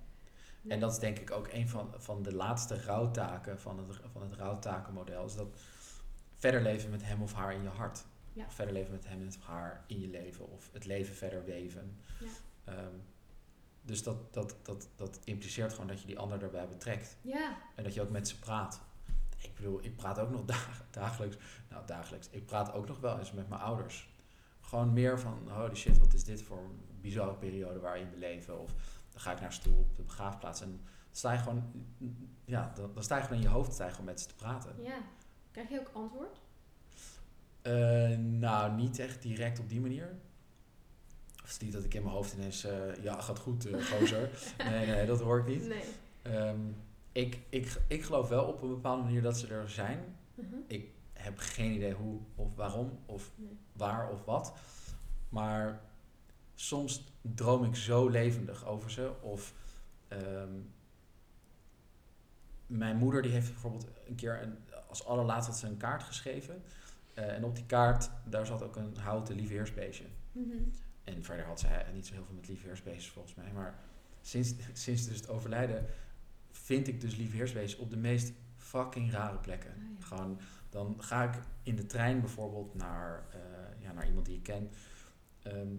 En 0.74 0.80
dat 0.80 0.92
is 0.92 1.00
denk 1.00 1.20
ik 1.20 1.32
ook 1.32 1.48
een 1.52 1.70
van, 1.70 1.94
van 1.98 2.24
de 2.24 2.34
laatste 2.36 2.82
rouwtaken 2.84 3.60
van 3.60 3.78
het, 3.78 4.00
van 4.12 4.22
het 4.22 4.34
rouwtakenmodel. 4.34 5.26
Is 5.26 5.36
dat 5.36 5.48
verder 6.36 6.62
leven 6.62 6.90
met 6.90 7.04
hem 7.06 7.22
of 7.22 7.34
haar 7.34 7.54
in 7.54 7.62
je 7.62 7.68
hart. 7.70 8.06
Ja. 8.34 8.46
Of 8.46 8.54
verder 8.54 8.74
leven 8.74 8.92
met 8.92 9.08
hem 9.08 9.28
of 9.28 9.40
haar 9.46 9.84
in 9.88 10.00
je 10.00 10.08
leven. 10.08 10.50
Of 10.52 10.70
het 10.74 10.86
leven 10.86 11.16
verder 11.16 11.46
weven. 11.46 11.98
Ja. 12.20 12.28
Ehm, 12.74 12.96
dus 13.82 14.04
dat, 14.04 14.34
dat, 14.34 14.56
dat, 14.62 14.90
dat 14.96 15.20
impliceert 15.24 15.72
gewoon 15.74 15.88
dat 15.88 16.02
je 16.02 16.08
die 16.08 16.20
ander 16.20 16.40
daarbij 16.40 16.68
betrekt. 16.68 17.18
Ja, 17.22 17.58
En 17.76 17.84
dat 17.84 17.94
je 17.94 18.02
ook 18.02 18.10
met 18.10 18.28
ze 18.28 18.40
praat. 18.40 18.82
Ik 19.38 19.56
bedoel, 19.56 19.84
ik 19.84 19.96
praat 19.96 20.20
ook 20.20 20.30
nog 20.30 20.46
dag- 20.56 20.86
dagelijks. 20.92 21.38
Nou, 21.70 21.86
dagelijks. 21.86 22.30
Ik 22.30 22.46
praat 22.46 22.74
ook 22.74 22.88
nog 22.88 23.00
wel 23.00 23.20
eens 23.20 23.32
met 23.32 23.50
mijn 23.50 23.62
ouders. 23.62 24.10
Gewoon 24.70 24.94
meer 24.94 25.20
van, 25.20 25.50
holy 25.50 25.76
shit, 25.76 25.98
wat 25.98 26.14
is 26.14 26.24
dit 26.24 26.44
voor 26.44 26.58
een 26.58 27.02
bizarre 27.02 27.34
periode 27.34 27.80
waar 27.80 27.98
je 27.98 28.04
in 28.04 28.10
beleven? 28.10 28.60
Of 28.60 28.74
dan 29.12 29.22
ga 29.22 29.32
ik 29.32 29.42
naar 29.42 29.54
stoel 29.54 29.78
op 29.78 29.96
de 29.96 30.04
begraafplaats. 30.04 30.62
En 30.62 30.70
dan 30.70 30.80
sta 31.12 31.32
je 31.32 31.38
gewoon, 31.38 31.64
ja, 32.46 32.72
dan, 32.76 32.94
dan 32.94 33.04
sta 33.04 33.18
je 33.18 33.24
gewoon 33.24 33.38
in 33.38 33.44
je 33.44 33.50
hoofd 33.50 33.74
sta 33.74 33.86
je 33.86 33.92
gewoon 33.92 34.06
met 34.06 34.22
ze 34.22 34.28
te 34.28 34.36
praten. 34.36 34.84
ja. 34.84 34.98
Krijg 35.52 35.70
je 35.70 35.80
ook 35.80 35.92
antwoord? 35.94 36.42
Eh, 37.62 38.18
nou, 38.18 38.76
niet 38.76 39.00
echt 39.00 39.22
direct 39.22 39.60
op 39.60 39.70
die 39.70 39.82
manier. 39.82 40.16
Het 41.36 41.50
is 41.50 41.58
niet 41.58 41.74
dat 41.74 41.84
ik 41.84 41.94
in 41.94 42.04
mijn 42.04 42.16
hoofd 42.16 42.34
ineens, 42.34 42.64
eh, 42.64 43.04
ja, 43.04 43.22
gaat 43.22 43.40
goed, 43.40 43.66
eh 43.66 43.86
gozer. 43.86 44.30
nee, 44.70 44.86
nee, 44.86 45.06
dat 45.06 45.22
hoor 45.22 45.40
ik 45.40 45.46
niet. 45.46 45.68
Nee. 45.68 45.84
Ehm, 46.22 46.60
ik, 47.12 47.40
ik, 47.50 47.82
ik 47.88 48.04
geloof 48.04 48.28
wel 48.30 48.46
op 48.46 48.62
een 48.62 48.70
bepaalde 48.70 49.04
manier 49.04 49.22
dat 49.22 49.38
ze 49.38 49.48
er 49.48 49.70
zijn. 49.70 50.16
Mhm. 50.36 50.56
Ik 50.68 50.90
heb 51.24 51.38
geen 51.38 51.72
idee 51.72 51.94
hoe 51.94 52.20
of 52.36 52.56
waarom 52.56 53.00
of 53.06 53.32
Nee. 53.36 53.58
waar 53.72 54.10
of 54.10 54.26
wat. 54.26 54.54
Maar 55.30 55.82
soms 56.56 57.04
droom 57.22 57.64
ik 57.64 57.76
zo 57.76 58.08
levendig 58.10 58.66
over 58.66 58.92
ze. 58.92 59.12
Of 59.22 59.54
ehm, 60.08 60.54
mijn 62.68 62.98
moeder 62.98 63.22
die 63.22 63.32
heeft 63.32 63.52
bijvoorbeeld 63.52 63.88
een 64.08 64.16
keer 64.16 64.42
een, 64.42 64.58
als 64.90 65.06
allerlaatste 65.06 65.52
had 65.52 65.60
ze 65.60 65.68
een 65.68 65.78
kaart 65.78 66.04
geschreven. 66.04 66.64
Eh, 67.14 67.36
en 67.36 67.44
op 67.44 67.56
die 67.56 67.66
kaart, 67.66 68.10
daar 68.26 68.46
zat 68.46 68.64
ook 68.64 68.76
een 68.76 68.98
houten 68.98 69.36
liefheersbeestje. 69.36 70.06
Mhm. 70.32 70.58
En 71.04 71.24
verder 71.24 71.46
had 71.46 71.60
zij 71.60 71.86
niet 71.94 72.08
zo 72.08 72.14
heel 72.14 72.26
veel 72.26 72.36
met 72.36 72.48
liefheersbeestjes 72.48 73.10
volgens 73.10 73.36
mij. 73.36 73.52
Maar 73.54 73.80
sinds, 74.22 74.54
sinds 74.74 75.08
dus 75.08 75.16
het 75.16 75.30
overlijden 75.30 75.86
vind 76.52 76.88
ik 76.88 77.02
dus 77.02 77.16
liefheersbeestjes 77.16 77.80
op 77.80 77.90
de 77.90 77.98
meest 77.98 78.32
fucking 78.58 79.12
rare 79.12 79.38
plekken. 79.38 79.72
Ja. 79.78 80.06
Gewoon, 80.06 80.40
dan 80.70 80.96
ga 80.98 81.24
ik 81.24 81.40
in 81.64 81.76
de 81.76 81.86
trein 81.86 82.20
bijvoorbeeld 82.20 82.76
naar, 82.76 83.26
eh, 83.32 83.40
ja, 83.84 83.92
naar 83.92 84.08
iemand 84.08 84.26
die 84.26 84.36
ik 84.36 84.44
ken. 84.44 84.70
Ehm, 85.42 85.76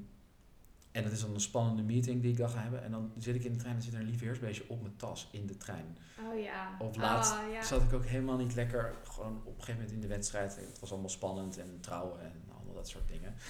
en 0.93 1.05
het 1.05 1.12
is 1.12 1.20
dan 1.20 1.34
een 1.34 1.41
spannende 1.41 1.82
meeting 1.82 2.22
die 2.22 2.30
ik 2.30 2.36
dan 2.36 2.49
ga 2.49 2.61
hebben. 2.61 2.82
En 2.82 2.91
dan 2.91 3.12
zit 3.18 3.34
ik 3.34 3.45
in 3.45 3.53
de 3.53 3.59
trein 3.59 3.76
en 3.76 3.82
zit 3.82 3.95
er 3.95 4.01
een 4.01 4.07
liefheersbeestje 4.07 4.64
op 4.68 4.82
mijn 4.82 4.97
tas 4.97 5.28
in 5.32 5.47
de 5.47 5.57
trein. 5.57 5.97
Oh 6.28 6.41
ja. 6.41 6.76
Of 6.78 6.97
laatst 6.97 7.34
ja. 7.53 7.62
zat 7.62 7.82
ik 7.82 7.93
ook 7.93 8.05
helemaal 8.05 8.36
niet 8.36 8.55
lekker, 8.55 8.95
gewoon 9.05 9.36
op 9.36 9.47
een 9.47 9.64
gegeven 9.64 9.74
moment 9.74 9.93
in 9.93 10.01
de 10.01 10.07
wedstrijd. 10.07 10.57
Het 10.57 10.80
was 10.80 10.91
allemaal 10.91 11.09
spannend 11.09 11.59
en 11.59 11.78
trouwen 11.80 12.20
en 12.20 12.43
allemaal 12.57 12.74
dat 12.74 12.88
soort 12.88 13.09
dingen. 13.09 13.34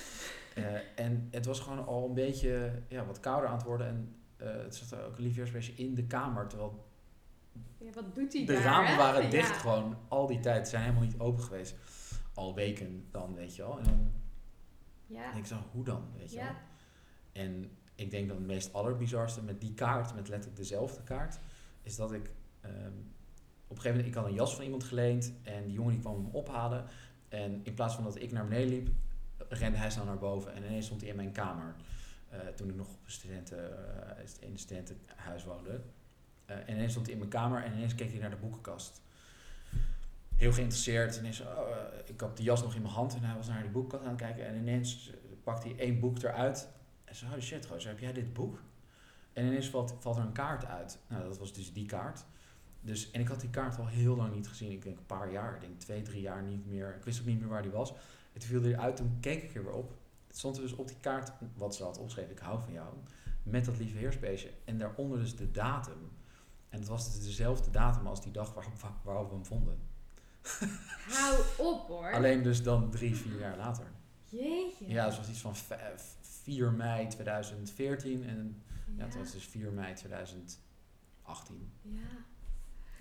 Eh, 0.54 1.04
en 1.04 1.28
het 1.30 1.46
was 1.46 1.60
gewoon 1.60 1.86
al 1.86 2.08
een 2.08 2.14
beetje 2.14 2.82
ja, 2.88 3.04
wat 3.06 3.20
kouder 3.20 3.48
aan 3.48 3.56
het 3.56 3.64
worden. 3.64 3.86
En 3.86 4.16
eh 4.36 4.62
het 4.62 4.74
zat 4.76 4.98
er 4.98 5.06
ook 5.06 5.16
een 5.16 5.22
liefheersbeestje 5.22 5.72
in 5.72 5.94
de 5.94 6.06
kamer. 6.06 6.46
Terwijl 6.46 6.89
Ja, 7.84 7.90
wat 7.94 8.14
doet 8.14 8.32
hij 8.32 8.44
de 8.46 8.52
daar, 8.52 8.62
ramen 8.62 8.90
hè? 8.90 8.96
waren 8.96 9.22
Ja. 9.22 9.30
dicht 9.30 9.56
gewoon 9.56 9.96
al 10.08 10.26
die 10.26 10.40
tijd. 10.40 10.64
Ze 10.64 10.70
zijn 10.70 10.82
helemaal 10.82 11.04
niet 11.04 11.18
open 11.18 11.42
geweest. 11.42 11.74
Al 12.34 12.54
weken 12.54 13.06
dan, 13.10 13.34
weet 13.34 13.56
je 13.56 13.62
wel. 13.62 13.78
En 13.78 13.84
dan 13.84 14.12
Ja. 15.06 15.24
denk 15.32 15.36
ik 15.36 15.46
zo, 15.46 15.56
hoe 15.72 15.84
dan, 15.84 16.04
weet 16.16 16.30
je 16.32 16.36
wel. 16.36 16.54
En 17.32 17.70
ik 17.94 18.10
denk 18.10 18.28
dat 18.28 18.36
het 18.36 18.46
meest 18.46 18.72
allerbizarste 18.72 19.42
met 19.42 19.60
die 19.60 19.74
kaart, 19.74 20.14
met 20.14 20.28
letterlijk 20.28 20.56
dezelfde 20.60 21.02
kaart, 21.02 21.38
is 21.82 21.96
dat 21.96 22.12
ik 22.12 22.30
ehm, 22.60 22.74
op 23.66 23.76
een 23.76 23.82
gegeven 23.82 23.90
moment, 23.90 24.06
ik 24.06 24.14
had 24.14 24.24
een 24.26 24.34
jas 24.34 24.54
van 24.54 24.64
iemand 24.64 24.84
geleend 24.84 25.32
en 25.42 25.64
die 25.64 25.72
jongen 25.72 25.92
die 25.92 26.00
kwam 26.00 26.14
hem 26.14 26.28
ophalen. 26.34 26.84
En 27.28 27.60
in 27.64 27.74
plaats 27.74 27.94
van 27.94 28.04
dat 28.04 28.20
ik 28.22 28.32
naar 28.32 28.44
beneden 28.48 28.68
liep, 28.68 28.88
rende 29.48 29.78
hij 29.78 29.90
snel 29.90 30.04
naar 30.04 30.18
boven 30.18 30.52
en 30.54 30.64
ineens 30.64 30.84
stond 30.86 31.00
hij 31.00 31.10
in 31.10 31.16
mijn 31.16 31.32
kamer. 31.32 31.74
Eh, 32.28 32.38
toen 32.40 32.68
ik 32.68 32.74
nog 32.74 32.86
op 32.88 33.04
een 33.04 33.10
studenten, 33.10 33.58
eh, 34.18 34.24
in 34.40 34.50
een 34.52 34.58
studentenhuis 34.58 35.44
woonde. 35.44 35.80
Eh, 36.50 36.56
en 36.56 36.74
ineens 36.74 36.90
stond 36.90 37.06
hij 37.06 37.14
in 37.14 37.20
mijn 37.20 37.30
kamer 37.30 37.62
en 37.62 37.72
ineens 37.72 37.94
keek 37.94 38.10
hij 38.10 38.20
naar 38.20 38.30
de 38.30 38.36
boekenkast. 38.36 39.02
Heel 40.36 40.52
geïnteresseerd. 40.52 41.14
En 41.14 41.20
ineens, 41.20 41.40
oh, 41.40 41.46
eh, 41.46 41.76
ik 42.04 42.20
had 42.20 42.36
die 42.36 42.46
jas 42.46 42.62
nog 42.62 42.74
in 42.74 42.82
mijn 42.82 42.94
hand 42.94 43.14
en 43.14 43.22
hij 43.22 43.36
was 43.36 43.48
naar 43.48 43.62
die 43.62 43.70
boekenkast 43.70 44.02
aan 44.04 44.10
het 44.10 44.20
kijken. 44.20 44.46
En 44.46 44.56
ineens 44.56 45.10
eh, 45.10 45.16
pakt 45.42 45.64
hij 45.64 45.76
één 45.76 46.00
boek 46.00 46.22
eruit. 46.22 46.68
En 47.04 47.14
zei, 47.14 47.30
holy 47.30 47.42
shit, 47.42 47.66
gozer, 47.66 47.90
heb 47.90 47.98
jij 47.98 48.12
dit 48.12 48.32
boek? 48.32 48.62
En 49.32 49.46
ineens 49.46 49.68
valt, 49.68 50.04
er 50.04 50.18
een 50.18 50.32
kaart 50.32 50.64
uit. 50.64 50.98
Nou, 51.08 51.24
dat 51.24 51.38
was 51.38 51.52
dus 51.52 51.72
die 51.72 51.86
kaart. 51.86 52.24
Dus, 52.80 53.10
en 53.10 53.20
ik 53.20 53.28
had 53.28 53.40
die 53.40 53.50
kaart 53.50 53.78
al 53.78 53.86
heel 53.86 54.16
lang 54.16 54.34
niet 54.34 54.48
gezien. 54.48 54.70
Ik 54.70 54.82
denk 54.82 54.98
een 54.98 55.06
paar 55.06 55.32
jaar, 55.32 55.54
ik 55.54 55.60
denk 55.60 55.80
twee, 55.80 56.02
drie 56.02 56.20
jaar 56.20 56.42
niet 56.42 56.66
meer. 56.66 56.94
Ik 56.96 57.04
wist 57.04 57.20
ook 57.20 57.26
niet 57.26 57.40
meer 57.40 57.48
waar 57.48 57.62
die 57.62 57.70
was. 57.70 57.92
Toen 58.32 58.48
viel 58.48 58.64
eruit, 58.64 58.96
toen 58.96 59.16
keek 59.20 59.42
ik 59.42 59.54
er 59.54 59.64
weer 59.64 59.72
op. 59.72 59.94
Het 60.26 60.38
stond 60.38 60.56
er 60.56 60.62
dus 60.62 60.72
op 60.72 60.88
die 60.88 60.96
kaart, 61.00 61.32
wat 61.54 61.74
ze 61.74 61.82
had 61.82 61.98
opgeschreven, 61.98 62.30
ik 62.30 62.38
hou 62.38 62.60
van 62.60 62.72
jou. 62.72 62.94
Met 63.42 63.64
dat 63.64 63.78
lieve 63.78 63.96
heersbeestje. 63.96 64.50
En 64.64 64.78
daaronder 64.78 65.18
dus 65.18 65.36
de 65.36 65.50
datum. 65.50 66.10
En 66.70 66.78
het 66.78 66.88
was 66.88 67.14
dus 67.14 67.24
dezelfde 67.24 67.70
datum 67.70 68.06
als 68.06 68.22
die 68.22 68.32
dag 68.32 68.54
waarop, 68.54 68.72
waarop 69.04 69.28
we 69.28 69.34
hem 69.34 69.44
vonden. 69.44 69.78
Hou 71.08 71.40
op 71.58 71.88
hoor. 71.88 72.12
Alleen 72.12 72.42
dus 72.42 72.62
dan 72.62 72.90
drie, 72.90 73.16
vier 73.16 73.38
jaar 73.38 73.56
later. 73.56 73.86
Jeetje. 74.28 74.88
Ja, 74.88 75.04
dus 75.06 75.16
het 75.16 75.26
was 75.26 75.34
iets 75.34 75.40
van 75.40 75.56
v- 75.56 76.02
4 76.20 76.72
mei 76.72 77.06
2014 77.08 78.24
en 78.24 78.62
ja, 78.96 79.04
het 79.04 79.16
was 79.16 79.32
dus 79.32 79.44
4 79.44 79.70
mei 79.72 79.94
2018. 79.94 80.60
Ja. 81.82 82.00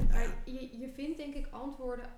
Maar 0.09 0.35
je, 0.45 0.77
je 0.79 0.91
vindt 0.93 1.17
denk 1.17 1.33
ik 1.33 1.47
antwoorden 1.51 2.09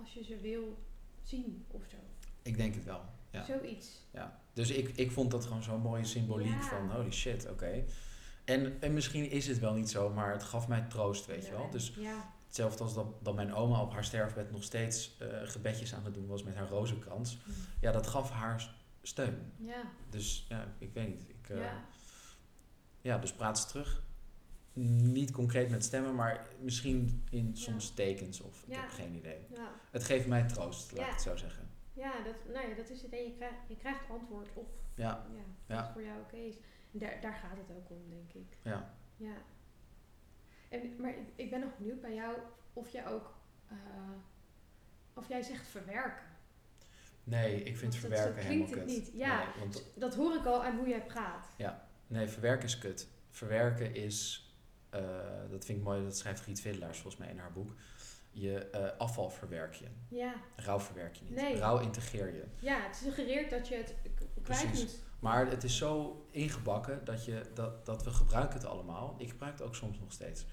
als 0.00 0.12
je 0.14 0.24
ze 0.24 0.36
wil 0.40 0.78
zien 1.22 1.64
of 1.68 1.82
zo. 1.90 1.96
Ik 2.42 2.56
denk 2.56 2.74
het 2.74 2.84
wel. 2.84 3.00
Ja. 3.30 3.44
Zoiets. 3.44 4.06
Ja. 4.12 4.40
Dus 4.52 4.70
ik, 4.70 4.88
ik 4.96 5.10
vond 5.10 5.30
dat 5.30 5.44
gewoon 5.44 5.62
zo'n 5.62 5.80
mooie 5.80 6.04
symboliek 6.04 6.62
van 6.62 6.90
holy 6.90 7.12
shit, 7.12 7.50
oké. 7.50 7.84
En, 8.44 8.80
en 8.80 8.92
misschien 8.94 9.30
is 9.30 9.46
het 9.46 9.58
wel 9.58 9.74
niet 9.74 9.90
zo, 9.90 10.10
maar 10.10 10.32
het 10.32 10.42
gaf 10.42 10.68
mij 10.68 10.80
troost, 10.88 11.26
weet 11.26 11.46
je 11.46 11.52
wel. 11.52 11.70
Dus 11.70 11.94
Ja. 11.96 12.32
hetzelfde 12.46 12.82
als 12.82 12.94
dat, 12.94 13.06
dat 13.24 13.34
mijn 13.34 13.54
oma 13.54 13.80
op 13.82 13.92
haar 13.92 14.04
sterfbed 14.04 14.50
nog 14.50 14.62
steeds 14.62 15.16
eh, 15.18 15.26
gebedjes 15.42 15.94
aan 15.94 16.04
het 16.04 16.14
doen 16.14 16.26
was 16.26 16.42
met 16.42 16.54
haar 16.54 16.68
rozenkrans. 16.68 17.38
Ja, 17.80 17.92
dat 17.92 18.06
gaf 18.06 18.30
haar 18.30 18.74
steun. 19.02 19.52
Ja. 19.56 19.82
Dus 20.10 20.46
ja, 20.48 20.74
ik 20.78 20.92
weet 20.94 21.08
niet. 21.08 21.28
Ik, 21.28 21.48
eh, 21.48 21.56
Ja. 21.58 21.84
Ja, 23.00 23.18
dus 23.18 23.32
praat 23.32 23.58
ze 23.58 23.66
terug. 23.66 24.02
Niet 25.12 25.30
concreet 25.30 25.70
met 25.70 25.84
stemmen, 25.84 26.14
maar 26.14 26.46
misschien 26.60 27.24
in 27.30 27.50
Ja. 27.54 27.60
soms 27.60 27.90
tekens 27.90 28.40
of 28.40 28.62
ik 28.66 28.74
Ja. 28.74 28.80
heb 28.80 28.90
geen 28.90 29.14
idee. 29.14 29.38
Ja. 29.54 29.70
Het 29.90 30.04
geeft 30.04 30.26
mij 30.26 30.42
troost, 30.42 30.92
laat 30.92 31.06
ik 31.06 31.12
het 31.12 31.22
zo 31.22 31.36
zeggen. 31.36 31.68
Ja, 31.92 32.22
dat, 32.24 32.34
nou 32.54 32.68
ja, 32.68 32.74
dat 32.74 32.90
is 32.90 33.02
het. 33.02 33.12
En 33.12 33.22
je 33.24 33.32
krijgt, 33.36 33.56
je 33.68 33.76
krijgt 33.76 34.00
antwoord 34.10 34.48
op 34.54 34.68
Ja, 34.96 35.26
ja, 35.66 35.74
wat 35.82 35.90
voor 35.92 36.02
jou 36.02 36.20
oké 36.20 36.36
is. 36.36 36.54
Daar, 36.96 37.20
daar 37.20 37.34
gaat 37.34 37.56
het 37.58 37.76
ook 37.76 37.90
om, 37.90 38.08
denk 38.08 38.32
ik. 38.32 38.56
ja. 38.62 38.94
Ja. 39.16 39.34
En, 40.68 40.96
maar 41.00 41.10
ik- 41.10 41.32
ik 41.36 41.50
ben 41.50 41.60
nog 41.60 41.76
benieuwd 41.76 42.00
bij 42.00 42.14
jou 42.14 42.38
of 42.72 42.88
jij 42.88 43.06
ook, 43.06 43.34
eh, 43.68 43.76
of 45.14 45.28
jij 45.28 45.42
zegt 45.42 45.66
verwerken. 45.66 46.26
Nee, 47.24 47.56
ik 47.62 47.76
vind 47.76 47.80
Want 47.80 47.96
verwerken 47.96 48.42
helemaal 48.44 48.66
klinkt 48.68 48.70
kut. 48.70 48.96
het 48.96 49.04
niet. 49.12 49.20
Ja. 49.20 49.38
Nee, 49.38 49.58
want, 49.58 49.84
Dat 49.96 50.14
hoor 50.14 50.34
ik 50.34 50.44
al 50.46 50.64
aan 50.64 50.76
hoe 50.76 50.88
jij 50.88 51.02
praat. 51.06 51.48
nee, 52.06 52.26
verwerken 52.28 52.64
is 52.64 52.78
kut. 52.78 53.08
Verwerken 53.30 53.94
is, 53.94 54.48
eh, 54.90 55.00
dat 55.50 55.64
vind 55.64 55.78
ik 55.78 55.84
mooi, 55.84 56.02
dat 56.02 56.16
schrijft 56.18 56.44
Riet 56.46 56.60
Viddelaars 56.60 56.98
volgens 56.98 57.22
mij 57.22 57.30
in 57.32 57.38
haar 57.38 57.52
boek. 57.52 57.74
Je 58.30 58.70
eh, 58.70 58.98
afval 58.98 59.30
verwerk 59.30 59.74
je. 59.74 59.86
Ja. 60.08 60.34
Rouw 60.56 60.80
verwerk 60.80 61.14
je 61.14 61.24
niet. 61.24 61.34
Nee. 61.34 61.56
Rouw 61.58 61.78
integreer 61.80 62.34
je. 62.34 62.44
Ja, 62.60 62.80
het 62.86 62.96
suggereert 62.96 63.50
dat 63.50 63.68
je 63.68 63.74
het 63.76 63.94
kwijt 64.42 64.60
Precies. 64.68 64.80
moet. 64.82 65.03
Maar 65.24 65.46
het 65.50 65.64
is 65.64 65.76
zo 65.76 66.24
ingebakken 66.30 67.04
dat, 67.04 67.24
je, 67.24 67.42
dat, 67.54 67.86
dat 67.86 68.04
we 68.04 68.10
gebruiken 68.10 68.54
het 68.58 68.66
allemaal. 68.66 69.14
Ik 69.18 69.28
gebruik 69.30 69.52
het 69.58 69.62
ook 69.62 69.74
soms 69.74 69.98
nog 69.98 70.12
steeds. 70.12 70.44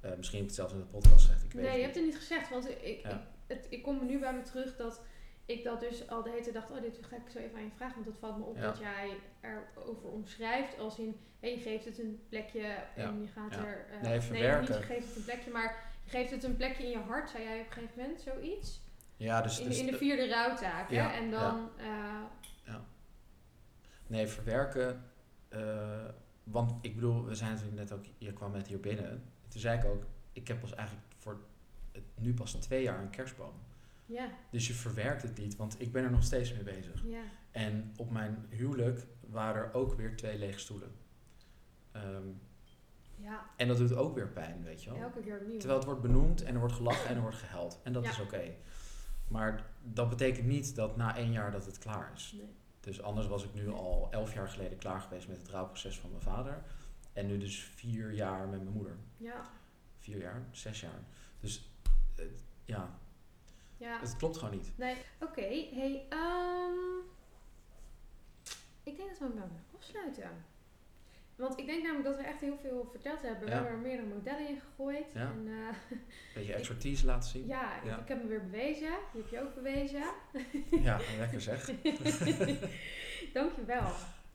Eh, 0.00 0.10
misschien 0.16 0.38
heb 0.38 0.48
ik 0.50 0.56
het 0.56 0.60
zelfs 0.60 0.72
in 0.72 0.78
de 0.78 0.98
podcast 0.98 1.24
gezegd. 1.24 1.44
Ik 1.44 1.52
weet 1.52 1.64
Nee, 1.64 1.76
je 1.76 1.82
hebt 1.82 1.94
niet. 1.94 2.04
het 2.04 2.12
niet 2.12 2.22
gezegd, 2.22 2.50
want 2.50 2.68
ik, 2.70 3.00
Ja. 3.02 3.10
ik, 3.10 3.16
het, 3.46 3.66
ik 3.70 3.82
kom 3.82 4.06
nu 4.06 4.18
bij 4.18 4.34
me 4.34 4.42
terug 4.42 4.76
dat 4.76 5.00
ik 5.46 5.64
dat 5.64 5.80
dus 5.80 6.08
al 6.08 6.22
de 6.22 6.30
hele 6.30 6.42
tijd 6.42 6.54
dacht, 6.54 6.70
oh 6.70 6.80
dit 6.80 6.98
ga 7.00 7.16
ik 7.16 7.22
zo 7.32 7.38
even 7.38 7.56
aan 7.56 7.64
je 7.64 7.70
vragen, 7.76 7.94
want 7.94 8.06
dat 8.06 8.18
valt 8.20 8.38
me 8.38 8.44
op 8.44 8.56
Ja. 8.56 8.62
dat 8.62 8.78
jij 8.78 9.16
erover 9.40 10.08
omschrijft 10.08 10.78
als 10.78 10.98
in, 10.98 11.16
hé, 11.40 11.48
je 11.48 11.58
geeft 11.60 11.84
het 11.84 11.98
een 11.98 12.20
plekje 12.28 12.66
en 12.96 13.20
je 13.20 13.28
gaat 13.28 13.54
Ja. 13.54 13.64
er, 13.64 13.86
eh, 13.90 14.00
Nee, 14.02 14.12
niet 14.14 14.22
verwerken. 14.24 14.74
je 14.78 14.82
geeft 14.82 15.06
het 15.06 15.16
een 15.16 15.24
plekje, 15.24 15.50
maar 15.50 15.92
je 16.04 16.10
geeft 16.10 16.30
het 16.30 16.44
een 16.44 16.56
plekje 16.56 16.82
in 16.84 16.90
je 16.90 16.98
hart, 16.98 17.30
zei 17.30 17.42
jij 17.42 17.60
op 17.60 17.66
een 17.66 17.72
gegeven 17.72 18.00
moment, 18.02 18.20
zoiets? 18.20 18.80
Ja, 19.16 19.42
dus, 19.42 19.58
In, 19.60 19.68
dus 19.68 19.78
in 19.78 19.84
de 19.86 19.90
de- 19.92 19.98
vierde 19.98 20.28
rouwtaak, 20.28 20.90
Ja, 20.90 21.08
hè? 21.10 21.16
En 21.16 21.30
dan, 21.30 21.68
eh, 21.78 22.20
Nee, 24.12 24.26
verwerken. 24.26 25.02
eh, 25.48 26.04
want 26.44 26.72
ik 26.80 26.94
bedoel, 26.94 27.24
we 27.24 27.34
zijn 27.34 27.50
natuurlijk 27.50 27.78
net 27.78 27.92
ook, 27.92 28.04
je 28.18 28.32
kwam 28.32 28.52
net 28.52 28.66
hier 28.66 28.80
binnen. 28.80 29.22
Toen 29.48 29.60
zei 29.60 29.78
ik 29.78 29.84
ook, 29.84 30.04
ik 30.32 30.48
heb 30.48 30.60
pas 30.60 30.74
eigenlijk 30.74 31.06
voor 31.16 31.40
het, 31.92 32.02
nu 32.18 32.34
pas 32.34 32.52
twee 32.52 32.82
jaar 32.82 33.00
een 33.02 33.10
kerstboom. 33.10 33.52
ja, 34.06 34.28
Dus 34.50 34.66
je 34.66 34.72
verwerkt 34.74 35.22
het 35.22 35.38
niet, 35.38 35.56
want 35.56 35.80
ik 35.80 35.92
ben 35.92 36.04
er 36.04 36.10
nog 36.10 36.22
steeds 36.22 36.52
mee 36.52 36.62
bezig. 36.62 37.02
ja, 37.06 37.22
En 37.50 37.92
op 37.96 38.10
mijn 38.10 38.46
huwelijk 38.48 39.06
waren 39.20 39.62
er 39.62 39.74
ook 39.74 39.94
weer 39.94 40.16
twee 40.16 40.38
lege 40.38 40.58
stoelen. 40.58 40.90
Ehm, 41.92 42.26
ja, 43.16 43.46
en 43.56 43.68
dat 43.68 43.76
doet 43.76 43.94
ook 43.94 44.14
weer 44.14 44.28
pijn, 44.28 44.62
weet 44.64 44.82
je 44.84 44.90
wel. 44.90 44.98
elke 45.00 45.20
keer 45.20 45.38
opnieuw. 45.40 45.58
Terwijl 45.58 45.78
het 45.78 45.88
wordt 45.88 46.02
benoemd 46.02 46.42
en 46.42 46.52
er 46.54 46.60
wordt 46.60 46.74
gelachen 46.74 47.08
en 47.08 47.14
er 47.16 47.20
wordt 47.22 47.36
gehuild. 47.36 47.80
En 47.84 47.92
dat 47.92 48.04
Ja. 48.04 48.10
is 48.10 48.20
oké. 48.20 48.54
Maar 49.28 49.66
dat 49.82 50.08
betekent 50.08 50.46
niet 50.46 50.76
dat 50.76 50.96
na 50.96 51.16
één 51.16 51.32
jaar 51.32 51.50
dat 51.50 51.66
het 51.66 51.78
klaar 51.78 52.10
is. 52.14 52.34
Nee. 52.36 52.50
Dus 52.82 53.02
anders 53.02 53.26
was 53.26 53.44
ik 53.44 53.54
nu 53.54 53.70
al 53.70 54.08
elf 54.10 54.34
jaar 54.34 54.48
geleden 54.48 54.78
klaar 54.78 55.00
geweest 55.00 55.28
met 55.28 55.36
het 55.36 55.48
rouwproces 55.48 55.98
van 55.98 56.10
mijn 56.10 56.22
vader. 56.22 56.62
En 57.12 57.26
nu 57.26 57.38
dus 57.38 57.60
vier 57.60 58.12
jaar 58.12 58.48
met 58.48 58.62
mijn 58.62 58.76
moeder. 58.76 58.96
Ja, 59.16 59.50
Vier 59.98 60.18
jaar, 60.18 60.42
zes 60.50 60.80
jaar. 60.80 61.04
Dus 61.40 61.70
eh, 62.16 62.24
ja, 62.64 62.98
ja. 63.76 64.00
het 64.00 64.16
klopt 64.16 64.36
gewoon 64.36 64.54
niet. 64.54 64.72
Nee, 64.76 64.96
oké. 65.20 65.40
Hey, 65.40 66.06
ehm, 66.08 66.98
ik 68.82 68.96
denk 68.96 69.08
dat 69.08 69.18
we 69.18 69.24
hem 69.24 69.34
moeten 69.34 69.64
afsluiten. 69.76 70.44
Want 71.42 71.58
ik 71.58 71.66
denk 71.66 71.82
namelijk 71.82 72.08
dat 72.08 72.16
we 72.16 72.22
echt 72.22 72.40
heel 72.40 72.58
veel 72.62 72.88
verteld 72.90 73.22
hebben. 73.22 73.44
We 73.48 73.54
hebben 73.54 73.70
er 73.72 73.78
meerdere 73.78 74.08
modellen 74.08 74.48
in 74.48 74.60
gegooid. 74.60 75.12
Ja. 75.14 75.20
En 75.20 75.46
eh, 75.46 75.98
Beetje 76.34 76.54
expertise 76.54 77.06
laten 77.06 77.28
zien. 77.30 77.46
ja, 77.46 77.76
ik, 77.76 77.84
Ja. 77.84 77.98
ik 77.98 78.08
heb 78.08 78.22
me 78.22 78.28
weer 78.28 78.42
bewezen. 78.50 78.90
Die 79.12 79.22
heb 79.22 79.30
je 79.30 79.40
ook 79.40 79.54
bewezen. 79.54 80.02
Ja, 80.70 80.98
lekker 81.18 81.40
zeg. 81.40 81.64
Dankjewel. 83.32 83.82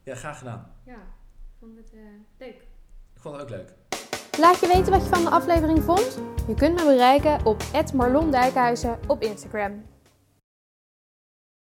Ja, 0.03 0.15
graag 0.15 0.37
gedaan. 0.37 0.71
Ja, 0.85 0.93
ik 0.93 1.55
vond 1.59 1.77
het 1.77 1.91
eh, 1.93 1.99
leuk. 2.37 2.55
Ik 3.13 3.21
vond 3.21 3.35
het 3.35 3.43
ook 3.43 3.49
leuk. 3.49 3.73
Laat 4.39 4.59
je 4.59 4.67
weten 4.67 4.91
wat 4.91 5.03
je 5.03 5.09
van 5.09 5.23
de 5.23 5.29
aflevering 5.29 5.83
vond. 5.83 6.19
Je 6.47 6.53
kunt 6.53 6.75
me 6.75 6.83
bereiken 6.85 7.45
op 7.45 7.63
@marlondijkhuizen 7.93 8.99
op 9.07 9.21
Instagram. 9.21 9.85